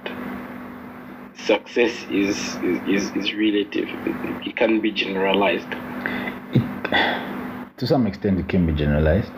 success 1.35 2.05
is 2.11 2.59
is 2.63 2.85
is, 2.87 3.11
is 3.17 3.35
relative. 3.35 3.89
It, 4.07 4.49
it 4.49 4.57
can 4.57 4.81
be 4.81 4.93
generalized. 4.93 5.75
To 7.77 7.87
some 7.87 8.07
extent 8.07 8.39
it 8.41 8.49
can 8.49 8.67
be 8.67 8.73
generalized. 8.73 9.31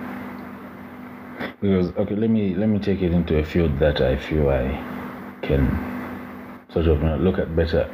Because 1.60 1.88
okay 1.96 2.14
let 2.14 2.30
me 2.30 2.54
let 2.54 2.68
me 2.68 2.78
take 2.78 3.02
it 3.02 3.12
into 3.12 3.38
a 3.38 3.44
field 3.44 3.78
that 3.80 4.00
i 4.00 4.16
feel 4.16 4.48
i 4.48 4.64
can 5.42 5.68
sort 6.72 6.86
of 6.86 6.98
you 7.02 7.08
know, 7.08 7.16
look 7.16 7.38
at 7.38 7.54
better 7.54 7.88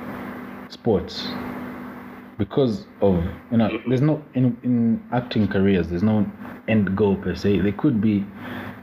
sports. 0.68 1.28
Because 2.38 2.86
of 3.00 3.24
you 3.50 3.56
know 3.56 3.70
there's 3.88 4.02
no 4.02 4.22
in 4.34 4.56
in 4.62 5.02
acting 5.12 5.48
careers 5.48 5.88
there's 5.88 6.02
no 6.02 6.30
end 6.68 6.96
goal 6.96 7.16
per 7.16 7.34
se. 7.34 7.60
They 7.60 7.72
could 7.72 8.00
be 8.00 8.24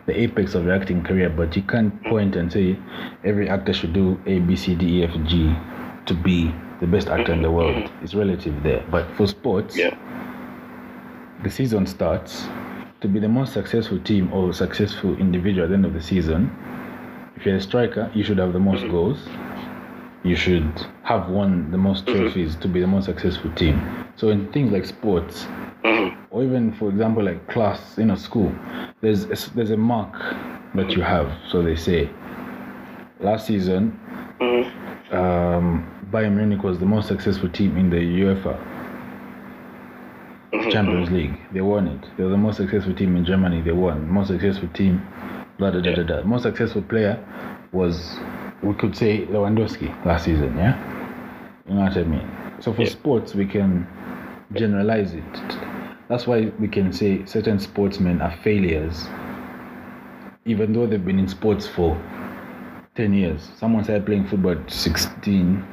the 0.06 0.20
apex 0.20 0.56
of 0.56 0.66
your 0.66 0.74
acting 0.74 1.04
career 1.04 1.30
but 1.30 1.56
you 1.56 1.62
can't 1.62 2.04
point 2.06 2.36
and 2.36 2.52
say 2.52 2.78
every 3.24 3.48
actor 3.48 3.74
should 3.74 3.94
do 3.94 4.20
a 4.26 4.40
b 4.40 4.56
c 4.56 4.76
d 4.76 5.00
e 5.00 5.04
f 5.04 5.12
g 5.26 5.56
to 6.06 6.14
be 6.14 6.54
the 6.84 6.88
best 6.88 7.08
actor 7.08 7.32
in 7.32 7.42
the 7.42 7.50
world. 7.50 7.90
It's 8.02 8.14
relative 8.14 8.62
there. 8.62 8.84
But 8.92 9.06
for 9.16 9.26
sports 9.26 9.78
Yeah. 9.78 9.96
the 11.44 11.50
season 11.50 11.86
starts. 11.88 12.48
To 13.02 13.08
be 13.10 13.20
the 13.20 13.28
most 13.40 13.52
successful 13.54 14.00
team 14.00 14.32
or 14.34 14.54
successful 14.54 15.12
individual 15.18 15.64
at 15.66 15.70
the 15.70 15.76
end 15.76 15.86
of 15.86 15.94
the 15.94 16.02
season 16.02 16.50
if 17.36 17.46
you're 17.46 17.58
a 17.58 17.62
striker 17.62 18.10
you 18.14 18.24
should 18.24 18.38
have 18.38 18.54
the 18.54 18.60
most 18.60 18.84
goals. 18.90 19.20
You 20.24 20.36
should 20.38 20.72
have 21.04 21.28
won 21.30 21.70
the 21.72 21.78
most 21.78 22.08
trophies 22.08 22.56
to 22.64 22.68
be 22.70 22.80
the 22.80 22.88
most 22.96 23.06
successful 23.06 23.52
team. 23.62 23.76
So 24.16 24.30
in 24.30 24.40
things 24.54 24.72
like 24.72 24.86
sports 24.86 25.48
Mhm. 25.84 26.16
or 26.32 26.44
even 26.44 26.72
for 26.80 26.88
example 26.90 27.24
like 27.24 27.40
class 27.54 27.98
in 27.98 28.12
a 28.12 28.18
school 28.18 28.52
there's 29.02 29.22
a, 29.26 29.36
there's 29.56 29.72
a 29.72 29.78
mark 29.94 30.14
that 30.76 30.90
you 30.96 31.02
have. 31.02 31.28
So 31.50 31.62
they 31.62 31.76
say 31.76 32.10
last 33.20 33.48
season, 33.48 33.84
Mm-hmm. 34.40 35.16
um, 35.16 35.86
Bayern 36.14 36.36
Munich 36.36 36.64
was 36.64 36.78
the 36.78 36.86
most 36.86 37.08
successful 37.08 37.50
team 37.50 37.76
in 37.78 37.90
the 37.90 37.98
UEFA 37.98 38.58
Mm-hmm. 40.54 40.70
Champions 40.70 41.10
League. 41.10 41.36
They 41.52 41.62
won 41.62 41.88
it. 41.88 42.06
They 42.16 42.24
were 42.24 42.30
the 42.30 42.38
most 42.38 42.58
successful 42.58 42.94
team 42.94 43.16
in 43.16 43.26
Germany. 43.26 43.62
They 43.62 43.72
won. 43.72 44.08
Most 44.08 44.28
successful 44.28 44.68
team. 44.70 45.02
Blah, 45.58 45.72
da, 45.72 45.82
da, 45.82 45.96
da, 45.96 46.04
da. 46.04 46.22
Most 46.24 46.44
successful 46.44 46.84
player 46.84 47.18
was, 47.72 48.18
we 48.62 48.76
could 48.76 48.96
say, 48.96 49.26
Lewandowski 49.26 49.90
last 50.06 50.26
season. 50.26 50.56
Yeah, 50.56 50.78
you 51.68 51.74
know 51.74 51.82
what 51.82 51.98
I 51.98 52.04
mean. 52.04 52.30
So 52.60 52.72
for 52.72 52.84
Yeah. 52.84 52.90
sports, 52.90 53.34
we 53.34 53.48
can 53.48 53.88
generalize 54.54 55.14
it. 55.16 55.24
That's 56.08 56.28
why 56.28 56.52
we 56.60 56.68
can 56.68 56.94
say 56.94 57.26
certain 57.26 57.58
sportsmen 57.58 58.22
are 58.22 58.36
failures, 58.44 59.08
even 60.46 60.72
though 60.74 60.86
they've 60.86 61.04
been 61.04 61.18
in 61.18 61.28
sports 61.28 61.66
for 61.66 61.98
10 62.94 63.12
years. 63.16 63.50
Someone 63.58 63.84
started 63.84 64.06
playing 64.06 64.28
football 64.28 64.52
at 64.52 64.72
16. 64.72 65.66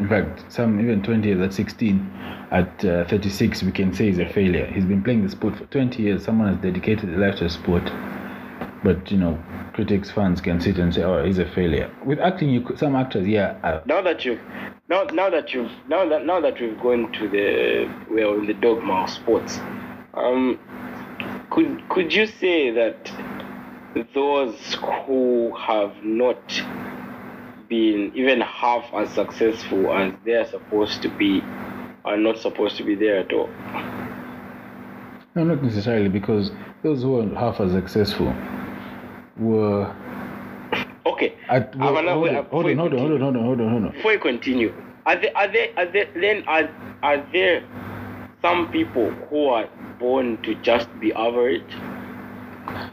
In 0.00 0.08
fact, 0.08 0.50
some 0.50 0.80
even 0.80 1.02
20 1.02 1.28
years 1.28 1.40
at 1.40 1.52
16. 1.52 2.10
At 2.50 2.84
uh, 2.84 3.04
36, 3.06 3.62
we 3.62 3.70
can 3.70 3.94
say 3.94 4.06
he's 4.06 4.18
a 4.18 4.28
failure. 4.28 4.66
He's 4.66 4.86
been 4.86 5.04
playing 5.04 5.22
the 5.22 5.30
sport 5.30 5.56
for 5.56 5.66
20 5.66 6.02
years. 6.02 6.24
Someone 6.24 6.52
has 6.52 6.62
dedicated 6.62 7.14
a 7.14 7.18
life 7.18 7.36
to 7.36 7.44
a 7.44 7.50
sport. 7.50 7.84
But, 8.82 9.10
you 9.10 9.18
know, 9.18 9.38
critics, 9.74 10.10
fans 10.10 10.40
can 10.40 10.58
sit 10.60 10.78
and 10.78 10.92
say, 10.92 11.02
oh, 11.02 11.22
he's 11.24 11.38
a 11.38 11.46
failure. 11.50 11.94
With 12.04 12.18
acting, 12.18 12.48
you 12.48 12.62
could, 12.62 12.78
some 12.78 12.96
actors, 12.96 13.28
yeah, 13.28 13.82
now 13.86 14.00
that 14.00 14.24
you 14.24 14.40
now 14.90 15.04
now 15.04 15.30
that 15.30 15.54
you've 15.54 15.70
now 15.88 16.08
that 16.08 16.26
now 16.26 16.40
that 16.40 16.60
we've 16.60 16.78
gone 16.80 17.12
to 17.12 17.28
the 17.28 17.88
well 18.10 18.34
in 18.34 18.46
the 18.46 18.54
dogma 18.54 19.04
of 19.04 19.10
sports 19.10 19.58
um 20.14 20.58
could 21.50 21.88
could 21.88 22.12
you 22.12 22.26
say 22.26 22.70
that 22.72 23.10
those 24.14 24.76
who 25.06 25.54
have 25.56 25.94
not 26.02 26.42
been 27.70 28.12
even 28.14 28.40
half 28.42 28.84
as 28.92 29.08
successful 29.14 29.92
as 29.94 30.12
they're 30.26 30.46
supposed 30.46 31.00
to 31.02 31.08
be 31.08 31.40
are 32.04 32.16
not 32.18 32.36
supposed 32.38 32.76
to 32.76 32.82
be 32.84 32.94
there 32.94 33.20
at 33.20 33.32
all 33.32 33.48
no, 35.36 35.44
not 35.44 35.62
necessarily, 35.62 36.08
because 36.08 36.50
those 36.82 37.02
who 37.02 37.20
are 37.20 37.34
half 37.38 37.60
as 37.60 37.70
successful 37.70 38.34
were 39.38 39.86
okay 41.06 41.34
At, 41.48 41.72
another- 41.76 42.12
hold, 42.12 42.28
on, 42.30 42.44
hold 42.46 42.66
on, 42.66 42.76
hold 42.76 42.92
on, 42.92 42.98
hold 42.98 43.12
on, 43.12 43.20
hold 43.20 43.36
on, 43.36 43.44
hold 43.44 43.60
on, 43.60 43.70
hold 43.70 43.84
on. 43.84 43.92
before 43.92 44.12
you 44.12 44.18
continue, 44.18 44.74
are 45.06 45.16
there 45.16 45.30
are 45.36 45.48
there 45.48 45.68
are 45.76 45.86
there 45.86 46.08
then 46.20 46.42
are 46.48 46.68
are 47.02 47.24
there 47.32 47.62
some 48.42 48.70
people 48.72 49.10
who 49.30 49.46
are 49.48 49.68
born 50.00 50.40
to 50.42 50.54
just 50.56 50.88
be 50.98 51.12
average? 51.12 51.62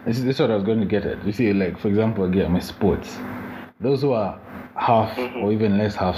This 0.06 0.18
is, 0.20 0.26
this 0.26 0.36
is 0.36 0.42
what 0.42 0.52
I 0.52 0.56
was 0.56 0.64
going 0.64 0.80
to 0.80 0.86
get 0.86 1.06
at. 1.06 1.24
You 1.26 1.32
see, 1.32 1.54
like 1.54 1.80
for 1.80 1.88
example, 1.88 2.24
again, 2.26 2.52
my 2.52 2.60
sports. 2.60 3.18
Those 3.80 4.02
who 4.02 4.12
are 4.12 4.40
half 4.78 5.16
mm-hmm. 5.18 5.40
or 5.40 5.52
even 5.52 5.78
less 5.78 5.96
half, 5.96 6.18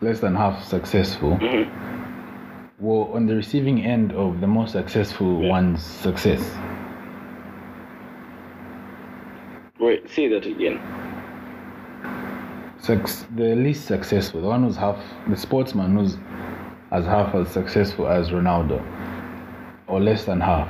less 0.00 0.20
than 0.20 0.34
half 0.34 0.62
successful, 0.64 1.36
mm-hmm. 1.38 2.84
were 2.84 3.12
on 3.14 3.26
the 3.26 3.34
receiving 3.34 3.84
end 3.84 4.12
of 4.12 4.40
the 4.40 4.46
most 4.46 4.72
successful 4.72 5.40
one's 5.40 5.82
success. 5.82 6.56
Wait, 9.78 10.08
say 10.10 10.28
that 10.28 10.44
again. 10.44 10.78
Suc- 12.78 13.26
the 13.36 13.54
least 13.56 13.86
successful, 13.86 14.40
the 14.42 14.46
one 14.46 14.62
who's 14.62 14.76
half, 14.76 14.98
the 15.28 15.36
sportsman 15.36 15.96
who's 15.96 16.16
as 16.90 17.04
half 17.04 17.34
as 17.34 17.48
successful 17.48 18.08
as 18.08 18.30
Ronaldo, 18.30 18.84
or 19.86 20.00
less 20.00 20.24
than 20.24 20.40
half. 20.40 20.68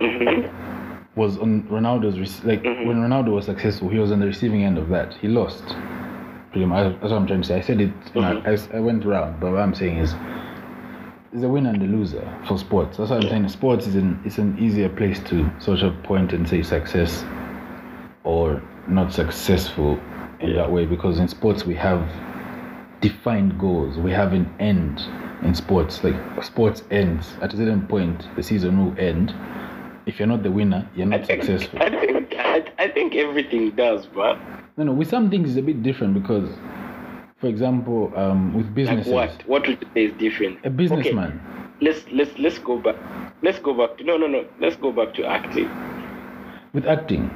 Mm-hmm. 0.00 0.48
was 1.14 1.38
on 1.38 1.62
Ronaldo's 1.64 2.44
like 2.44 2.64
when 2.64 2.96
Ronaldo 2.96 3.34
was 3.34 3.44
successful, 3.46 3.88
he 3.88 3.98
was 3.98 4.10
on 4.10 4.20
the 4.20 4.26
receiving 4.26 4.64
end 4.64 4.78
of 4.78 4.88
that. 4.88 5.14
He 5.14 5.28
lost. 5.28 5.76
Pretty 6.52 6.66
much. 6.66 6.92
That's 7.00 7.10
what 7.10 7.12
I'm 7.12 7.26
trying 7.26 7.40
to 7.40 7.48
say. 7.48 7.56
I 7.56 7.60
said 7.62 7.80
it. 7.80 7.92
You 8.14 8.20
know, 8.20 8.40
mm-hmm. 8.40 8.74
I, 8.74 8.76
I 8.76 8.80
went 8.80 9.06
round, 9.06 9.40
but 9.40 9.52
what 9.52 9.60
I'm 9.60 9.74
saying 9.74 9.96
is, 9.96 10.14
there's 11.32 11.44
a 11.44 11.48
winner 11.48 11.70
and 11.70 11.82
a 11.82 11.86
loser 11.86 12.30
for 12.46 12.58
sports. 12.58 12.98
That's 12.98 13.08
what 13.08 13.24
I'm 13.24 13.30
saying. 13.30 13.48
Sports 13.48 13.86
is 13.86 13.94
an 13.94 14.20
it's 14.24 14.36
an 14.36 14.58
easier 14.58 14.90
place 14.90 15.18
to 15.30 15.50
sort 15.60 15.80
of 15.80 16.00
point 16.02 16.34
and 16.34 16.46
say 16.46 16.62
success 16.62 17.24
or 18.24 18.62
not 18.86 19.14
successful 19.14 19.98
in 20.40 20.54
that 20.54 20.70
way 20.70 20.84
because 20.84 21.18
in 21.18 21.26
sports 21.26 21.64
we 21.64 21.74
have 21.74 22.06
defined 23.00 23.58
goals. 23.58 23.96
We 23.96 24.10
have 24.12 24.34
an 24.34 24.52
end 24.60 25.00
in 25.42 25.54
sports. 25.54 26.04
Like 26.04 26.44
sports 26.44 26.82
ends 26.90 27.32
at 27.40 27.54
a 27.54 27.56
certain 27.56 27.86
point. 27.86 28.26
The 28.36 28.42
season 28.42 28.84
will 28.84 28.98
end. 28.98 29.34
If 30.04 30.18
you're 30.18 30.28
not 30.28 30.42
the 30.42 30.50
winner, 30.50 30.86
you're 30.94 31.06
not 31.06 31.24
successful. 31.24 31.80
I 31.80 31.88
think 31.88 32.34
I, 32.36 32.64
I 32.78 32.88
think 32.88 33.14
everything 33.14 33.70
does, 33.70 34.04
but 34.06 34.38
No, 34.76 34.84
no. 34.84 34.92
With 34.92 35.08
some 35.08 35.30
things, 35.30 35.50
it's 35.50 35.58
a 35.58 35.62
bit 35.62 35.82
different 35.82 36.14
because, 36.14 36.48
for 37.38 37.46
example, 37.48 38.12
um, 38.16 38.54
with 38.54 38.66
like 38.66 38.74
businesses, 38.74 39.12
what? 39.12 39.42
What 39.46 39.66
would 39.68 39.80
you 39.82 39.88
say 39.94 40.04
is 40.06 40.12
different? 40.18 40.58
a 40.64 40.70
businessman. 40.70 41.40
Okay, 41.40 41.84
let's 41.90 42.04
let's 42.12 42.38
let's 42.38 42.58
go 42.58 42.78
back. 42.78 42.96
Let's 43.42 43.58
go 43.58 43.74
back 43.74 43.98
to 43.98 44.04
no 44.04 44.16
no 44.16 44.26
no. 44.26 44.46
Let's 44.60 44.76
go 44.76 44.92
back 44.92 45.14
to 45.14 45.26
acting. 45.26 45.68
with 46.72 46.86
acting, 46.86 47.30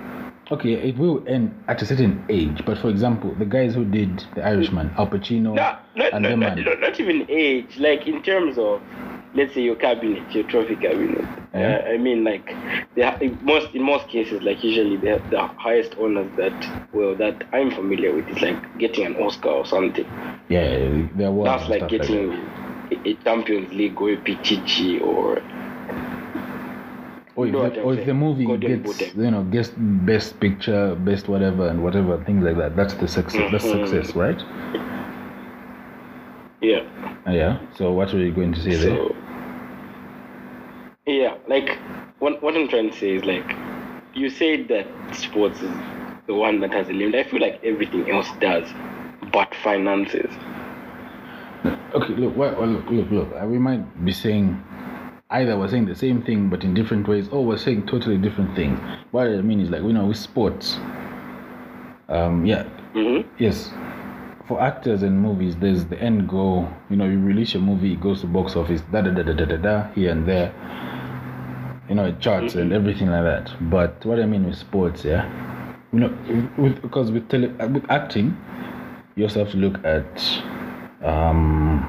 okay, 0.50 0.72
it 0.74 0.96
will 0.96 1.22
end 1.28 1.54
at 1.68 1.82
a 1.82 1.86
certain 1.86 2.24
age. 2.30 2.62
But 2.64 2.78
for 2.78 2.88
example, 2.88 3.34
the 3.38 3.44
guys 3.44 3.74
who 3.74 3.84
did 3.84 4.24
The 4.34 4.42
Irishman, 4.42 4.92
Al 4.96 5.08
Pacino, 5.08 5.54
No, 5.54 5.76
not, 5.94 6.12
and 6.14 6.22
not, 6.22 6.28
them 6.30 6.40
not, 6.40 6.56
man. 6.56 6.64
not, 6.64 6.80
not 6.80 7.00
even 7.00 7.26
age. 7.30 7.76
Like 7.78 8.06
in 8.06 8.22
terms 8.22 8.56
of, 8.56 8.80
let's 9.36 9.54
say 9.54 9.62
your 9.62 9.76
cabinet, 9.76 10.34
your 10.34 10.44
trophy 10.44 10.76
cabinet. 10.76 11.24
Yeah. 11.54 11.82
Uh, 11.86 11.90
I 11.94 11.98
mean, 11.98 12.24
like, 12.24 12.46
they 12.94 13.02
ha- 13.02 13.18
in 13.20 13.38
most 13.42 13.74
in 13.74 13.82
most 13.82 14.08
cases, 14.08 14.42
like 14.42 14.62
usually 14.64 14.96
the 14.96 15.20
the 15.30 15.42
highest 15.58 15.94
honors 16.00 16.30
that 16.36 16.52
well 16.92 17.14
that 17.16 17.44
I'm 17.52 17.70
familiar 17.70 18.12
with 18.14 18.28
is 18.28 18.40
like 18.42 18.60
getting 18.78 19.06
an 19.06 19.16
Oscar 19.16 19.50
or 19.50 19.66
something. 19.66 20.06
Yeah, 20.48 20.68
there 21.16 21.30
was 21.30 21.46
That's 21.46 21.68
like 21.68 21.88
getting 21.88 22.32
a, 22.92 23.08
a 23.10 23.14
Champions 23.24 23.72
League 23.72 24.00
or 24.00 24.10
a 24.10 24.16
Pichichi 24.16 25.00
or 25.02 25.38
Or 27.36 27.46
if, 27.46 27.52
the, 27.52 27.82
or 27.82 27.94
if 27.94 28.06
the 28.06 28.14
movie 28.14 28.46
Golden 28.46 28.82
gets, 28.82 29.12
you 29.14 29.30
know, 29.30 29.42
gets 29.44 29.70
best 29.76 30.40
picture, 30.40 30.94
best 30.94 31.28
whatever, 31.28 31.68
and 31.68 31.82
whatever 31.82 32.16
things 32.24 32.42
like 32.42 32.56
that. 32.56 32.76
That's 32.76 32.94
the 32.94 33.06
success. 33.08 33.52
That's 33.52 33.64
Mhm. 33.64 33.86
success, 33.88 34.16
right? 34.16 34.40
yeah. 36.62 36.80
Yeah. 37.26 37.58
So 37.76 37.92
what 37.92 38.12
were 38.12 38.20
you 38.20 38.32
going 38.32 38.52
to 38.54 38.60
say 38.60 38.76
there? 38.76 38.96
So, 38.96 39.14
yeah, 41.06 41.34
like 41.48 41.78
what 42.18 42.42
what 42.42 42.45
I'm 42.56 42.68
trying 42.68 42.90
to 42.90 42.96
say 42.96 43.16
is 43.16 43.24
like 43.24 43.56
you 44.14 44.30
said 44.30 44.68
that 44.68 44.86
sports 45.14 45.60
is 45.60 45.70
the 46.26 46.34
one 46.34 46.60
that 46.60 46.72
has 46.72 46.88
a 46.88 46.92
limit. 46.92 47.14
I 47.26 47.30
feel 47.30 47.40
like 47.40 47.62
everything 47.62 48.10
else 48.10 48.28
does, 48.40 48.68
but 49.32 49.54
finances. 49.62 50.32
Okay, 51.94 52.14
look, 52.14 52.36
well, 52.36 52.66
look, 52.66 52.88
look, 52.90 53.10
look. 53.10 53.28
uh, 53.40 53.46
We 53.46 53.58
might 53.58 54.04
be 54.04 54.12
saying 54.12 54.62
either 55.30 55.58
we're 55.58 55.68
saying 55.68 55.86
the 55.86 55.94
same 55.94 56.22
thing 56.22 56.48
but 56.48 56.62
in 56.64 56.74
different 56.74 57.08
ways, 57.08 57.28
or 57.28 57.44
we're 57.44 57.56
saying 57.58 57.86
totally 57.86 58.16
different 58.18 58.54
things. 58.54 58.78
What 59.10 59.26
I 59.26 59.40
mean 59.42 59.60
is 59.60 59.70
like, 59.70 59.82
you 59.82 59.92
know, 59.92 60.06
with 60.06 60.16
sports, 60.16 60.76
um, 62.08 62.44
yeah, 62.46 62.62
hmm 62.92 63.20
yes, 63.38 63.70
for 64.46 64.60
actors 64.60 65.02
and 65.02 65.20
movies, 65.20 65.56
there's 65.56 65.84
the 65.86 65.98
end 66.00 66.28
goal. 66.28 66.68
You 66.90 66.96
know, 66.96 67.06
you 67.06 67.18
release 67.18 67.54
your 67.54 67.62
movie, 67.62 67.92
it 67.94 68.00
goes 68.00 68.20
to 68.20 68.26
box 68.26 68.54
office, 68.56 68.80
da 68.92 69.00
da 69.02 69.10
da 69.10 69.22
da 69.22 69.32
da 69.32 69.44
da 69.44 69.56
da, 69.56 69.92
here 69.92 70.10
and 70.12 70.26
there. 70.26 70.52
You 71.88 71.94
know, 71.94 72.12
charts 72.18 72.54
and 72.56 72.72
everything 72.72 73.08
like 73.08 73.22
that. 73.24 73.70
But 73.70 74.04
what 74.04 74.18
I 74.18 74.26
mean 74.26 74.44
with 74.44 74.56
sports, 74.56 75.04
yeah, 75.04 75.24
you 75.92 76.00
know, 76.00 76.52
with, 76.58 76.82
because 76.82 77.10
with 77.10 77.28
tele, 77.28 77.54
uh, 77.60 77.68
with 77.68 77.84
acting, 77.90 78.36
you 79.14 79.24
also 79.24 79.44
have 79.44 79.52
to 79.52 79.58
look 79.58 79.82
at 79.84 80.42
um 81.04 81.84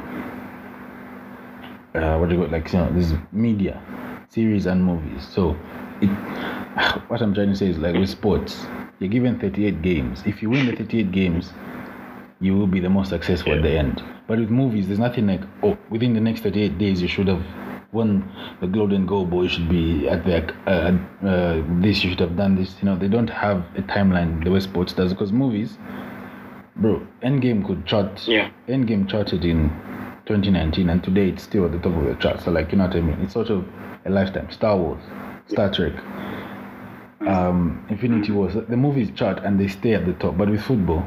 uh, 1.95 2.17
what 2.17 2.29
do 2.29 2.35
you 2.35 2.41
call 2.41 2.51
like 2.51 2.71
you 2.71 2.79
know 2.79 2.91
this 2.93 3.11
is 3.11 3.17
media 3.31 3.81
series 4.29 4.65
and 4.65 4.83
movies. 4.83 5.27
So 5.27 5.55
it 6.01 6.07
what 7.09 7.21
i'm 7.21 7.33
trying 7.33 7.49
to 7.49 7.55
say 7.55 7.67
is 7.67 7.77
like 7.77 7.95
with 7.95 8.09
sports 8.09 8.65
you're 8.99 9.09
given 9.09 9.39
38 9.39 9.81
games. 9.81 10.23
If 10.25 10.41
you 10.41 10.49
win 10.49 10.65
the 10.67 10.75
38 10.75 11.11
games 11.11 11.53
you 12.39 12.55
will 12.55 12.67
be 12.67 12.79
the 12.79 12.89
most 12.89 13.09
successful 13.09 13.53
at 13.53 13.63
the 13.63 13.71
end. 13.71 14.03
But 14.27 14.39
with 14.39 14.49
movies 14.49 14.87
there's 14.87 14.99
nothing 14.99 15.27
like 15.27 15.41
oh 15.63 15.77
within 15.89 16.13
the 16.13 16.21
next 16.21 16.41
38 16.41 16.77
days 16.77 17.01
you 17.01 17.07
should 17.07 17.27
have 17.27 17.43
won 17.91 18.29
the 18.59 18.67
golden 18.67 19.07
or 19.09 19.43
you 19.43 19.49
should 19.49 19.69
be 19.69 20.07
at 20.09 20.25
the 20.25 20.53
uh, 20.69 20.97
uh, 21.25 21.63
this 21.81 22.03
you 22.03 22.09
should 22.09 22.19
have 22.19 22.35
done 22.35 22.55
this 22.55 22.75
you 22.81 22.85
know 22.85 22.97
they 22.97 23.07
don't 23.07 23.29
have 23.29 23.59
a 23.77 23.81
timeline 23.83 24.43
the 24.43 24.51
way 24.51 24.59
sports 24.59 24.93
does 24.93 25.13
because 25.13 25.31
movies 25.31 25.77
bro 26.75 27.05
endgame 27.23 27.65
could 27.65 27.85
chart 27.85 28.27
Yeah. 28.27 28.49
endgame 28.67 29.07
charted 29.09 29.45
in 29.45 29.69
2019 30.25 30.89
and 30.89 31.03
today 31.03 31.29
it's 31.29 31.43
still 31.43 31.65
at 31.65 31.71
the 31.71 31.79
top 31.79 31.95
of 31.97 32.05
the 32.05 32.15
chart 32.15 32.41
so 32.41 32.51
like 32.51 32.71
you 32.71 32.77
know 32.77 32.88
what 32.88 32.95
i 32.95 32.99
mean? 33.01 33.19
It's 33.21 33.33
sort 33.33 33.49
of 33.49 33.65
a 34.05 34.09
lifetime. 34.09 34.51
Star 34.51 34.75
wars 34.77 35.01
star 35.47 35.73
trek 35.73 35.93
um 37.27 37.85
infinity 37.89 38.31
wars 38.31 38.53
the 38.53 38.77
movies 38.77 39.09
chart 39.15 39.39
and 39.43 39.59
they 39.59 39.67
stay 39.67 39.93
at 39.93 40.05
the 40.05 40.13
top 40.13 40.38
but 40.38 40.49
with 40.49 40.61
football 40.61 41.03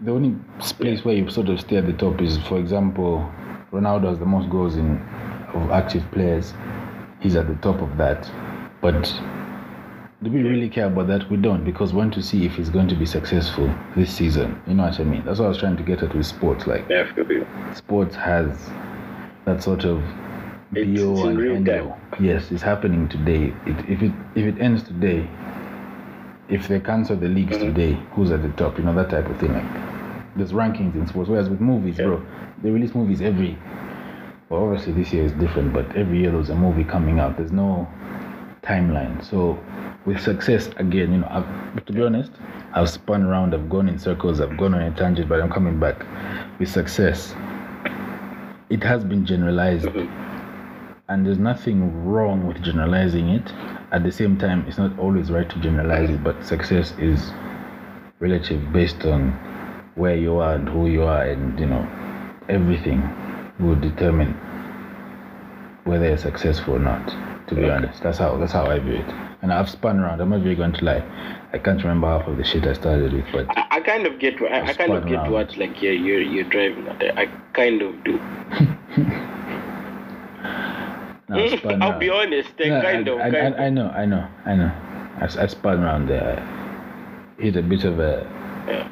the 0.00 0.10
only 0.10 0.34
place 0.58 1.04
where 1.04 1.14
you 1.14 1.28
sort 1.30 1.48
of 1.48 1.58
stay 1.60 1.76
at 1.76 1.86
the 1.86 1.92
top 1.94 2.20
is 2.20 2.36
for 2.46 2.58
example 2.58 3.30
ronaldo 3.72 4.08
has 4.08 4.18
the 4.18 4.26
most 4.26 4.50
goals 4.50 4.76
in 4.76 5.00
of 5.62 5.70
active 5.70 6.04
players 6.12 6.52
he's 7.20 7.36
at 7.36 7.46
the 7.48 7.54
top 7.56 7.80
of 7.80 7.96
that 7.96 8.30
but 8.80 9.20
do 10.22 10.30
we 10.30 10.42
really 10.42 10.70
care 10.70 10.86
about 10.86 11.08
that? 11.08 11.30
We 11.30 11.36
don't 11.36 11.62
because 11.62 11.92
we 11.92 11.98
want 11.98 12.14
to 12.14 12.22
see 12.22 12.46
if 12.46 12.54
he's 12.56 12.70
going 12.70 12.88
to 12.88 12.94
be 12.94 13.04
successful 13.04 13.72
this 13.94 14.10
season. 14.10 14.60
You 14.66 14.72
know 14.74 14.84
what 14.84 14.98
I 14.98 15.04
mean? 15.04 15.22
That's 15.26 15.38
what 15.40 15.44
I 15.44 15.48
was 15.50 15.58
trying 15.58 15.76
to 15.76 15.82
get 15.82 16.02
at 16.02 16.14
with 16.14 16.24
sports. 16.26 16.66
Like 16.66 16.88
Definitely. 16.88 17.46
sports 17.74 18.16
has 18.16 18.70
that 19.44 19.62
sort 19.62 19.84
of 19.84 20.02
It's- 20.74 20.98
BO 20.98 21.28
it's 21.28 21.68
and. 21.68 21.92
Yes, 22.18 22.50
it's 22.50 22.62
happening 22.62 23.08
today. 23.08 23.52
It, 23.66 23.76
if 23.90 24.02
it 24.02 24.12
if 24.34 24.46
it 24.46 24.58
ends 24.58 24.82
today, 24.84 25.28
if 26.48 26.66
they 26.66 26.80
cancel 26.80 27.16
the 27.16 27.28
leagues 27.28 27.56
Mhm. 27.58 27.60
today, 27.60 27.98
who's 28.12 28.30
at 28.30 28.42
the 28.42 28.48
top? 28.50 28.78
You 28.78 28.84
know 28.84 28.94
that 28.94 29.10
type 29.10 29.28
of 29.28 29.36
thing. 29.36 29.52
Like 29.52 29.64
there's 30.34 30.52
rankings 30.52 30.94
in 30.94 31.06
sports. 31.06 31.28
Whereas 31.28 31.50
with 31.50 31.60
movies, 31.60 31.98
Yeah. 31.98 32.06
bro, 32.06 32.22
they 32.62 32.70
release 32.70 32.94
movies 32.94 33.20
every. 33.20 33.58
Well, 34.48 34.62
obviously 34.62 34.92
this 34.92 35.12
year 35.12 35.24
is 35.24 35.32
different, 35.32 35.72
but 35.72 35.96
every 35.96 36.20
year 36.20 36.30
there's 36.30 36.50
a 36.50 36.54
movie 36.54 36.84
coming 36.84 37.18
out. 37.18 37.36
There's 37.36 37.50
no 37.50 37.88
timeline. 38.62 39.24
So 39.28 39.58
with 40.04 40.20
success 40.20 40.68
again, 40.76 41.12
you 41.12 41.18
know, 41.18 41.28
I've, 41.28 41.84
to 41.84 41.92
be 41.92 42.00
honest, 42.02 42.30
I've 42.72 42.88
spun 42.88 43.24
around, 43.24 43.54
I've 43.54 43.68
gone 43.68 43.88
in 43.88 43.98
circles, 43.98 44.40
I've 44.40 44.56
gone 44.56 44.72
on 44.72 44.82
a 44.82 44.94
tangent, 44.94 45.28
but 45.28 45.40
I'm 45.40 45.50
coming 45.50 45.80
back. 45.80 46.06
With 46.60 46.68
success, 46.68 47.34
it 48.70 48.84
has 48.84 49.02
been 49.02 49.26
generalized, 49.26 49.88
and 51.08 51.26
there's 51.26 51.38
nothing 51.38 52.06
wrong 52.06 52.46
with 52.46 52.62
generalizing 52.62 53.30
it. 53.30 53.52
At 53.90 54.04
the 54.04 54.12
same 54.12 54.38
time, 54.38 54.64
it's 54.68 54.78
not 54.78 54.96
always 54.96 55.32
right 55.32 55.50
to 55.50 55.58
generalize 55.58 56.08
it, 56.08 56.22
but 56.22 56.44
success 56.44 56.94
is 57.00 57.32
relative 58.20 58.72
based 58.72 59.04
on 59.06 59.32
where 59.96 60.14
you 60.14 60.36
are 60.36 60.54
and 60.54 60.68
who 60.68 60.86
you 60.86 61.02
are, 61.02 61.24
and 61.24 61.58
you 61.58 61.66
know, 61.66 61.84
everything 62.48 63.02
will 63.60 63.76
determine 63.76 64.34
whether 65.84 66.06
you're 66.08 66.18
successful 66.18 66.74
or 66.74 66.78
not. 66.78 67.14
To 67.48 67.54
be 67.54 67.62
Okay. 67.62 67.70
honest, 67.70 68.02
that's 68.02 68.18
how 68.18 68.36
that's 68.38 68.52
how 68.52 68.66
I 68.66 68.80
view 68.80 68.94
it. 68.94 69.14
And 69.42 69.52
I've 69.52 69.70
spun 69.70 70.00
around. 70.00 70.20
I'm 70.20 70.30
not 70.30 70.42
really 70.42 70.56
going 70.56 70.72
to 70.72 70.84
lie. 70.84 71.02
I 71.52 71.58
can't 71.58 71.78
remember 71.80 72.08
half 72.08 72.26
of 72.26 72.36
the 72.36 72.44
shit 72.44 72.66
I 72.66 72.72
started 72.72 73.12
with, 73.12 73.24
but 73.32 73.46
I, 73.50 73.66
I 73.70 73.80
kind 73.80 74.04
of 74.04 74.18
get 74.18 74.34
I, 74.42 74.62
I 74.62 74.72
kind 74.74 74.92
of 74.92 75.04
get 75.06 75.14
around. 75.14 75.30
what 75.30 75.56
like 75.56 75.80
yeah 75.80 75.92
you're 75.92 76.20
you're 76.20 76.44
driving 76.50 76.88
at. 76.88 77.16
I 77.16 77.26
kind 77.52 77.82
of 77.82 78.02
do. 78.04 78.18
now 81.28 81.44
I've 81.44 81.58
spun 81.58 81.82
I'll 81.82 81.90
around. 81.90 82.00
be 82.00 82.10
honest. 82.10 82.50
Eh, 82.58 82.66
I 82.66 82.68
No, 82.68 82.82
kind 82.82 83.08
I, 83.08 83.12
of. 83.12 83.18
I, 83.20 83.30
kind 83.30 83.54
I, 83.54 83.64
I 83.66 83.70
know, 83.70 83.88
I 83.90 84.04
know, 84.06 84.28
I 84.44 84.54
know. 84.56 84.72
I, 85.20 85.24
I 85.44 85.46
spun 85.46 85.84
around 85.84 86.08
there. 86.08 86.42
Hit 87.38 87.54
a 87.56 87.62
bit 87.62 87.84
of 87.84 88.00
a. 88.00 88.26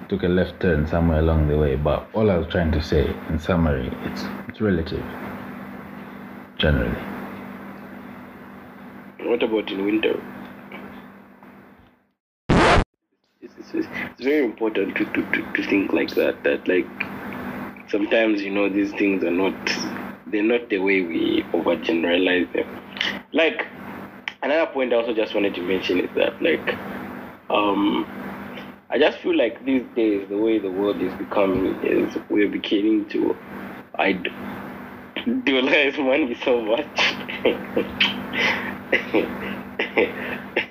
took 0.09 0.23
a 0.23 0.29
left 0.29 0.61
turn 0.61 0.87
somewhere 0.87 1.19
along 1.19 1.49
the 1.49 1.57
way. 1.59 1.77
But 1.77 2.07
all 2.15 2.31
I 2.31 2.37
was 2.37 2.47
trying 2.49 2.73
to 2.73 2.83
say, 2.83 3.07
in 3.31 3.39
summary, 3.39 3.91
it's 4.05 4.25
it's 4.49 4.61
relative. 4.61 5.05
Generally, 6.59 6.97
What 9.21 9.43
about 9.43 9.71
in 9.71 9.85
winter? 9.85 10.21
It's, 13.43 13.55
it's, 13.59 13.89
it's 14.13 14.23
very 14.23 14.45
important 14.45 14.97
to, 14.97 15.05
to, 15.05 15.23
to, 15.33 15.53
to 15.55 15.63
think 15.69 15.93
like 15.93 16.15
that. 16.15 16.45
That 16.45 16.69
like 16.69 16.87
sometimes 17.91 18.43
you 18.43 18.51
know 18.51 18.69
these 18.69 18.93
things 18.93 19.25
are 19.25 19.31
not 19.31 19.55
they're 20.29 20.43
not 20.43 20.69
the 20.69 20.79
way 20.79 21.03
we 21.03 21.43
overgeneralize 21.53 22.53
them. 22.53 22.67
Like 23.33 23.67
another 24.43 24.71
point 24.73 24.93
I 24.93 24.97
also 24.97 25.15
just 25.15 25.35
wanted 25.35 25.55
to 25.57 25.63
mention 25.63 26.01
is 26.01 26.11
that 26.15 26.41
like 26.41 26.77
um 27.51 28.07
I 28.95 28.99
just 28.99 29.19
feel 29.19 29.37
like 29.37 29.65
these 29.65 29.83
days 29.97 30.29
the 30.29 30.39
way 30.39 30.61
the 30.61 30.71
world 30.71 31.03
is 31.03 31.13
becoming 31.15 31.75
is 31.83 32.17
we're 32.31 32.49
beginning 32.49 33.09
to 33.09 33.37
idolize 33.97 34.31
money 35.99 36.37
so 36.45 36.61
much. 36.61 36.87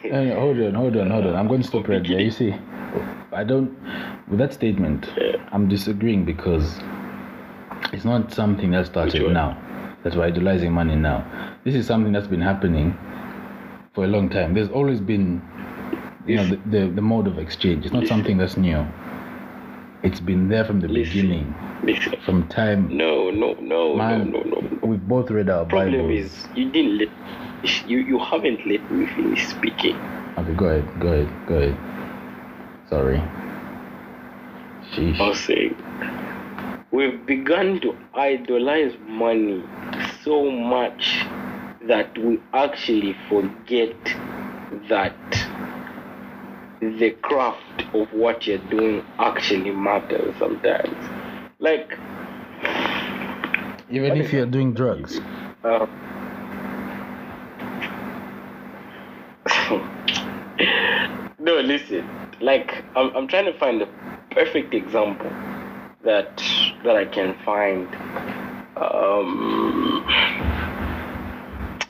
Hold 0.09 0.61
on, 0.61 0.73
hold 0.73 0.95
on, 0.95 1.11
hold 1.11 1.25
on. 1.25 1.35
I'm 1.35 1.49
going 1.49 1.63
to 1.63 1.67
stop 1.67 1.89
right 1.89 2.01
there. 2.01 2.21
You 2.21 2.31
see, 2.31 2.55
I 3.33 3.43
don't. 3.43 3.77
With 4.29 4.39
that 4.39 4.53
statement, 4.53 5.09
I'm 5.51 5.67
disagreeing 5.67 6.23
because 6.23 6.79
it's 7.91 8.05
not 8.05 8.31
something 8.31 8.71
that 8.71 8.85
started 8.85 9.33
now. 9.33 9.61
That 10.05 10.15
we're 10.15 10.23
idolizing 10.23 10.71
money 10.71 10.95
now. 10.95 11.59
This 11.65 11.75
is 11.75 11.87
something 11.87 12.13
that's 12.13 12.27
been 12.27 12.39
happening 12.39 12.97
for 13.93 14.05
a 14.05 14.07
long 14.07 14.29
time. 14.29 14.53
There's 14.53 14.69
always 14.69 15.01
been, 15.01 15.41
you 16.25 16.35
know, 16.37 16.45
the, 16.47 16.55
the, 16.65 16.87
the 16.95 17.01
mode 17.01 17.27
of 17.27 17.37
exchange. 17.37 17.85
It's 17.85 17.93
not 17.93 18.03
Listen. 18.03 18.17
something 18.17 18.37
that's 18.37 18.57
new. 18.57 18.85
It's 20.03 20.19
been 20.19 20.49
there 20.49 20.65
from 20.65 20.79
the 20.81 20.87
Listen. 20.87 21.13
beginning, 21.21 21.55
Listen. 21.83 22.13
from 22.25 22.47
time. 22.49 22.95
No, 22.95 23.29
no, 23.31 23.53
no, 23.61 23.95
Man, 23.95 24.31
no, 24.31 24.41
no, 24.41 24.59
no. 24.61 24.79
We've 24.87 25.01
both 25.07 25.31
read 25.31 25.49
our 25.49 25.65
Bible. 25.65 25.79
Problem 25.91 26.07
Bibles. 26.07 26.25
is 26.25 26.47
you 26.55 26.71
didn't 26.71 26.97
let 26.97 27.09
you 27.87 27.99
you 27.99 28.19
haven't 28.19 28.59
let 28.67 28.89
me 28.91 29.05
finish 29.15 29.47
speaking. 29.47 29.95
Okay, 30.37 30.53
go 30.55 30.65
ahead, 30.65 30.99
go 30.99 31.07
ahead, 31.09 31.29
go 31.47 31.55
ahead. 31.55 31.77
Sorry. 32.89 33.21
Sheesh. 34.93 35.19
I 35.19 35.29
was 35.29 35.39
saying 35.39 35.75
we've 36.91 37.25
begun 37.25 37.79
to 37.81 37.95
idolize 38.13 38.93
money 39.07 39.63
so 40.23 40.51
much 40.51 41.25
that 41.87 42.17
we 42.17 42.39
actually 42.53 43.15
forget 43.29 43.95
that 44.89 45.15
the 46.91 47.11
craft 47.21 47.83
of 47.93 48.11
what 48.13 48.47
you're 48.47 48.57
doing 48.69 49.03
actually 49.19 49.71
matters 49.71 50.35
sometimes. 50.37 50.95
Like 51.59 51.97
Even 53.89 54.17
if 54.17 54.33
you're 54.33 54.45
doing 54.45 54.73
drugs. 54.73 55.19
Uh, 55.63 55.85
no, 61.39 61.59
listen. 61.59 62.05
Like 62.41 62.83
I'm, 62.95 63.15
I'm 63.15 63.27
trying 63.27 63.45
to 63.45 63.57
find 63.57 63.79
the 63.81 63.87
perfect 64.31 64.73
example 64.73 65.31
that 66.03 66.43
that 66.83 66.95
I 66.95 67.05
can 67.05 67.35
find. 67.45 67.87
Um, 68.75 70.05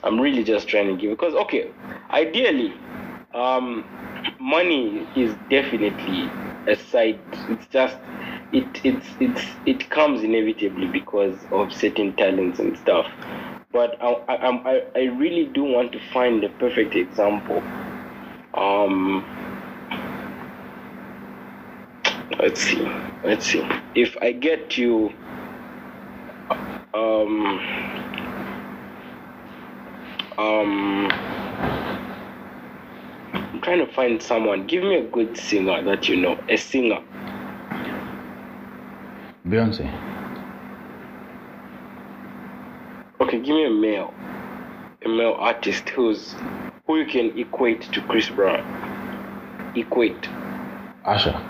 I'm 0.02 0.20
really 0.20 0.44
just 0.44 0.68
trying 0.68 0.88
to 0.88 1.00
give 1.00 1.10
because 1.10 1.34
okay, 1.34 1.70
ideally, 2.10 2.72
um, 3.32 3.84
money 4.40 5.10
is 5.14 5.36
definitely 5.50 6.36
a 6.66 6.76
side. 6.76 7.24
It's 7.48 7.66
just 7.68 7.98
it 8.52 8.80
it's 8.84 9.08
it's 9.20 9.42
it 9.66 9.90
comes 9.90 10.22
inevitably 10.22 10.88
because 10.88 11.44
of 11.52 11.72
certain 11.72 12.14
talents 12.16 12.58
and 12.58 12.76
stuff. 12.78 13.06
But 13.72 13.96
I 14.02 14.14
I 14.28 14.82
I 14.96 15.02
really 15.04 15.46
do 15.46 15.64
want 15.64 15.92
to 15.92 16.00
find 16.12 16.42
the 16.42 16.48
perfect 16.50 16.94
example. 16.96 17.68
Um, 18.54 19.26
let's 22.38 22.62
see, 22.62 22.88
let's 23.24 23.46
see. 23.46 23.68
If 23.94 24.16
I 24.22 24.32
get 24.32 24.78
you, 24.78 25.12
um, 26.94 27.60
um. 30.38 31.08
Trying 33.64 33.86
to 33.86 33.92
find 33.94 34.22
someone. 34.22 34.66
Give 34.66 34.82
me 34.82 34.96
a 34.96 35.10
good 35.10 35.38
singer 35.38 35.82
that 35.84 36.06
you 36.06 36.16
know. 36.20 36.38
A 36.50 36.56
singer. 36.58 36.98
Beyonce. 39.48 39.90
Okay, 43.22 43.38
give 43.38 43.54
me 43.54 43.64
a 43.64 43.70
male. 43.70 44.12
A 45.06 45.08
male 45.08 45.34
artist 45.38 45.88
who's 45.88 46.34
who 46.86 46.98
you 46.98 47.06
can 47.06 47.38
equate 47.38 47.80
to 47.92 48.02
Chris 48.02 48.28
Brown. 48.28 48.60
Equate. 49.74 50.28
Usher. 51.06 51.40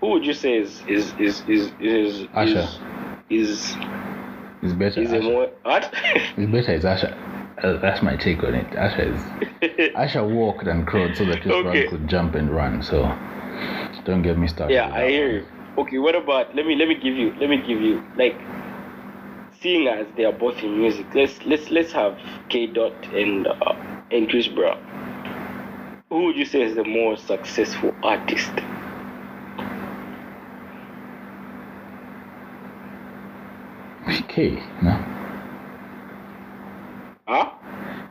Who 0.00 0.08
would 0.12 0.24
you 0.24 0.32
say 0.32 0.56
is 0.56 0.82
is 0.88 1.12
is 1.18 1.42
is 1.46 1.72
is 1.78 2.28
Usher. 2.32 2.68
is 3.28 3.48
is, 3.50 3.76
Is 4.66 4.72
better. 4.74 5.00
is 5.00 5.12
a 5.12 5.20
more 5.20 5.48
what? 5.62 5.92
It's 6.14 6.50
better 6.52 6.72
is 6.74 6.84
Usher. 6.94 7.14
Uh, 7.62 7.78
that's 7.80 8.02
my 8.02 8.16
take 8.16 8.42
on 8.42 8.54
it. 8.54 8.76
Usher 8.76 9.14
is 9.14 9.90
Usher 9.96 10.24
walked 10.24 10.66
and 10.66 10.86
crawled 10.86 11.16
so 11.16 11.24
that 11.26 11.40
Chris 11.42 11.54
Okay. 11.54 11.84
Brown 11.86 11.90
could 12.00 12.08
jump 12.08 12.34
and 12.34 12.50
run. 12.54 12.82
So 12.82 13.02
don't 14.04 14.22
get 14.22 14.38
me 14.38 14.48
started. 14.48 14.74
yeah, 14.74 14.90
I 14.92 15.08
hear 15.08 15.26
one. 15.26 15.34
you. 15.36 15.46
Okay, 15.78 15.98
what 15.98 16.14
about 16.14 16.54
let 16.54 16.66
me 16.66 16.74
let 16.74 16.88
me 16.88 16.94
give 16.94 17.14
you 17.14 17.32
let 17.38 17.48
me 17.50 17.58
give 17.66 17.80
you 17.80 18.02
like 18.16 18.38
seeing 19.60 19.86
as 19.88 20.06
they 20.16 20.24
are 20.24 20.32
both 20.32 20.58
in 20.62 20.78
music. 20.78 21.06
Let's 21.14 21.44
let's 21.46 21.70
let's 21.70 21.92
have 21.92 22.18
K 22.48 22.66
Dot 22.66 22.92
and 23.14 23.46
uh, 23.46 23.72
and 24.10 24.28
Chris 24.28 24.48
Brown. 24.48 24.78
Who 26.10 26.24
would 26.26 26.36
you 26.36 26.44
say 26.44 26.62
is 26.62 26.74
the 26.76 26.84
more 26.84 27.16
successful 27.16 27.92
artist? 28.02 28.52
K, 34.36 34.62
no. 34.82 34.90
Huh? 37.26 37.52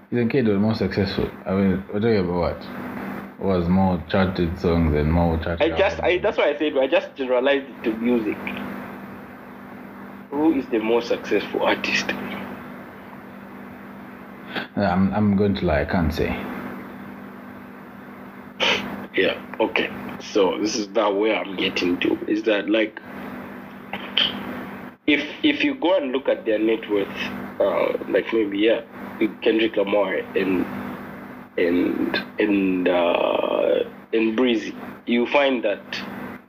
Isn't 0.09 0.29
K 0.29 0.41
the 0.41 0.55
more 0.55 0.73
successful? 0.73 1.29
I 1.45 1.53
mean, 1.53 1.83
we're 1.93 1.99
talking 1.99 2.17
about 2.17 2.59
what? 2.59 3.39
Was 3.39 3.67
more 3.69 4.03
charted 4.09 4.59
songs 4.59 4.95
and 4.95 5.13
more 5.13 5.37
charted. 5.37 5.71
I 5.71 5.77
just 5.77 5.99
I 5.99 6.17
that's 6.17 6.39
why 6.39 6.45
I 6.45 6.57
said 6.57 6.75
I 6.79 6.87
just 6.87 7.15
generalized 7.15 7.67
it 7.69 7.83
to 7.83 7.93
music. 7.97 8.37
Who 10.31 10.55
is 10.57 10.65
the 10.71 10.79
most 10.79 11.09
successful 11.09 11.61
artist? 11.61 12.09
I'm, 14.75 15.13
I'm 15.13 15.37
going 15.37 15.53
to 15.53 15.65
lie. 15.65 15.81
I 15.81 15.85
can't 15.85 16.11
say. 16.11 16.29
Yeah. 19.13 19.39
Okay. 19.59 19.91
So 20.21 20.57
this 20.59 20.75
is 20.75 20.87
that 20.93 21.13
way 21.13 21.35
I'm 21.35 21.55
getting 21.55 21.99
to 21.99 22.17
is 22.27 22.41
that 22.43 22.67
like 22.67 22.99
if 25.07 25.23
if 25.43 25.63
you 25.63 25.75
go 25.75 25.97
and 25.97 26.11
look 26.11 26.27
at 26.29 26.45
their 26.45 26.59
net 26.59 26.89
worth, 26.89 27.07
uh, 27.59 27.93
like 28.07 28.27
maybe 28.33 28.59
yeah, 28.59 28.81
Kendrick 29.41 29.75
Lamar 29.77 30.21
and 30.35 30.65
and 31.57 32.17
and 32.39 32.87
uh, 32.87 33.79
and 34.13 34.35
Breezy, 34.35 34.81
you 35.05 35.27
find 35.27 35.63
that 35.63 35.97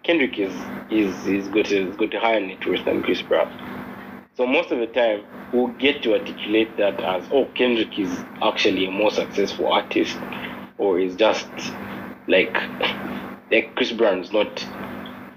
Kendrick 0.05 0.39
is 0.39 0.71
is 0.91 1.27
is 1.27 1.49
got 1.49 1.71
a, 1.71 1.93
got 1.93 2.15
a 2.15 2.21
higher 2.21 2.41
net 2.41 2.67
worth 2.67 2.85
than 2.85 3.03
Chris 3.03 3.23
Brown. 3.23 3.49
So 4.37 4.47
most 4.47 4.71
of 4.73 4.79
the 4.79 4.87
time, 4.87 5.23
we'll 5.53 5.69
get 5.69 6.03
to 6.03 6.13
articulate 6.15 6.77
that 6.79 7.01
as, 7.03 7.27
oh, 7.31 7.47
Kendrick 7.57 7.99
is 7.99 8.25
actually 8.43 8.87
a 8.87 8.91
more 8.91 9.11
successful 9.11 9.69
artist, 9.69 10.19
or 10.79 10.99
is 11.01 11.17
just 11.17 11.49
like 12.29 12.57
like 13.51 13.75
Chris 13.77 13.93
Brown 13.93 14.21
is 14.21 14.33
not 14.33 14.67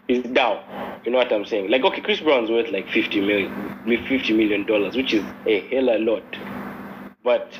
is 0.07 0.23
down. 0.23 0.63
You 1.05 1.11
know 1.11 1.17
what 1.19 1.31
I'm 1.33 1.45
saying? 1.45 1.69
Like 1.71 1.83
okay, 1.83 2.01
Chris 2.01 2.21
Brown's 2.21 2.51
worth 2.51 2.71
like 2.71 2.89
50 2.89 3.21
million 3.21 3.71
50 4.07 4.33
million 4.37 4.65
dollars, 4.65 4.95
which 4.95 5.13
is 5.13 5.33
a 5.45 5.67
hell 5.69 5.89
a 5.89 5.99
lot. 5.99 6.37
But 7.23 7.53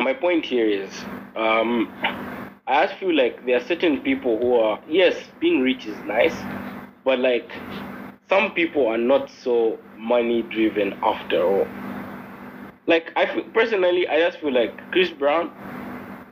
my 0.00 0.14
point 0.14 0.44
here 0.46 0.68
is 0.68 1.06
um 1.36 1.92
I 2.66 2.86
just 2.86 3.00
feel 3.00 3.14
like 3.16 3.44
there 3.46 3.56
are 3.56 3.60
certain 3.66 4.00
people 4.02 4.38
who 4.38 4.54
are 4.56 4.80
yes, 4.88 5.16
being 5.40 5.60
rich 5.62 5.86
is 5.86 6.02
nice, 6.04 6.46
but 7.04 7.18
like 7.18 7.50
some 8.28 8.52
people 8.52 8.86
are 8.88 8.98
not 8.98 9.30
so 9.30 9.80
money 9.96 10.42
driven 10.42 10.94
after 11.02 11.42
all. 11.42 11.72
Like 12.86 13.12
I 13.16 13.26
feel, 13.26 13.44
personally, 13.54 14.08
I 14.08 14.18
just 14.20 14.40
feel 14.40 14.52
like 14.54 14.80
Chris 14.92 15.10
Brown, 15.10 15.52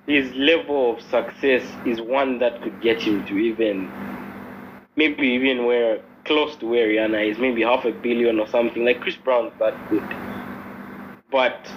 his 0.07 0.33
level 0.35 0.95
of 0.95 1.03
success 1.03 1.65
is 1.85 2.01
one 2.01 2.39
that 2.41 2.63
could 2.63 2.81
get 2.81 3.03
him 3.03 3.25
to 3.27 3.35
even, 3.39 3.93
maybe 4.97 5.29
even 5.29 5.67
where 5.67 6.01
close 6.27 6.57
to 6.57 6.67
where 6.67 6.89
Rihanna 6.89 7.31
is, 7.31 7.39
maybe 7.39 7.63
half 7.63 7.85
a 7.85 7.93
billion 7.93 8.41
or 8.41 8.49
something. 8.49 8.85
Like 8.85 9.01
Chris 9.01 9.17
Brown's 9.17 9.55
that 9.61 9.87
good, 9.87 10.15
but 11.31 11.73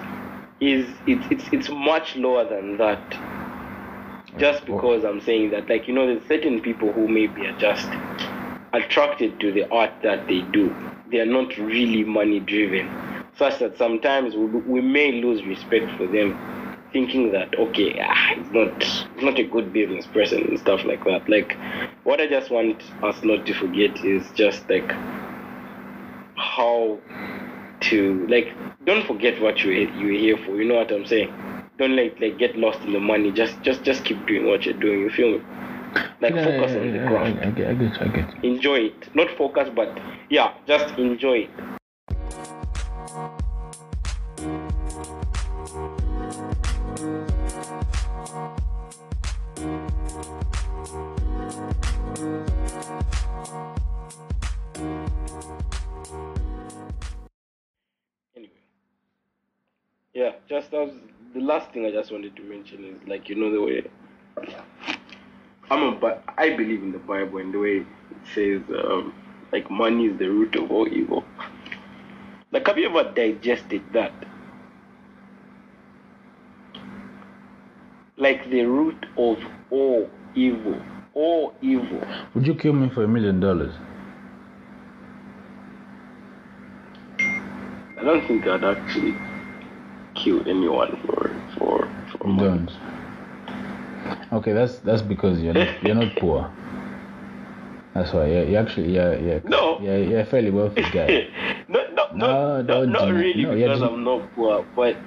is 0.61 0.97
it's 1.07 1.27
it's 1.31 1.49
it's 1.51 1.69
much 1.69 2.15
lower 2.17 2.45
than 2.49 2.77
that. 2.77 3.15
Just 4.37 4.65
because 4.65 5.03
I'm 5.05 5.21
saying 5.21 5.51
that, 5.51 5.69
like 5.69 5.87
you 5.87 5.93
know, 5.95 6.07
there's 6.07 6.27
certain 6.27 6.61
people 6.61 6.93
who 6.93 7.07
maybe 7.09 7.45
are 7.47 7.55
just 7.57 7.89
attracted 8.73 9.39
to 9.41 9.51
the 9.51 9.69
art 9.71 9.93
that 10.03 10.27
they 10.27 10.41
do. 10.41 10.77
They 11.11 11.19
are 11.19 11.25
not 11.25 11.57
really 11.57 12.03
money 12.03 12.39
driven, 12.39 12.91
such 13.37 13.59
that 13.59 13.77
sometimes 13.77 14.35
we, 14.35 14.45
we 14.45 14.81
may 14.81 15.13
lose 15.21 15.45
respect 15.45 15.91
for 15.97 16.07
them, 16.07 16.37
thinking 16.91 17.31
that 17.31 17.57
okay, 17.57 17.99
ah, 18.01 18.33
it's 18.37 18.51
not 18.51 18.67
it's 19.15 19.23
not 19.23 19.39
a 19.39 19.43
good 19.43 19.73
business 19.73 20.05
person 20.07 20.41
and 20.43 20.59
stuff 20.59 20.83
like 20.85 21.03
that. 21.05 21.29
Like, 21.29 21.57
what 22.03 22.21
I 22.21 22.27
just 22.27 22.51
want 22.51 22.81
us 23.03 23.17
not 23.23 23.45
to 23.45 23.53
forget 23.53 24.03
is 24.03 24.29
just 24.35 24.69
like 24.69 24.91
how 26.35 26.97
to 27.81 28.27
like 28.27 28.53
don't 28.85 29.05
forget 29.05 29.41
what 29.41 29.63
you 29.63 29.71
you're 29.71 30.19
here 30.19 30.37
for. 30.45 30.55
You 30.61 30.65
know 30.67 30.75
what 30.75 30.91
I'm 30.91 31.05
saying? 31.05 31.31
Don't 31.77 31.95
like 31.95 32.17
like 32.19 32.37
get 32.37 32.57
lost 32.57 32.79
in 32.81 32.93
the 32.93 32.99
money. 32.99 33.31
Just 33.31 33.61
just 33.63 33.83
just 33.83 34.03
keep 34.03 34.25
doing 34.27 34.45
what 34.47 34.65
you're 34.65 34.79
doing. 34.79 35.01
You 35.01 35.09
feel 35.09 35.31
me? 35.33 35.41
Like 36.21 36.33
Yeah, 36.35 36.45
focus 36.45 36.71
yeah, 36.75 36.81
on 36.81 36.91
the 36.91 36.97
yeah, 36.97 37.07
craft. 37.07 37.39
I, 37.43 37.47
I, 37.47 37.51
get, 37.51 37.67
I 37.67 37.73
get 37.73 38.01
I 38.01 38.07
get. 38.07 38.43
Enjoy 38.43 38.75
it. 38.75 39.15
Not 39.15 39.27
focus, 39.37 39.69
but 39.75 39.99
yeah, 40.29 40.53
just 40.67 40.97
enjoy 40.97 41.47
it. 41.49 41.78
Just 60.49 60.73
as 60.73 60.89
the 61.35 61.39
last 61.39 61.71
thing 61.71 61.85
I 61.85 61.91
just 61.91 62.11
wanted 62.11 62.35
to 62.35 62.41
mention 62.41 62.83
is 62.83 63.07
like 63.07 63.29
you 63.29 63.35
know 63.35 63.51
the 63.51 63.61
way 63.61 63.87
I'm 65.69 65.83
a 65.83 65.91
but 65.91 66.23
I 66.37 66.49
believe 66.49 66.81
in 66.81 66.91
the 66.91 66.97
Bible 66.97 67.37
and 67.37 67.53
the 67.53 67.59
way 67.59 67.77
it 67.77 67.85
says 68.33 68.61
um, 68.83 69.13
like 69.51 69.69
money 69.69 70.07
is 70.07 70.17
the 70.17 70.27
root 70.27 70.55
of 70.55 70.71
all 70.71 70.87
evil. 70.87 71.23
Like 72.51 72.65
have 72.65 72.79
you 72.79 72.89
ever 72.89 73.11
digested 73.11 73.83
that? 73.93 74.11
Like 78.17 78.49
the 78.49 78.63
root 78.63 79.05
of 79.17 79.37
all 79.69 80.09
evil. 80.33 80.81
All 81.13 81.53
evil. 81.61 82.01
Would 82.33 82.47
you 82.47 82.55
kill 82.55 82.73
me 82.73 82.89
for 82.89 83.03
a 83.03 83.07
million 83.07 83.39
dollars? 83.39 83.73
I 87.19 88.03
don't 88.03 88.25
think 88.27 88.47
I'd 88.47 88.63
actually 88.63 89.13
kill 90.15 90.41
anyone 90.47 90.97
for 91.05 91.29
for, 91.57 91.87
for 92.11 92.27
You 92.27 92.33
money. 92.33 92.47
don't. 92.49 92.71
Okay, 94.33 94.53
that's 94.53 94.77
that's 94.79 95.01
because 95.01 95.39
you're 95.41 95.53
not 95.53 95.83
you're 95.83 95.95
not 95.95 96.15
poor. 96.17 96.51
That's 97.95 98.13
why 98.13 98.27
you're, 98.27 98.45
you're 98.45 98.61
actually 98.61 98.93
yeah 98.95 99.15
yeah 99.17 99.39
No. 99.45 99.79
yeah 99.81 99.97
you're 99.97 100.19
a 100.21 100.25
fairly 100.25 100.51
wealthy 100.51 100.83
guy. 100.93 101.27
no, 101.69 101.79
no, 101.93 102.05
No, 102.13 102.61
no, 102.61 102.85
not 102.85 103.11
really 103.13 103.43
no, 103.43 103.55
because 103.55 103.81
I'm 103.81 104.03
not 104.03 104.33
poor, 104.35 104.65
but 104.75 104.97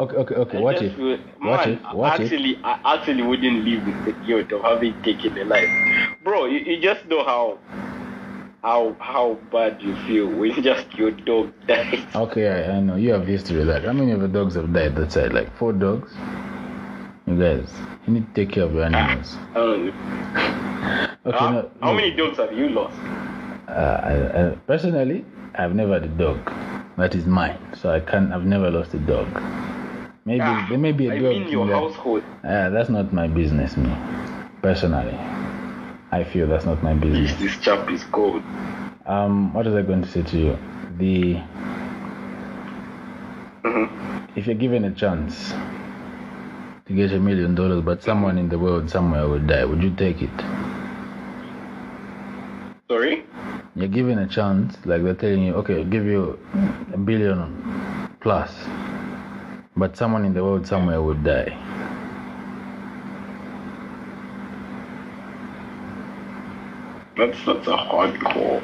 Okay 0.00 0.16
okay 0.16 0.34
okay. 0.34 0.60
Watch 0.60 0.76
it. 0.76 0.80
just 0.80 0.92
if 0.92 0.96
feel- 0.96 1.18
what 1.38 1.66
man, 1.66 1.74
if 1.74 1.94
what 1.94 2.20
if 2.20 2.32
actually, 2.32 2.56
I 2.64 2.78
actually 2.96 3.22
wouldn't 3.22 3.64
live 3.64 3.84
with 3.86 4.04
the 4.04 4.12
guilt 4.26 4.50
of 4.52 4.62
having 4.64 4.94
taken 5.02 5.38
a 5.38 5.44
life, 5.44 5.68
bro. 6.24 6.46
You, 6.46 6.58
you 6.58 6.80
just 6.80 7.06
know 7.06 7.24
how 7.24 7.58
how 8.62 8.94
how 9.00 9.34
bad 9.50 9.82
you 9.82 9.94
feel 10.06 10.26
when 10.38 10.62
just 10.62 10.92
your 10.94 11.10
dog 11.10 11.52
dies. 11.66 12.04
Okay, 12.14 12.48
I, 12.48 12.76
I 12.76 12.80
know 12.80 12.96
you 12.96 13.12
have 13.12 13.26
history 13.26 13.58
with 13.58 13.66
that. 13.68 13.84
How 13.84 13.92
many 13.92 14.12
of 14.12 14.20
the 14.20 14.28
dogs 14.28 14.54
have 14.54 14.72
died 14.72 14.94
that 14.96 15.12
side? 15.12 15.32
Like 15.32 15.54
four 15.56 15.72
dogs. 15.72 16.12
You 17.26 17.36
guys, 17.38 17.70
you 18.06 18.14
need 18.14 18.26
to 18.28 18.34
take 18.34 18.52
care 18.54 18.64
of 18.64 18.74
your 18.74 18.84
animals. 18.84 19.36
I 19.54 19.54
don't 19.54 19.86
know. 19.86 19.92
Okay, 21.24 21.38
Huh? 21.38 21.50
no, 21.52 21.70
how 21.80 21.92
no. 21.92 21.94
many 21.94 22.10
dogs 22.16 22.36
have 22.38 22.52
you 22.52 22.68
lost? 22.70 22.98
Uh, 23.68 23.72
I, 24.02 24.48
I, 24.50 24.50
personally, 24.66 25.24
I've 25.54 25.72
never 25.72 25.92
had 25.92 26.02
a 26.02 26.08
dog. 26.08 26.38
That 26.98 27.14
is 27.14 27.26
mine, 27.26 27.58
so 27.76 27.90
I 27.90 28.00
can't. 28.00 28.32
I've 28.32 28.44
never 28.44 28.68
lost 28.70 28.92
a 28.94 28.98
dog. 28.98 29.28
Maybe 30.24 30.40
Ah, 30.42 30.66
there 30.68 30.78
may 30.78 30.90
be 30.90 31.06
a 31.06 31.12
I 31.12 31.18
dog. 31.20 31.30
mean 31.30 31.48
your 31.48 31.62
in 31.62 31.68
there. 31.68 31.76
household. 31.76 32.24
Uh, 32.42 32.70
that's 32.70 32.88
not 32.90 33.12
my 33.12 33.28
business, 33.28 33.76
me. 33.76 33.94
Personally, 34.62 35.14
I 36.12 36.24
feel 36.24 36.46
that's 36.46 36.66
not 36.66 36.82
my 36.82 36.92
business. 36.94 37.38
this 37.40 37.56
chap 37.56 37.90
is 37.90 38.04
cold. 38.04 38.42
Um, 39.06 39.54
what 39.54 39.64
was 39.64 39.74
I 39.74 39.82
going 39.82 40.02
to 40.02 40.08
say 40.08 40.22
to 40.22 40.38
you? 40.38 40.58
The 40.98 41.40
Mhm. 43.64 43.88
if 44.36 44.46
you're 44.46 44.54
given 44.66 44.84
a 44.84 44.90
chance 44.92 45.54
to 46.86 46.92
get 46.92 47.12
a 47.12 47.18
million 47.18 47.54
dollars, 47.54 47.82
but 47.82 48.02
someone 48.02 48.36
in 48.38 48.48
the 48.50 48.58
world 48.58 48.90
somewhere 48.90 49.26
will 49.26 49.40
die, 49.40 49.64
would 49.64 49.82
you 49.82 49.90
take 49.96 50.20
it? 50.22 50.44
Sorry. 52.90 53.24
You're 53.74 53.88
given 53.88 54.18
a 54.18 54.26
chance, 54.26 54.76
like 54.84 55.02
they're 55.02 55.14
telling 55.14 55.44
you, 55.44 55.54
okay, 55.54 55.82
give 55.84 56.04
you 56.04 56.38
a 56.92 56.98
billion 56.98 58.18
plus, 58.20 58.52
but 59.76 59.96
someone 59.96 60.26
in 60.26 60.34
the 60.34 60.44
world 60.44 60.66
somewhere 60.66 61.00
would 61.00 61.24
die. 61.24 61.56
That's 67.16 67.44
that's 67.44 67.66
a 67.66 67.76
hardcore. 67.76 68.60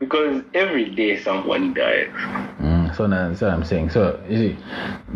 Because 0.00 0.42
every 0.54 0.90
day 0.90 1.22
someone 1.22 1.72
dies. 1.72 2.10
Mm, 2.60 2.94
so 2.96 3.06
now, 3.06 3.28
that's 3.28 3.40
what 3.40 3.50
I'm 3.52 3.64
saying. 3.64 3.90
So 3.90 4.22
you 4.28 4.36
see, 4.36 4.56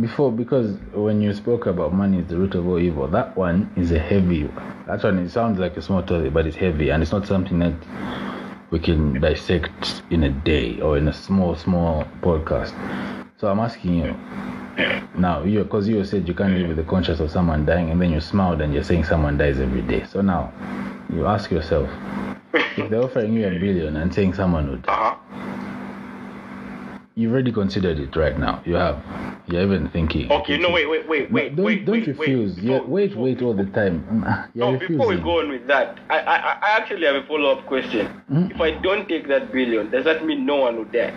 before 0.00 0.30
because 0.30 0.76
when 0.94 1.20
you 1.20 1.34
spoke 1.34 1.66
about 1.66 1.92
money 1.92 2.18
is 2.20 2.28
the 2.28 2.36
root 2.36 2.54
of 2.54 2.66
all 2.66 2.78
evil, 2.78 3.08
that 3.08 3.36
one 3.36 3.70
is 3.76 3.92
a 3.92 3.98
heavy. 3.98 4.48
That 4.86 5.02
one 5.02 5.18
it 5.18 5.30
sounds 5.30 5.58
like 5.58 5.76
a 5.76 5.82
small 5.82 6.02
topic, 6.02 6.32
but 6.32 6.46
it's 6.46 6.56
heavy, 6.56 6.90
and 6.90 7.02
it's 7.02 7.12
not 7.12 7.26
something 7.26 7.58
that 7.58 7.74
we 8.70 8.78
can 8.78 9.20
dissect 9.20 10.02
in 10.10 10.24
a 10.24 10.30
day 10.30 10.80
or 10.80 10.96
in 10.96 11.08
a 11.08 11.12
small, 11.12 11.56
small 11.56 12.04
podcast. 12.20 12.72
So 13.38 13.48
I'm 13.48 13.60
asking 13.60 13.94
you 13.94 14.16
now, 15.18 15.42
you 15.42 15.64
because 15.64 15.88
you 15.88 16.04
said 16.04 16.28
you 16.28 16.34
can't 16.34 16.54
live 16.54 16.68
with 16.68 16.76
the 16.76 16.84
conscience 16.84 17.18
of 17.20 17.30
someone 17.30 17.66
dying, 17.66 17.90
and 17.90 18.00
then 18.00 18.12
you 18.12 18.20
smiled 18.20 18.60
and 18.60 18.72
you're 18.72 18.84
saying 18.84 19.04
someone 19.04 19.36
dies 19.36 19.58
every 19.58 19.82
day. 19.82 20.04
So 20.04 20.20
now, 20.20 20.52
you 21.12 21.26
ask 21.26 21.50
yourself, 21.50 21.88
if 22.76 22.90
they're 22.90 23.02
offering 23.02 23.32
you 23.34 23.46
a 23.46 23.50
billion 23.58 23.96
and 23.96 24.12
saying 24.14 24.34
someone 24.34 24.70
would 24.70 24.82
die, 24.82 24.92
Uh-huh. 24.92 25.14
You've 27.14 27.32
already 27.32 27.50
considered 27.50 27.98
it 27.98 28.14
right 28.14 28.38
now. 28.38 28.62
You 28.64 28.74
have. 28.76 29.02
You're 29.48 29.62
even 29.62 29.88
thinking. 29.90 30.30
Okay, 30.30 30.56
no, 30.56 30.70
wait, 30.70 30.88
wait, 30.88 31.08
wait, 31.08 31.32
wait, 31.32 31.56
don't 31.56 31.64
wait, 31.66 31.84
don't 31.84 31.94
wait, 31.98 32.06
refuse. 32.06 32.54
Wait, 32.54 32.62
Before- 32.62 32.86
wait, 32.86 33.08
before- 33.08 33.22
wait 33.24 33.42
all 33.42 33.54
the 33.54 33.64
time. 33.64 34.04
You're 34.54 34.70
No, 34.72 34.78
before 34.78 35.08
we 35.08 35.16
go 35.16 35.40
on 35.40 35.48
with 35.48 35.66
that, 35.66 35.98
I, 36.10 36.20
I, 36.20 36.36
I 36.62 36.76
actually 36.76 37.06
have 37.06 37.16
a 37.16 37.26
follow-up 37.26 37.66
question. 37.66 38.06
Mm. 38.30 38.52
If 38.54 38.60
I 38.60 38.70
don't 38.70 39.08
take 39.08 39.26
that 39.26 39.50
billion, 39.52 39.90
does 39.90 40.04
that 40.04 40.24
mean 40.24 40.46
no 40.46 40.56
one 40.58 40.76
will 40.76 40.84
die? 40.84 41.10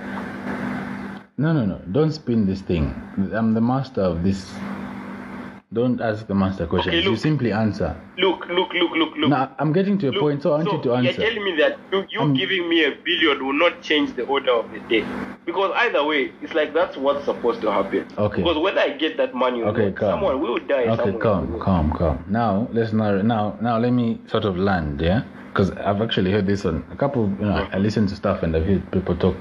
No, 1.37 1.53
no, 1.53 1.65
no. 1.67 1.79
Don't 1.91 2.11
spin 2.13 2.47
this 2.47 2.61
thing. 2.61 2.95
I'm 3.35 3.53
the 3.53 3.61
master 3.61 4.01
of 4.01 4.23
this. 4.23 4.51
Don't 5.73 6.01
ask 6.01 6.27
the 6.27 6.35
master 6.35 6.67
questions. 6.67 6.93
Okay, 6.97 7.09
you 7.09 7.15
simply 7.15 7.53
answer. 7.53 7.95
Look, 8.17 8.45
look, 8.49 8.73
look, 8.73 8.91
look, 8.91 9.15
look. 9.15 9.29
Now, 9.29 9.55
I'm 9.57 9.71
getting 9.71 9.97
to 9.99 10.09
a 10.09 10.11
Look, 10.11 10.19
point, 10.19 10.43
so 10.43 10.51
I 10.51 10.63
want 10.63 10.71
you 10.73 10.81
to 10.83 10.95
answer. 10.95 11.21
You're 11.21 11.29
telling 11.29 11.45
me 11.45 11.55
that 11.61 11.79
you, 11.93 12.05
you 12.09 12.33
giving 12.35 12.67
me 12.67 12.83
a 12.83 12.91
billion 13.05 13.45
will 13.45 13.53
not 13.53 13.81
change 13.81 14.13
the 14.17 14.25
order 14.25 14.51
of 14.51 14.69
the 14.71 14.79
day. 14.89 15.05
Because 15.45 15.71
either 15.77 16.03
way, 16.03 16.33
it's 16.41 16.53
like 16.53 16.73
that's 16.73 16.97
what's 16.97 17.23
supposed 17.23 17.61
to 17.61 17.71
happen. 17.71 18.05
Okay. 18.17 18.41
Because 18.41 18.57
whether 18.57 18.81
I 18.81 18.89
get 18.97 19.15
that 19.15 19.33
money 19.33 19.61
or 19.61 19.67
Okay, 19.69 19.85
not, 19.85 19.95
calm. 19.95 20.11
someone 20.11 20.41
will 20.41 20.57
die. 20.57 20.87
Okay, 20.87 21.17
calm, 21.19 21.57
calm, 21.61 21.93
calm. 21.93 22.25
Now 22.27 22.67
let's 22.73 22.91
narrow. 22.91 23.21
Now, 23.21 23.57
now 23.61 23.77
let 23.77 23.93
me 23.93 24.19
sort 24.27 24.43
of 24.43 24.57
land, 24.57 24.99
yeah, 24.99 25.23
because 25.53 25.71
I've 25.71 26.01
actually 26.01 26.33
heard 26.33 26.47
this 26.47 26.65
on 26.65 26.83
a 26.91 26.97
couple. 26.97 27.29
You 27.39 27.45
know, 27.45 27.69
I 27.71 27.77
listen 27.77 28.07
to 28.07 28.15
stuff 28.17 28.43
and 28.43 28.53
I've 28.57 28.65
heard 28.65 28.91
people 28.91 29.15
talk. 29.15 29.37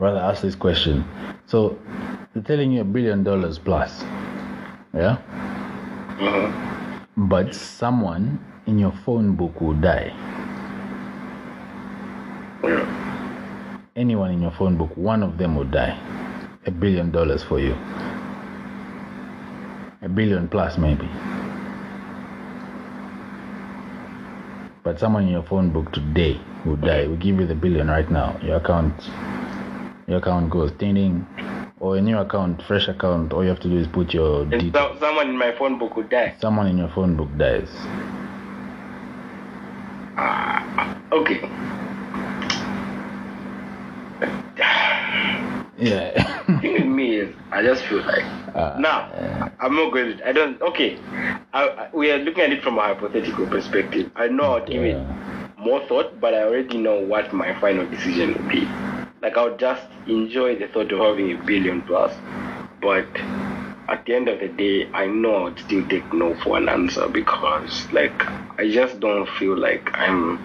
Rather 0.00 0.18
ask 0.18 0.42
this 0.42 0.56
question. 0.56 1.04
So 1.46 1.78
they're 2.34 2.42
telling 2.42 2.72
you 2.72 2.80
a 2.80 2.84
billion 2.84 3.22
dollars 3.22 3.60
plus, 3.60 4.02
yeah, 4.94 5.16
Mhm. 6.18 6.52
but 7.16 7.54
someone 7.54 8.38
in 8.66 8.78
your 8.78 8.92
phone 9.04 9.34
book 9.36 9.60
will 9.60 9.74
die. 9.80 10.12
Yeah. 12.62 12.86
Anyone 13.96 14.30
in 14.32 14.42
your 14.42 14.52
phone 14.52 14.76
book, 14.76 14.96
one 14.96 15.22
of 15.22 15.36
them 15.38 15.56
will 15.56 15.64
die. 15.70 15.96
A 16.66 16.70
billion 16.70 17.10
dollars 17.10 17.42
for 17.42 17.58
you. 17.60 17.74
A 20.02 20.08
billion 20.08 20.48
plus, 20.48 20.78
maybe. 20.78 21.08
But 24.84 24.98
someone 24.98 25.24
in 25.24 25.30
your 25.30 25.42
phone 25.44 25.70
book 25.70 25.92
today 25.92 26.40
will 26.64 26.76
die. 26.76 27.06
We 27.06 27.16
give 27.16 27.40
you 27.40 27.46
the 27.46 27.54
billion 27.54 27.88
right 27.88 28.10
now. 28.10 28.36
Your 28.42 28.56
account, 28.56 28.94
your 30.08 30.18
account 30.18 30.50
goes 30.50 30.72
ding 30.72 30.94
ding, 30.94 31.26
or 31.82 31.96
a 31.96 32.00
new 32.00 32.16
account, 32.16 32.62
fresh 32.62 32.86
account. 32.86 33.32
All 33.32 33.42
you 33.42 33.48
have 33.50 33.58
to 33.60 33.68
do 33.68 33.76
is 33.76 33.88
put 33.88 34.14
your 34.14 34.42
And 34.42 34.52
details. 34.52 34.72
so, 34.94 34.96
someone 35.00 35.28
in 35.28 35.36
my 35.36 35.50
phone 35.58 35.78
book 35.80 35.96
would 35.96 36.08
die. 36.08 36.36
Someone 36.40 36.68
in 36.68 36.78
your 36.78 36.88
phone 36.90 37.16
book 37.16 37.28
dies. 37.36 37.68
Okay. 41.10 41.40
Yeah. 45.78 46.12
The 46.46 46.58
thing 46.60 46.72
with 46.74 46.84
me 46.84 47.16
is, 47.16 47.34
I 47.50 47.62
just 47.62 47.82
feel 47.86 48.02
like 48.02 48.22
Uh, 48.54 48.76
now 48.78 49.08
I'm 49.58 49.74
not 49.74 49.90
going. 49.92 50.18
To, 50.18 50.28
I 50.28 50.32
don't. 50.32 50.60
Okay, 50.62 50.98
I, 51.54 51.66
I, 51.66 51.88
we 51.92 52.12
are 52.12 52.18
looking 52.18 52.44
at 52.44 52.52
it 52.52 52.62
from 52.62 52.78
a 52.78 52.82
hypothetical 52.82 53.46
perspective. 53.46 54.10
I 54.14 54.28
know 54.28 54.44
I'll 54.44 54.64
give 54.66 54.82
it 54.84 54.96
more 55.58 55.80
thought, 55.88 56.20
but 56.20 56.34
I 56.34 56.42
already 56.44 56.76
know 56.78 57.00
what 57.00 57.32
my 57.32 57.58
final 57.58 57.86
decision 57.88 58.34
will 58.34 58.48
be. 58.50 58.68
Like 59.22 59.38
I'll 59.38 59.56
just 59.56 59.86
enjoy 60.06 60.56
the 60.56 60.68
thought 60.68 60.92
of 60.92 60.98
having 60.98 61.30
a 61.32 61.36
billion 61.36 61.82
plus, 61.82 62.12
but 62.82 63.16
at 63.88 64.04
the 64.06 64.14
end 64.16 64.28
of 64.28 64.40
the 64.40 64.48
day, 64.48 64.90
I 64.94 65.06
know 65.06 65.36
I 65.36 65.42
would 65.44 65.58
still 65.60 65.86
take 65.86 66.12
no 66.12 66.34
for 66.34 66.58
an 66.58 66.68
answer 66.68 67.08
because, 67.08 67.86
like, 67.92 68.22
I 68.58 68.70
just 68.70 69.00
don't 69.00 69.28
feel 69.28 69.56
like 69.58 69.90
I'm 69.94 70.42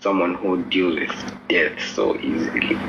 someone 0.00 0.34
who 0.34 0.64
deals 0.64 1.00
with 1.00 1.32
death 1.48 1.80
so 1.80 2.18
easily. 2.18 2.80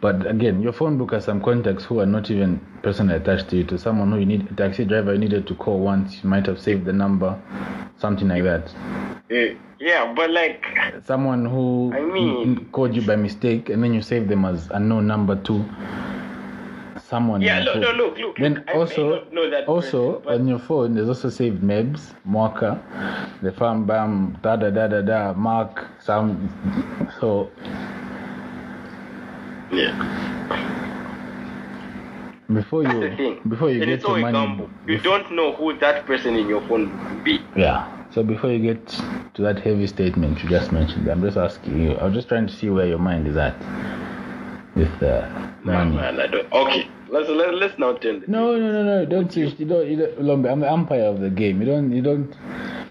But 0.00 0.26
again, 0.26 0.60
your 0.62 0.72
phone 0.72 0.98
book 0.98 1.12
has 1.12 1.24
some 1.24 1.40
contacts 1.40 1.84
who 1.84 2.00
are 2.00 2.06
not 2.06 2.30
even 2.30 2.60
personally 2.82 3.14
attached 3.14 3.48
to 3.50 3.56
you. 3.56 3.64
To 3.64 3.78
someone 3.78 4.12
who 4.12 4.18
you 4.18 4.26
need, 4.26 4.50
a 4.50 4.54
taxi 4.54 4.84
driver 4.84 5.12
you 5.14 5.18
needed 5.18 5.46
to 5.46 5.54
call 5.54 5.78
once, 5.78 6.22
you 6.22 6.28
might 6.28 6.46
have 6.46 6.60
saved 6.60 6.84
the 6.84 6.92
number, 6.92 7.40
something 7.98 8.28
like 8.28 8.42
that. 8.44 8.72
Eh, 9.30 9.54
yeah, 9.80 10.12
but 10.14 10.30
like, 10.30 10.64
Someone 11.04 11.44
who 11.46 11.92
I 11.94 12.00
mean- 12.00 12.68
called 12.72 12.94
you 12.94 13.02
by 13.02 13.16
mistake 13.16 13.68
and 13.70 13.82
then 13.82 13.94
you 13.94 14.02
saved 14.02 14.28
them 14.28 14.44
as 14.44 14.68
unknown 14.70 15.06
number 15.06 15.36
two. 15.36 15.64
Someone. 17.08 17.40
yeah, 17.40 17.60
look, 17.60 17.76
no, 17.76 17.92
look, 17.92 18.18
look. 18.18 18.36
Then 18.36 18.64
I 18.66 18.72
also, 18.72 19.24
know 19.30 19.48
that 19.48 19.68
also 19.68 20.14
person, 20.20 20.40
on 20.42 20.48
your 20.48 20.58
phone, 20.58 20.94
there's 20.96 21.08
also 21.08 21.30
saved 21.30 21.62
Mebs, 21.62 22.00
Mwaka, 22.26 22.80
the 23.42 23.52
farm 23.52 23.86
bam, 23.86 24.36
da 24.42 24.56
da 24.56 24.70
da 24.70 24.88
da 24.88 25.02
da, 25.02 25.32
Mark, 25.34 25.86
some. 26.00 26.48
So 27.20 27.48
yeah. 29.72 29.92
before 32.52 32.82
That's 32.84 32.94
you 32.94 33.10
the 33.10 33.16
thing. 33.16 33.40
before 33.48 33.70
you 33.70 33.82
and 33.82 33.90
get 33.90 34.00
to 34.02 34.08
money, 34.16 34.32
gamble. 34.32 34.70
You 34.86 34.98
don't 34.98 35.30
know 35.34 35.52
who 35.54 35.76
that 35.78 36.06
person 36.06 36.36
in 36.36 36.48
your 36.48 36.60
phone 36.68 36.90
will 37.16 37.24
be. 37.24 37.40
Yeah. 37.56 37.92
So 38.12 38.22
before 38.22 38.50
you 38.50 38.60
get 38.60 38.86
to 39.34 39.42
that 39.42 39.58
heavy 39.60 39.86
statement 39.86 40.42
you 40.42 40.48
just 40.48 40.72
mentioned, 40.72 41.08
I'm 41.08 41.22
just 41.22 41.36
asking 41.36 41.82
you. 41.82 41.96
I'm 41.98 42.14
just 42.14 42.28
trying 42.28 42.46
to 42.46 42.52
see 42.52 42.70
where 42.70 42.86
your 42.86 42.98
mind 42.98 43.26
is 43.26 43.36
at 43.36 43.56
with 44.74 45.02
uh, 45.02 45.28
No, 45.64 45.72
money. 45.72 45.96
man, 45.96 46.16
don't. 46.30 46.52
Okay, 46.52 46.88
let's 47.08 47.28
let, 47.28 47.54
let's 47.54 47.78
now 47.78 47.94
turn. 47.96 48.24
No, 48.28 48.56
no, 48.56 48.72
no, 48.72 48.82
no. 48.84 49.04
Don't 49.06 49.30
switch. 49.32 49.58
You 49.58 49.66
don't. 49.66 49.86
You 49.88 49.96
don't. 49.96 50.22
Lombe, 50.22 50.46
I'm 50.46 50.60
the 50.60 50.72
umpire 50.72 51.04
of 51.04 51.20
the 51.20 51.30
game. 51.30 51.60
You 51.60 51.66
don't. 51.66 51.92
You 51.92 52.02
don't 52.02 52.32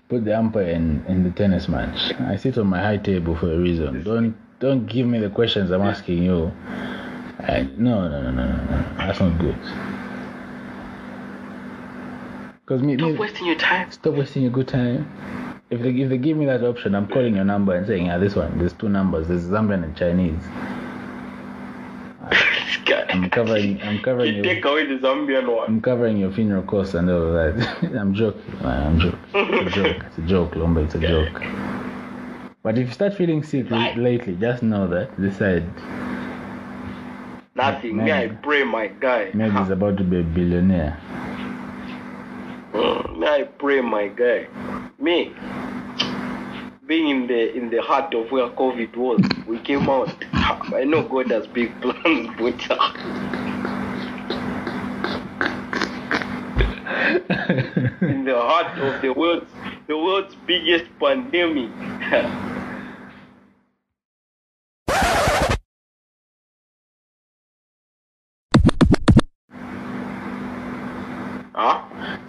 put 0.09 0.26
the 0.26 0.38
umpire 0.38 0.69
in 0.69 1.03
in 1.07 1.23
the 1.23 1.32
tennis 1.32 1.67
match. 1.67 2.13
I 2.19 2.36
sit 2.36 2.57
on 2.57 2.67
my 2.67 2.82
high 2.82 2.97
table 2.97 3.36
for 3.36 3.51
a 3.51 3.57
reason. 3.57 4.03
Don't 4.03 4.36
don't 4.59 4.85
give 4.85 5.05
me 5.07 5.19
the 5.19 5.29
questions 5.29 5.71
I'm 5.71 5.81
asking 5.81 6.23
you. 6.23 6.51
I, 7.39 7.67
no, 7.77 8.07
no, 8.07 8.21
no, 8.21 8.31
no, 8.31 8.45
no, 8.45 8.55
no. 8.55 8.93
That's 8.97 9.19
not 9.19 9.37
good. 9.39 9.55
Because 12.65 12.81
me, 12.81 12.95
Stop 12.97 13.11
me, 13.11 13.17
wasting 13.17 13.45
your 13.45 13.57
time. 13.57 13.91
Stop 13.91 14.15
wasting 14.15 14.43
your 14.43 14.51
good 14.51 14.67
time. 14.67 15.05
If 15.69 15.81
they 15.81 15.89
if 15.89 16.09
they 16.09 16.17
give 16.17 16.37
me 16.37 16.45
that 16.45 16.63
option, 16.63 16.95
I'm 16.95 17.07
calling 17.07 17.35
your 17.35 17.43
number 17.45 17.75
and 17.75 17.85
saying, 17.85 18.05
yeah, 18.07 18.17
this 18.17 18.35
one. 18.35 18.57
There's 18.57 18.73
two 18.73 18.89
numbers. 18.89 19.27
There's 19.27 19.43
Zambian 19.43 19.83
and 19.83 19.95
Chinese. 19.95 20.41
I'm 23.09 23.29
covering. 23.29 23.81
I'm 23.81 23.99
covering 23.99 24.35
You 24.35 24.43
your. 24.43 24.55
take 24.55 24.65
away 24.65 24.85
the 24.85 24.95
Zambian 24.95 25.53
one. 25.53 25.67
I'm 25.67 25.81
covering 25.81 26.17
your 26.17 26.31
funeral 26.31 26.63
costs 26.63 26.93
and 26.93 27.09
all 27.09 27.33
that. 27.33 27.93
I'm 27.99 28.13
joking. 28.13 28.41
I'm 28.63 28.99
joking. 28.99 29.19
It's 29.33 29.75
a 29.77 29.83
joke. 29.83 30.03
It's 30.07 30.17
a 30.17 30.21
joke, 30.21 30.55
Lombe. 30.55 30.77
It's 30.77 30.95
a 30.95 30.99
joke. 30.99 31.41
But 32.66 32.80
if 32.80 32.88
you 32.88 32.93
start 32.93 33.13
feeling 33.13 33.43
sick 33.43 33.70
Right. 33.70 33.95
lately, 33.95 34.36
just 34.41 34.63
know 34.63 34.88
that 34.88 35.16
this 35.20 35.38
side 35.38 35.66
Nothing. 37.55 37.97
Me, 38.03 38.11
I 38.11 38.28
pray, 38.28 38.63
my 38.63 38.88
guy. 38.88 39.30
maybe 39.36 39.55
he's 39.55 39.70
about 39.70 39.97
to 39.97 40.03
be 40.03 40.20
a 40.20 40.24
billionaire. 40.24 40.97
Mm, 42.74 43.20
Me, 43.20 43.28
I 43.28 43.43
pray, 43.43 43.82
my 43.82 44.07
guy. 44.07 44.47
Me, 44.97 45.32
being 46.88 47.07
in 47.09 47.28
the 47.28 47.55
in 47.55 47.70
the 47.70 47.84
heart 47.84 48.16
of 48.16 48.32
where 48.32 48.49
COVID 48.49 48.95
was, 48.97 49.22
we 49.47 49.59
came 49.59 49.88
out. 49.88 50.09
I 50.34 50.86
know 50.86 51.03
God 51.03 51.30
has 51.30 51.45
big 51.45 51.80
plans, 51.82 52.30
but 52.39 52.59
uh, 52.72 52.93
in 58.16 58.26
the 58.26 58.36
heart 58.36 58.76
of 58.80 59.01
the 59.03 59.13
world's 59.16 59.51
the 59.88 59.95
world's 59.95 60.36
biggest 60.47 60.86
pandemic. 60.99 61.70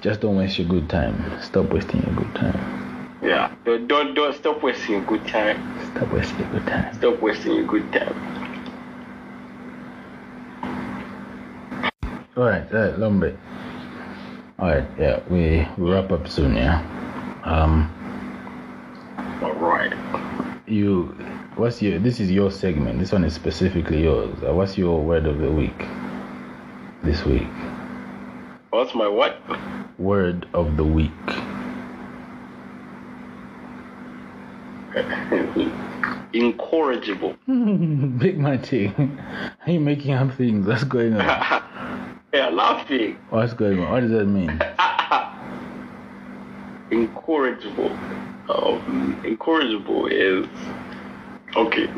Just 0.07 0.21
don't 0.21 0.37
waste 0.37 0.57
your 0.57 0.69
good 0.69 0.89
time. 0.89 1.17
Stop 1.43 1.73
wasting 1.73 2.01
your 2.01 2.15
good 2.15 2.33
time. 2.37 3.19
Yeah. 3.25 3.53
Don't, 3.65 3.89
don't 3.89 4.15
don't 4.15 4.37
stop 4.37 4.63
wasting 4.63 4.95
your 4.95 5.05
good 5.05 5.27
time. 5.27 5.59
Stop 5.91 6.13
wasting 6.13 6.39
your 6.39 6.49
good 6.51 6.67
time. 6.69 6.95
Stop 6.95 7.21
wasting 7.21 7.55
your 7.55 7.67
good 7.67 7.93
time. 7.93 8.15
All 12.37 12.45
right, 12.45 12.73
all 12.73 12.81
right, 12.81 12.97
Lombe. 13.01 13.37
All 14.61 14.69
right, 14.69 14.85
yeah, 14.97 15.19
we 15.29 15.67
we 15.77 15.91
wrap 15.91 16.13
up 16.13 16.29
soon, 16.29 16.55
yeah. 16.55 16.79
Um, 17.43 17.91
All 19.43 19.55
right. 19.55 19.93
you, 20.69 21.17
what's 21.57 21.83
your? 21.83 21.99
This 21.99 22.21
is 22.21 22.31
your 22.31 22.53
segment. 22.53 23.01
This 23.01 23.11
one 23.11 23.25
is 23.25 23.35
specifically 23.35 24.05
yours. 24.05 24.39
Uh, 24.41 24.55
what's 24.55 24.79
your 24.79 25.03
word 25.03 25.27
of 25.27 25.39
the 25.39 25.51
week? 25.51 25.85
This 27.03 27.25
week, 27.25 27.49
What's 28.71 28.95
my 28.95 29.09
what? 29.09 29.39
Word 29.99 30.47
of 30.55 30.77
the 30.77 30.85
week. 30.85 31.11
Incorrigible. 36.33 37.37
Big 37.47 38.39
Matty, 38.39 38.93
are 39.67 39.71
you 39.71 39.81
making 39.81 40.13
up 40.13 40.33
things? 40.35 40.67
What's 40.67 40.85
going 40.85 41.15
on? 41.15 41.21
yeah, 42.33 42.49
laughing. 42.49 43.17
What's 43.31 43.55
going 43.55 43.79
on? 43.81 43.91
What 43.91 44.01
does 44.01 44.11
that 44.11 44.27
mean? 44.27 44.61
Incorrigible. 46.91 47.97
Um, 48.49 49.21
incorrigible 49.25 50.07
is 50.07 50.47
okay. 51.57 51.89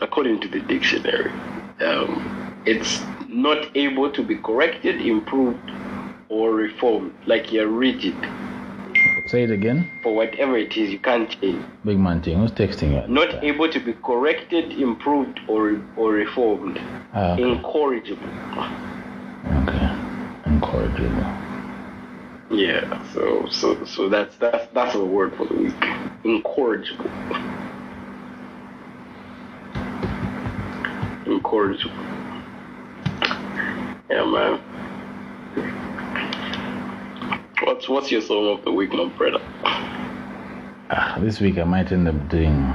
According 0.00 0.40
to 0.40 0.48
the 0.48 0.60
dictionary, 0.60 1.32
um, 1.80 2.30
it's 2.64 3.02
not 3.28 3.66
able 3.74 4.10
to 4.12 4.22
be 4.22 4.36
corrected, 4.36 5.00
improved, 5.00 5.70
or 6.28 6.52
reformed. 6.52 7.12
Like 7.26 7.52
you're 7.52 7.68
rigid. 7.68 8.14
Say 9.26 9.42
it 9.42 9.50
again. 9.50 9.90
For 10.02 10.14
whatever 10.14 10.56
it 10.56 10.76
is, 10.76 10.90
you 10.90 10.98
can't 10.98 11.28
change. 11.40 11.64
Big 11.84 11.98
man 11.98 12.22
thing. 12.22 12.38
Who's 12.38 12.52
texting 12.52 12.92
you? 12.92 13.12
Not 13.12 13.42
able 13.42 13.68
to 13.68 13.80
be 13.80 13.92
corrected, 13.94 14.72
improved, 14.72 15.40
or 15.48 15.80
or 15.96 16.12
reformed. 16.12 16.78
Ah, 17.12 17.32
okay. 17.32 17.42
Incorrigible. 17.42 18.28
okay. 19.46 19.96
Incorrigible. 20.46 21.26
Yeah. 22.50 23.02
So 23.12 23.46
so 23.50 23.84
so 23.84 24.08
that's 24.08 24.36
that's 24.36 24.66
that's 24.72 24.94
a 24.94 25.04
word 25.04 25.34
for 25.36 25.46
the 25.46 25.54
week. 25.54 25.84
Incorrigible. 26.24 27.10
Incorrigible. 31.26 32.06
Yeah, 34.08 34.24
man. 34.24 34.60
What's 37.66 37.88
what's 37.88 38.12
your 38.12 38.20
song 38.22 38.46
of 38.56 38.64
the 38.64 38.70
week, 38.70 38.92
my 38.92 39.08
brother? 39.18 39.40
Ah, 40.88 41.18
this 41.20 41.40
week 41.40 41.58
I 41.58 41.64
might 41.64 41.90
end 41.90 42.06
up 42.06 42.28
doing 42.28 42.72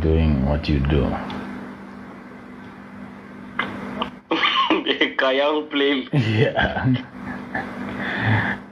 doing 0.00 0.44
what 0.46 0.68
you 0.68 0.80
do. 0.80 1.04
Kayang 5.14 5.70
play. 5.70 6.08
Yeah. 6.12 6.90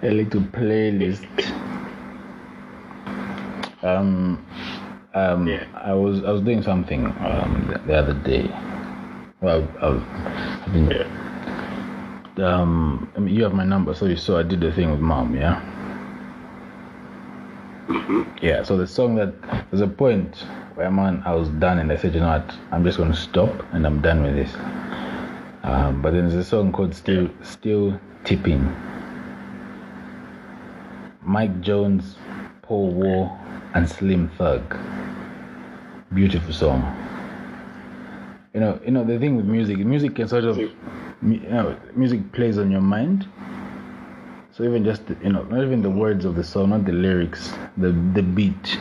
A 0.02 0.10
little 0.10 0.40
playlist. 0.40 1.22
Um, 3.84 4.44
um, 5.14 5.46
Yeah. 5.46 5.66
I 5.72 5.94
was 5.94 6.24
I 6.24 6.32
was 6.32 6.42
doing 6.42 6.62
something 6.64 7.06
um, 7.06 7.70
the, 7.70 7.78
the 7.86 7.94
other 7.94 8.14
day. 8.14 8.50
Well, 9.40 9.62
I've, 9.80 10.02
I've 10.66 10.72
been, 10.72 10.90
Yeah. 10.90 11.06
Um, 12.38 13.10
I 13.16 13.20
mean, 13.20 13.34
you 13.34 13.42
have 13.44 13.54
my 13.54 13.64
number, 13.64 13.94
so 13.94 14.06
you 14.06 14.16
saw 14.16 14.38
I 14.38 14.42
did 14.42 14.60
the 14.60 14.72
thing 14.72 14.90
with 14.90 15.00
mom, 15.00 15.34
yeah. 15.34 15.60
Yeah. 18.40 18.62
So 18.64 18.76
the 18.76 18.86
song 18.86 19.14
that 19.16 19.34
there's 19.70 19.80
a 19.82 19.86
point 19.86 20.36
where 20.74 20.90
man 20.90 21.22
I 21.24 21.34
was 21.34 21.48
done 21.48 21.78
and 21.78 21.92
I 21.92 21.96
said, 21.96 22.14
you 22.14 22.20
know 22.20 22.28
what, 22.28 22.54
I'm 22.70 22.84
just 22.84 22.98
gonna 22.98 23.14
stop 23.16 23.50
and 23.72 23.86
I'm 23.86 24.00
done 24.00 24.22
with 24.22 24.34
this. 24.34 24.52
Um, 25.62 26.02
but 26.02 26.12
then 26.12 26.28
there's 26.28 26.34
a 26.34 26.44
song 26.44 26.72
called 26.72 26.94
Still 26.94 27.28
Still 27.42 28.00
Tipping. 28.24 28.74
Mike 31.22 31.60
Jones, 31.60 32.16
Paul 32.62 32.90
Wall, 32.92 33.38
and 33.74 33.88
Slim 33.88 34.28
Thug. 34.30 34.76
Beautiful 36.12 36.52
song. 36.52 36.82
You 38.54 38.60
know, 38.60 38.80
you 38.84 38.90
know 38.90 39.04
the 39.04 39.18
thing 39.18 39.36
with 39.36 39.46
music, 39.46 39.78
music 39.78 40.16
can 40.16 40.28
sort 40.28 40.44
of, 40.44 40.56
mu- 40.56 40.62
you 40.62 40.68
know, 40.68 41.01
music 41.22 42.32
plays 42.32 42.58
on 42.58 42.70
your 42.70 42.80
mind. 42.80 43.26
So 44.52 44.64
even 44.64 44.84
just 44.84 45.02
you 45.22 45.32
know, 45.32 45.44
not 45.44 45.62
even 45.62 45.82
the 45.82 45.90
words 45.90 46.24
of 46.24 46.34
the 46.34 46.44
song, 46.44 46.70
not 46.70 46.84
the 46.84 46.92
lyrics, 46.92 47.54
the 47.76 47.92
the 48.14 48.22
beat. 48.22 48.78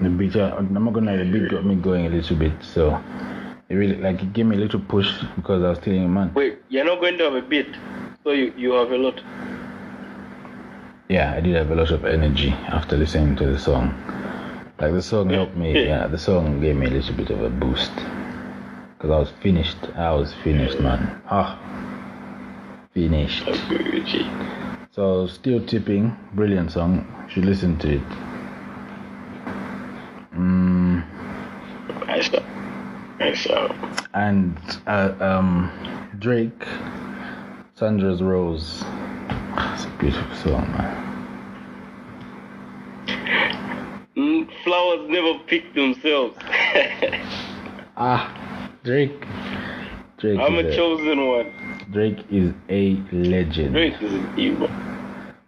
The 0.00 0.10
beat, 0.10 0.34
yeah, 0.34 0.54
I'm 0.54 0.72
not 0.74 0.92
gonna 0.92 1.12
lie, 1.12 1.16
the 1.16 1.24
beat 1.32 1.50
got 1.50 1.64
me 1.64 1.76
going 1.76 2.06
a 2.06 2.10
little 2.10 2.36
bit. 2.36 2.52
So 2.62 3.00
it 3.68 3.74
really 3.74 3.96
like 3.96 4.22
it 4.22 4.32
gave 4.32 4.46
me 4.46 4.56
a 4.56 4.58
little 4.58 4.80
push 4.80 5.10
because 5.36 5.62
I 5.62 5.70
was 5.70 5.78
telling 5.78 6.12
man, 6.12 6.34
Wait, 6.34 6.58
you're 6.68 6.84
not 6.84 7.00
going 7.00 7.16
to 7.18 7.24
have 7.24 7.34
a 7.34 7.42
beat, 7.42 7.74
so 8.24 8.32
you 8.32 8.52
you 8.56 8.72
have 8.72 8.90
a 8.90 8.98
lot. 8.98 9.22
yeah, 11.08 11.32
I 11.32 11.40
did 11.40 11.54
have 11.54 11.70
a 11.70 11.74
lot 11.74 11.90
of 11.90 12.04
energy 12.04 12.50
after 12.50 12.96
listening 12.96 13.36
to 13.36 13.46
the 13.46 13.58
song. 13.58 13.94
Like 14.78 14.92
the 14.92 15.00
song 15.00 15.30
helped 15.30 15.56
me. 15.56 15.72
Yeah, 15.86 16.06
the 16.06 16.18
song 16.18 16.60
gave 16.60 16.76
me 16.76 16.86
a 16.86 16.90
little 16.90 17.14
bit 17.14 17.30
of 17.30 17.40
a 17.42 17.48
boost 17.48 17.92
because 19.06 19.14
I 19.14 19.30
was 19.30 19.42
finished. 19.42 19.76
I 19.96 20.12
was 20.12 20.34
finished, 20.42 20.80
man. 20.80 21.22
Ah, 21.30 21.58
finished. 22.92 23.44
So 24.90 25.26
still 25.28 25.64
tipping, 25.64 26.16
brilliant 26.34 26.72
song. 26.72 27.06
You 27.28 27.34
should 27.34 27.44
listen 27.44 27.78
to 27.78 27.96
it. 27.96 28.02
Mm, 30.34 31.04
I 32.08 32.20
shall. 32.20 32.42
I 33.20 33.32
shall. 33.34 33.76
and 34.14 34.56
uh, 34.86 35.14
um, 35.20 35.70
Drake, 36.18 36.66
Sandra's 37.76 38.22
Rose. 38.22 38.82
It's 39.74 39.84
a 39.84 39.92
beautiful 40.00 40.36
song, 40.36 40.66
man. 40.72 41.02
Mm, 44.16 44.50
flowers 44.64 45.08
never 45.08 45.38
pick 45.46 45.74
themselves. 45.74 46.36
Ah, 47.98 48.30
Drake. 48.86 49.26
Drake. 50.18 50.38
I'm 50.38 50.54
a 50.54 50.58
a- 50.58 50.76
chosen 50.76 51.26
one. 51.26 51.52
Drake 51.90 52.24
is 52.30 52.54
a 52.68 52.94
legend. 53.10 53.72
Drake 53.74 54.00
is 54.00 54.12
an 54.12 54.38
evil. 54.38 54.68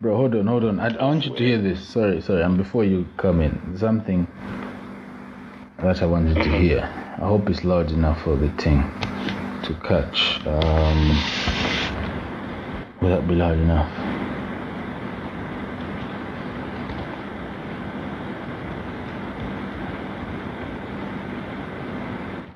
Bro, 0.01 0.17
hold 0.17 0.35
on, 0.35 0.49
hold 0.49 0.65
on. 0.65 0.81
I, 0.81 0.89
I 0.97 1.05
want 1.05 1.25
you 1.25 1.37
to 1.37 1.45
hear 1.45 1.63
this. 1.63 1.89
Sorry, 1.89 2.21
sorry. 2.21 2.43
And 2.43 2.57
before 2.57 2.85
you 2.85 3.07
come 3.17 3.41
in, 3.41 3.77
something 3.79 4.27
that 5.79 6.03
I 6.03 6.07
wanted 6.07 6.35
to 6.35 6.59
hear. 6.59 6.81
I 6.83 7.29
hope 7.29 7.49
it's 7.49 7.63
loud 7.63 7.93
enough 7.93 8.21
for 8.23 8.35
the 8.35 8.49
thing 8.61 8.83
to 9.63 9.79
catch. 9.87 10.45
Um, 10.45 11.09
will 13.01 13.11
that 13.11 13.29
be 13.29 13.37
loud 13.37 13.59
enough? 13.59 14.18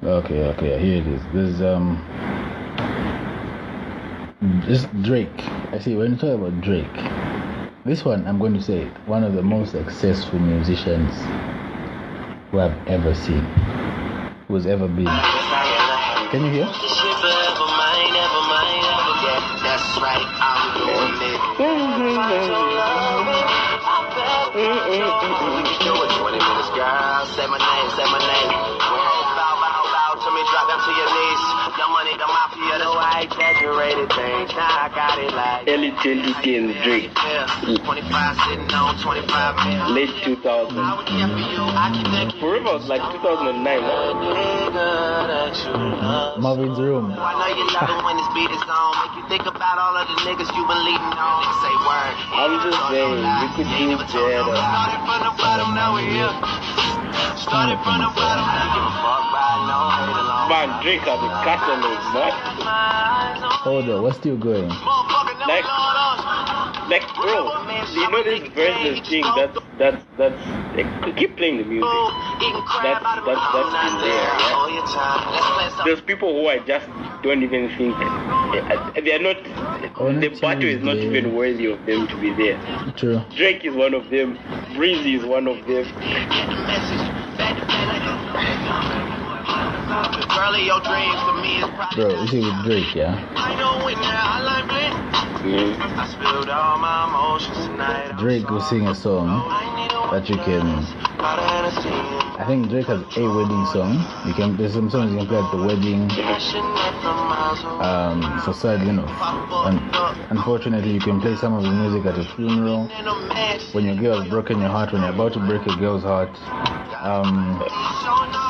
Okay, 0.04 0.42
okay, 0.42 0.80
here 0.80 1.00
it 1.00 1.06
is. 1.06 1.22
There's 1.32 1.62
um 1.62 1.94
this 4.66 4.84
Drake. 5.02 5.28
I 5.70 5.78
see 5.78 5.94
when 5.94 6.10
you 6.10 6.16
talk 6.16 6.40
about 6.40 6.60
Drake, 6.60 6.92
this 7.84 8.04
one 8.04 8.26
I'm 8.26 8.40
going 8.40 8.52
to 8.54 8.60
say 8.60 8.86
one 9.06 9.22
of 9.22 9.34
the 9.34 9.42
most 9.42 9.70
successful 9.70 10.40
musicians 10.40 11.14
who 12.50 12.58
I've 12.58 12.74
ever 12.88 13.14
seen, 13.14 13.44
who's 14.48 14.66
ever 14.66 14.88
been. 14.88 15.06
Can 15.06 16.46
you 16.46 16.50
hear? 16.50 16.66
This 16.66 17.02
about 49.46 49.78
all 49.78 49.96
of 49.96 50.08
the 50.08 50.14
niggas 50.26 50.50
you 50.50 50.66
been 50.66 50.84
leading 50.84 51.14
on. 51.14 51.42
Niggas 51.42 51.62
say 51.62 51.74
word. 51.86 52.14
I'm 52.34 52.58
just 52.66 52.78
saying, 52.90 53.22
we 53.42 53.48
could 53.54 53.70
do 53.78 53.94
better. 53.96 54.42
Started 57.36 57.78
from 57.84 58.00
the 58.00 58.08
bottom, 58.08 58.08
now 58.08 58.08
we 58.08 58.08
here. 58.08 58.08
Started 58.08 58.08
from 58.08 58.08
the 58.08 58.10
bottom, 58.16 58.46
now 58.48 58.72
give 58.72 58.84
a 58.84 58.92
fuck 59.04 59.24
by 59.32 59.52
no 59.68 59.78
hate 59.92 60.16
alone. 60.16 60.48
Man, 60.48 60.68
Drake 60.82 61.04
has 61.04 61.20
a. 61.20 61.28
Hold 63.62 63.88
on, 63.88 64.02
what's 64.02 64.18
still 64.18 64.36
going? 64.36 64.68
Motherfucker, 64.68 65.46
never 65.46 65.91
Like- 66.88 67.02
know 67.16 67.46
us. 67.48 67.94
Like, 67.94 67.94
bro, 67.94 68.02
you 68.02 68.10
know 68.10 68.22
this 68.22 68.48
versus 68.52 69.08
thing, 69.08 69.24
that's, 69.36 69.58
that's, 69.78 70.04
that's, 70.18 70.76
like, 70.76 71.16
keep 71.16 71.36
playing 71.36 71.58
the 71.58 71.64
music. 71.64 71.88
Oh, 71.90 72.38
eating 72.40 72.62
crab 72.62 73.02
That's- 73.02 73.04
out 73.06 73.18
of 73.18 73.24
a 73.24 73.26
that's- 73.26 73.52
that's 73.52 73.92
in 73.92 74.00
there, 74.00 74.12
yeah. 74.12 74.54
All 74.54 74.70
your 74.70 74.86
time. 74.86 75.32
Let's 75.32 75.46
play 75.50 75.68
some 75.76 75.86
There's 75.86 76.00
people 76.00 76.32
who 76.32 76.48
I 76.48 76.58
just 76.60 76.86
don't 77.22 77.42
even 77.42 77.68
think, 77.76 77.96
they 79.04 79.12
are 79.14 79.18
not, 79.22 79.36
the 80.20 80.38
battle 80.40 80.64
is 80.64 80.82
not 80.82 80.96
even 80.96 81.34
worthy 81.34 81.66
of 81.66 81.84
them 81.86 82.06
to 82.08 82.16
be 82.16 82.32
there. 82.34 82.58
True. 82.96 83.22
Drake 83.36 83.64
is 83.64 83.74
one 83.74 83.94
of 83.94 84.10
them, 84.10 84.38
Breezy 84.74 85.14
is 85.14 85.24
one 85.24 85.46
of 85.46 85.64
them. 85.66 85.86
Girlie, 89.42 90.66
your 90.66 90.80
dreams 90.80 91.20
to 91.26 91.32
me 91.42 91.58
is 91.58 91.70
probably 91.74 91.96
Bro, 91.96 92.22
you 92.22 92.28
see 92.28 92.40
with 92.40 92.64
Drake, 92.64 92.94
yeah? 92.94 93.26
I 93.36 93.54
know 93.56 93.84
when 93.84 93.96
you're 93.96 94.06
I 94.06 94.40
like 94.42 94.68
blind. 94.68 94.94
I 95.98 96.06
spilled 96.06 96.48
all 96.48 96.78
my 96.78 97.08
emotions 97.08 97.66
tonight. 97.66 98.16
Drake 98.18 98.48
will 98.48 98.60
sing 98.60 98.86
a 98.86 98.94
song 98.94 99.26
that 100.12 100.28
you 100.28 100.36
can. 100.36 100.62
Got 101.18 101.38
a 101.38 101.42
Hennessy 101.42 101.88
in 101.88 102.22
I 102.40 102.44
think 102.46 102.68
Drake 102.68 102.86
has 102.86 103.02
a 103.16 103.22
wedding 103.28 103.66
song. 103.66 103.98
You 104.26 104.34
can. 104.34 104.56
There's 104.56 104.72
some 104.72 104.88
songs 104.90 105.12
you 105.12 105.18
can 105.18 105.26
play 105.26 105.38
at 105.38 105.50
the 105.50 105.58
wedding. 105.58 106.08
Passion 106.08 106.62
that 106.62 106.94
from 107.02 107.16
miles 107.28 107.62
away. 107.62 107.84
Um, 107.84 108.40
for 108.40 108.52
sadly, 108.52 108.92
no. 108.92 109.06
And 109.66 109.80
unfortunately, 110.30 110.92
you 110.92 111.00
can 111.00 111.20
play 111.20 111.36
some 111.36 111.54
of 111.54 111.62
the 111.62 111.70
music 111.70 112.06
at 112.06 112.18
a 112.18 112.24
funeral. 112.36 112.90
In 112.98 113.06
a 113.06 113.14
mess. 113.28 113.74
When 113.74 113.84
your 113.84 113.96
girl 113.96 114.20
has 114.20 114.28
broken 114.30 114.60
your 114.60 114.70
heart, 114.70 114.92
when 114.92 115.02
you're 115.02 115.12
about 115.12 115.34
to 115.34 115.40
break 115.40 115.66
a 115.66 115.76
girl's 115.76 116.02
heart. 116.02 116.30
Um, 117.02 117.58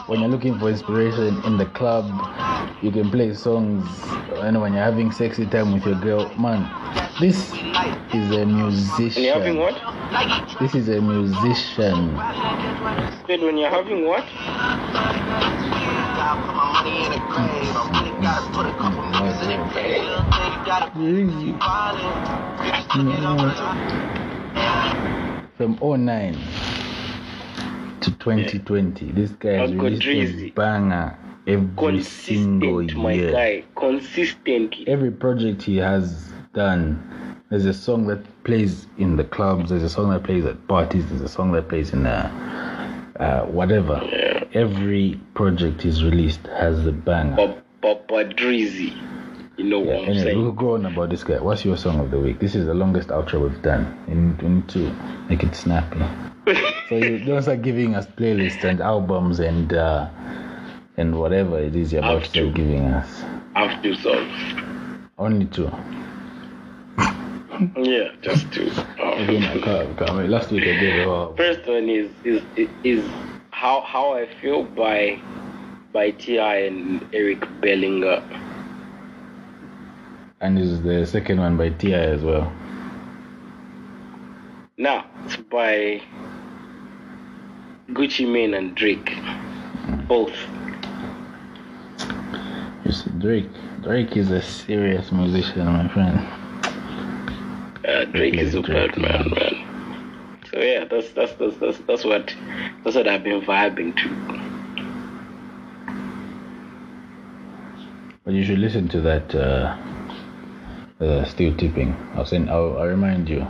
when 0.07 0.21
you're 0.21 0.29
looking 0.29 0.59
for 0.59 0.69
inspiration 0.83 1.41
in 1.45 1.57
the 1.59 1.67
club, 1.67 2.11
you 2.83 2.91
can 2.91 3.09
play 3.09 3.33
songs. 3.35 3.87
And 4.43 4.61
when 4.61 4.73
you're 4.73 4.83
having 4.83 5.13
sexy 5.13 5.47
time 5.47 5.73
with 5.73 5.87
your 5.87 5.95
girl, 6.01 6.29
man, 6.37 6.67
This 7.21 7.53
is 8.13 8.31
a 8.33 8.45
musician. 8.45 9.23
When 9.23 9.25
you're 9.25 9.35
having 9.35 9.59
what? 9.59 9.75
This 10.59 10.75
is 10.75 10.89
a 10.89 11.01
musician. 11.01 12.17
Said 13.29 13.43
when 13.43 13.59
you're 13.59 13.71
having 13.71 14.07
what? 14.07 14.25
Gotta 16.19 16.43
put 16.43 16.55
my 16.57 16.73
money 16.75 17.05
in 17.05 17.11
the 17.13 17.19
grave. 17.31 17.77
I 17.79 18.03
really 18.03 18.23
gotta 18.23 18.51
put 18.51 18.67
a 18.67 18.75
couple 18.75 19.03
millions 19.07 19.41
in 19.43 19.49
the 19.51 19.57
grave. 19.71 20.03
Little 20.03 20.27
thing, 20.35 20.51
you 20.51 20.67
gotta 20.67 20.91
Really? 20.99 21.53
From 25.57 25.79
09 25.81 26.62
to 28.23 28.59
2020, 28.59 29.13
this 29.13 29.31
guy 29.33 29.53
has 29.53 29.71
Uncle 29.71 29.91
released 29.91 30.39
a 30.39 30.51
banger 30.51 31.17
every 31.47 32.03
single 32.03 32.79
Consistent, 32.79 33.03
my 33.03 33.13
year. 33.13 33.33
guy. 33.33 33.65
Consistently. 33.77 34.89
Every 34.89 35.11
project 35.11 35.63
he 35.63 35.77
has 35.79 36.33
done, 36.55 37.41
there's 37.51 37.65
a 37.65 37.75
song 37.75 38.07
that 38.07 38.23
plays 38.45 38.87
in 38.99 39.17
the 39.17 39.25
clubs, 39.25 39.71
there's 39.71 39.83
a 39.83 39.89
song 39.89 40.11
that 40.11 40.23
plays 40.23 40.45
at 40.45 40.67
parties, 40.69 41.07
there's 41.09 41.23
a 41.23 41.29
song 41.29 41.53
that 41.53 41.69
plays 41.69 41.93
in 41.93 42.07
uh, 42.07 43.13
uh, 43.19 43.43
whatever. 43.47 44.01
Yeah. 44.05 44.45
Every 44.55 45.21
project 45.35 45.83
he's 45.83 46.05
released 46.05 46.47
has 46.47 46.85
the 46.85 46.93
banger. 46.93 47.61
Papa 47.81 48.25
Drizzy. 48.37 48.95
You 49.57 49.65
know 49.65 49.81
what 49.81 49.97
I'm 49.97 50.05
Anyway, 50.09 50.23
saying? 50.25 50.43
we'll 50.43 50.53
go 50.53 50.75
on 50.75 50.87
about 50.87 51.11
this 51.11 51.25
guy. 51.25 51.39
What's 51.41 51.65
your 51.65 51.77
song 51.77 52.01
of 52.01 52.11
the 52.11 52.19
week? 52.19 52.41
This 52.41 52.55
is 52.55 52.67
the 52.67 52.75
longest 52.75 53.09
outro 53.09 53.43
we've 53.43 53.63
done. 53.63 53.85
And 54.09 54.41
we 54.41 54.49
need 54.49 54.69
to 54.71 54.93
make 55.29 55.43
it 55.43 55.55
snappy. 55.55 56.01
so 56.89 56.97
you 56.97 57.19
don't 57.25 57.43
start 57.43 57.63
giving 57.63 57.95
us 57.95 58.07
playlists 58.07 58.65
and 58.65 58.81
albums 58.81 59.39
and 59.41 59.73
uh, 59.75 60.09
and 60.97 61.19
whatever 61.19 61.59
it 61.59 61.77
is 61.77 61.93
you're 61.93 62.03
about 62.03 62.25
to 62.25 62.31
start 62.31 62.55
giving 62.55 62.85
us. 62.87 63.23
I 63.55 63.67
have 63.67 63.83
two 63.83 63.95
songs. 63.95 64.33
Only 65.19 65.47
two. 65.47 65.71
Yeah, 67.77 68.09
just 68.23 68.51
two. 68.53 68.73
Again, 68.99 69.45
I 69.45 69.61
can't, 69.61 70.01
I 70.01 70.07
can't. 70.07 70.29
Last 70.29 70.51
week 70.51 70.65
I 70.65 70.81
gave 70.81 71.07
a 71.07 71.37
first 71.37 71.69
one 71.69 71.89
is 71.89 72.11
is 72.25 72.43
is 72.83 73.05
how 73.51 73.83
how 73.83 74.15
I 74.15 74.27
feel 74.41 74.65
by 74.65 75.21
by 75.93 76.11
T.I. 76.13 76.57
and 76.57 77.07
Eric 77.13 77.47
Bellinger. 77.61 78.23
And 80.43 80.57
this 80.57 80.67
is 80.67 80.83
the 80.83 81.07
second 81.07 81.39
one 81.39 81.57
by 81.57 81.69
T.I. 81.69 81.97
as 81.97 82.21
well. 82.21 82.53
Now 84.77 85.07
it's 85.25 85.37
by 85.37 86.03
Gucci 87.91 88.29
Mane 88.29 88.55
and 88.55 88.75
Drake. 88.75 89.17
Both. 90.09 90.35
You 92.85 92.91
see, 92.91 93.11
Drake. 93.19 93.51
Drake 93.83 94.17
is 94.17 94.33
a 94.33 94.43
serious 94.43 95.13
musician, 95.13 95.65
my 95.65 95.87
friend. 95.87 96.19
Uh, 97.87 98.05
Drake 98.07 98.35
is 98.35 98.57
a 98.57 98.63
Drake, 98.63 98.97
bad 98.97 99.01
man, 99.01 99.31
man. 99.31 100.41
So 100.51 100.59
yeah, 100.59 100.87
that's 100.91 101.11
that's 101.13 101.35
that's 101.35 101.57
that's 101.59 101.79
that's 101.87 102.05
what 102.05 102.35
that's 102.83 102.97
what 102.97 103.07
I've 103.07 103.23
been 103.23 103.43
vibing 103.43 103.97
to. 103.97 104.43
But 108.25 108.35
you 108.35 108.45
should 108.45 108.59
listen 108.59 108.89
to 108.89 109.01
that. 109.03 109.33
Uh, 109.37 109.77
uh, 111.03 111.25
still 111.25 111.55
tipping. 111.57 111.95
I'll 112.15 112.25
send. 112.25 112.49
I'll, 112.49 112.79
I'll 112.79 112.87
remind 112.87 113.29
you. 113.29 113.47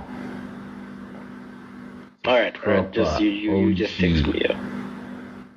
All 2.24 2.38
right, 2.38 2.57
all 2.66 2.72
right. 2.72 2.92
Just 2.92 3.20
you 3.20 3.28
you, 3.28 3.57
you 3.68 3.74
just 3.74 3.98
text 3.98 4.24
OG. 4.24 4.34
me. 4.34 4.42
Yeah. 4.44 4.57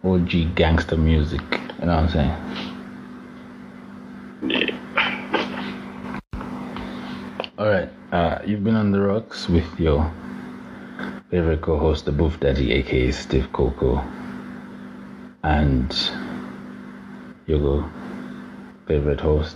OG 0.03 0.55
gangster 0.55 0.97
music. 0.97 1.41
You 1.79 1.85
know 1.85 1.95
what 1.95 2.03
I'm 2.03 2.09
saying? 2.09 2.33
yeah. 4.51 4.71
All 7.57 7.67
right. 7.67 7.89
Uh, 8.11 8.39
you've 8.45 8.63
been 8.63 8.75
on 8.75 8.91
the 8.91 8.99
rocks 8.99 9.47
with 9.47 9.79
your 9.79 10.11
favorite 11.29 11.61
co-host, 11.61 12.05
the 12.05 12.11
Bouff 12.11 12.39
Daddy, 12.39 12.73
aka 12.73 13.11
Steve 13.11 13.51
Coco, 13.53 14.03
and 15.43 15.95
your 17.47 17.89
favorite 18.87 19.21
host. 19.21 19.55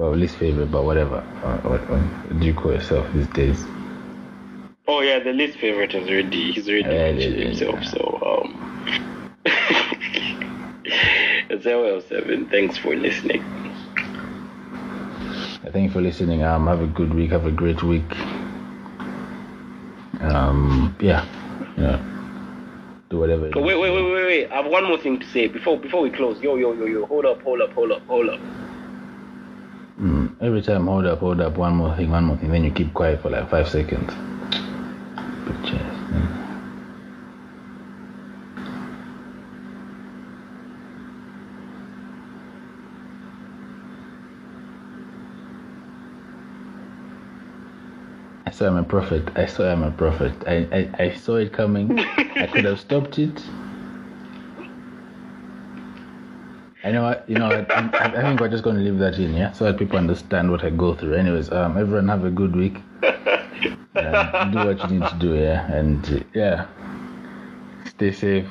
Well, 0.00 0.16
least 0.16 0.36
favorite, 0.36 0.70
but 0.70 0.84
whatever. 0.84 1.22
Uh, 1.42 1.58
what, 1.58 1.90
what 1.90 2.40
do 2.40 2.46
you 2.46 2.54
call 2.54 2.72
yourself 2.72 3.06
these 3.12 3.28
days? 3.28 3.66
Oh 4.88 5.02
yeah, 5.02 5.18
the 5.18 5.34
least 5.34 5.58
favorite 5.58 5.94
is 5.94 6.08
already 6.08 6.52
he's 6.52 6.70
already 6.70 6.88
Yeah, 6.88 7.12
mentioned 7.12 7.36
yeah, 7.36 7.42
yeah, 7.42 7.48
himself. 7.48 7.80
yeah. 7.82 7.90
So 7.90 8.44
um, 9.44 9.44
it's 11.50 11.66
LL 11.66 12.00
seven. 12.08 12.48
Thanks 12.48 12.78
for 12.78 12.96
listening. 12.96 13.42
Thank 15.70 15.84
you 15.88 15.90
for 15.90 16.00
listening. 16.00 16.42
Um, 16.44 16.66
have 16.66 16.80
a 16.80 16.86
good 16.86 17.12
week. 17.12 17.32
Have 17.32 17.44
a 17.44 17.52
great 17.52 17.82
week. 17.82 18.10
Um, 20.22 20.96
yeah, 21.00 21.26
know, 21.76 22.00
do 23.10 23.18
whatever. 23.18 23.48
it 23.48 23.50
is. 23.50 23.62
wait, 23.62 23.78
wait, 23.78 23.90
wait, 23.92 24.02
wait, 24.14 24.24
wait. 24.24 24.48
I 24.50 24.62
have 24.62 24.66
one 24.66 24.84
more 24.84 24.96
thing 24.98 25.20
to 25.20 25.26
say 25.26 25.48
before 25.48 25.78
before 25.78 26.00
we 26.00 26.10
close. 26.10 26.40
Yo, 26.40 26.56
yo, 26.56 26.72
yo, 26.72 26.86
yo. 26.86 27.04
Hold 27.04 27.26
up, 27.26 27.42
hold 27.42 27.60
up, 27.60 27.74
hold 27.74 27.92
up, 27.92 28.02
hold 28.06 28.30
up. 28.30 28.40
Every 30.40 30.62
time, 30.62 30.86
hold 30.86 31.06
up, 31.06 31.20
hold 31.20 31.40
up, 31.40 31.58
one 31.58 31.74
more 31.76 31.96
thing, 31.96 32.10
one 32.10 32.24
more 32.24 32.36
thing. 32.38 32.50
Then 32.52 32.64
you 32.64 32.72
keep 32.72 32.94
quiet 32.94 33.22
for 33.22 33.30
like 33.30 33.50
five 33.50 33.68
seconds. 33.68 34.12
I 48.46 48.50
saw 48.52 48.68
I'm 48.68 48.76
a 48.78 48.84
prophet. 48.84 49.30
I 49.36 49.46
saw 49.46 49.70
I'm 49.72 49.84
a 49.84 49.92
prophet. 49.92 50.34
I, 50.46 50.68
I, 50.98 51.04
I 51.04 51.10
saw 51.14 51.36
it 51.36 51.52
coming. 51.52 51.98
I 51.98 52.46
could 52.46 52.64
have 52.66 52.80
stopped 52.80 53.18
it. 53.18 53.44
I 56.90 56.92
know, 56.92 57.02
what- 57.04 57.24
you 57.28 57.36
know, 57.36 57.46
I, 57.70 57.88
I, 57.92 58.22
think 58.22 58.40
we're 58.40 58.48
just 58.48 58.64
going 58.64 58.74
to 58.74 58.82
leave 58.82 58.98
that 58.98 59.16
in, 59.16 59.32
yeah, 59.32 59.52
so 59.52 59.64
that 59.64 59.78
people 59.78 59.96
understand 59.96 60.50
what 60.50 60.64
I 60.64 60.70
go 60.70 60.92
through. 60.96 61.14
Anyways, 61.14 61.52
um, 61.52 61.78
everyone 61.78 62.08
have 62.08 62.24
a 62.24 62.30
good 62.30 62.56
week. 62.56 62.78
Um, 63.94 64.50
do 64.50 64.58
what 64.58 64.90
you 64.90 64.98
need 64.98 65.08
to 65.08 65.16
do, 65.20 65.36
yeah, 65.36 65.70
and 65.72 66.04
uh, 66.12 66.18
yeah, 66.34 66.66
stay 67.86 68.10
safe, 68.10 68.48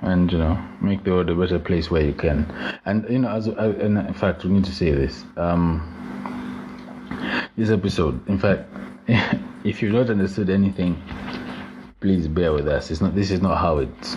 and 0.00 0.32
you 0.32 0.38
know, 0.38 0.54
make 0.80 1.04
the 1.04 1.10
world 1.10 1.28
a 1.28 1.34
better 1.34 1.58
place 1.58 1.90
where 1.90 2.02
you 2.02 2.14
can. 2.14 2.46
And 2.86 3.06
you 3.10 3.18
know, 3.18 3.28
as 3.28 3.48
I, 3.48 3.66
and 3.66 3.98
in 3.98 4.14
fact, 4.14 4.44
we 4.44 4.52
need 4.52 4.64
to 4.64 4.74
say 4.74 4.92
this. 4.92 5.24
Um, 5.36 5.82
this 7.58 7.68
episode, 7.68 8.26
in 8.26 8.38
fact, 8.38 8.70
if 9.64 9.82
you've 9.82 9.92
not 9.92 10.08
understood 10.08 10.48
anything, 10.48 11.02
please 12.00 12.26
bear 12.26 12.54
with 12.54 12.68
us. 12.68 12.90
It's 12.90 13.02
not. 13.02 13.14
This 13.14 13.30
is 13.30 13.42
not 13.42 13.58
how 13.58 13.78
it 13.78 14.16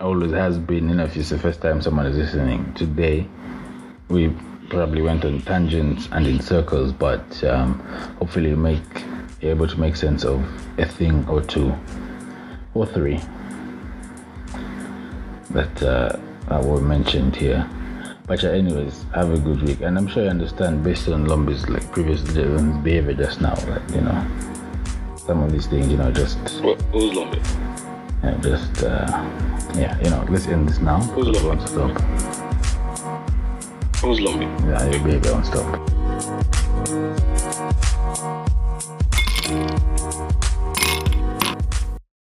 always 0.00 0.32
has 0.32 0.58
been. 0.58 0.88
You 0.88 0.96
know, 0.96 1.04
if 1.04 1.16
it's 1.16 1.30
the 1.30 1.38
first 1.38 1.60
time 1.60 1.80
someone 1.82 2.06
is 2.06 2.16
listening 2.16 2.72
today, 2.74 3.26
we 4.08 4.34
probably 4.68 5.02
went 5.02 5.24
on 5.24 5.40
tangents 5.42 6.08
and 6.12 6.26
in 6.26 6.40
circles, 6.40 6.92
but 6.92 7.44
um, 7.44 7.78
hopefully, 8.18 8.54
make 8.54 8.82
you're 9.40 9.52
able 9.52 9.68
to 9.68 9.78
make 9.78 9.96
sense 9.96 10.24
of 10.24 10.44
a 10.78 10.86
thing 10.86 11.26
or 11.28 11.42
two 11.42 11.74
or 12.74 12.86
three 12.86 13.20
that 15.50 15.82
uh, 15.82 16.18
that 16.48 16.64
were 16.64 16.80
mentioned 16.80 17.36
here. 17.36 17.68
But 18.26 18.42
yeah, 18.42 18.50
anyways, 18.50 19.04
have 19.14 19.32
a 19.32 19.38
good 19.38 19.62
week, 19.62 19.82
and 19.82 19.96
I'm 19.96 20.08
sure 20.08 20.24
you 20.24 20.30
understand 20.30 20.82
based 20.82 21.08
on 21.08 21.26
Lombe's 21.26 21.68
like 21.68 21.90
previous 21.92 22.22
behavior 22.22 23.14
just 23.14 23.40
now, 23.40 23.54
like 23.68 23.88
you 23.90 24.00
know, 24.00 24.26
some 25.16 25.42
of 25.42 25.52
these 25.52 25.66
things, 25.66 25.88
you 25.88 25.96
know, 25.96 26.10
just 26.10 26.38
What, 26.62 26.80
who's 26.92 27.12
Lombe? 27.14 27.34
you 27.34 27.75
know, 28.26 28.38
just 28.38 28.82
uh, 28.82 29.06
yeah, 29.74 29.98
you 30.02 30.10
know, 30.10 30.24
let's 30.28 30.46
end 30.46 30.68
this 30.68 30.78
now. 30.78 31.00
Who's 31.00 31.28
to 31.60 31.66
stop. 31.66 31.90
Who's 34.00 34.20
Lombe? 34.20 34.42
Yeah, 34.68 34.90
your 34.90 35.02
behavior 35.04 35.32
won't 35.32 35.46
stop. 35.46 35.85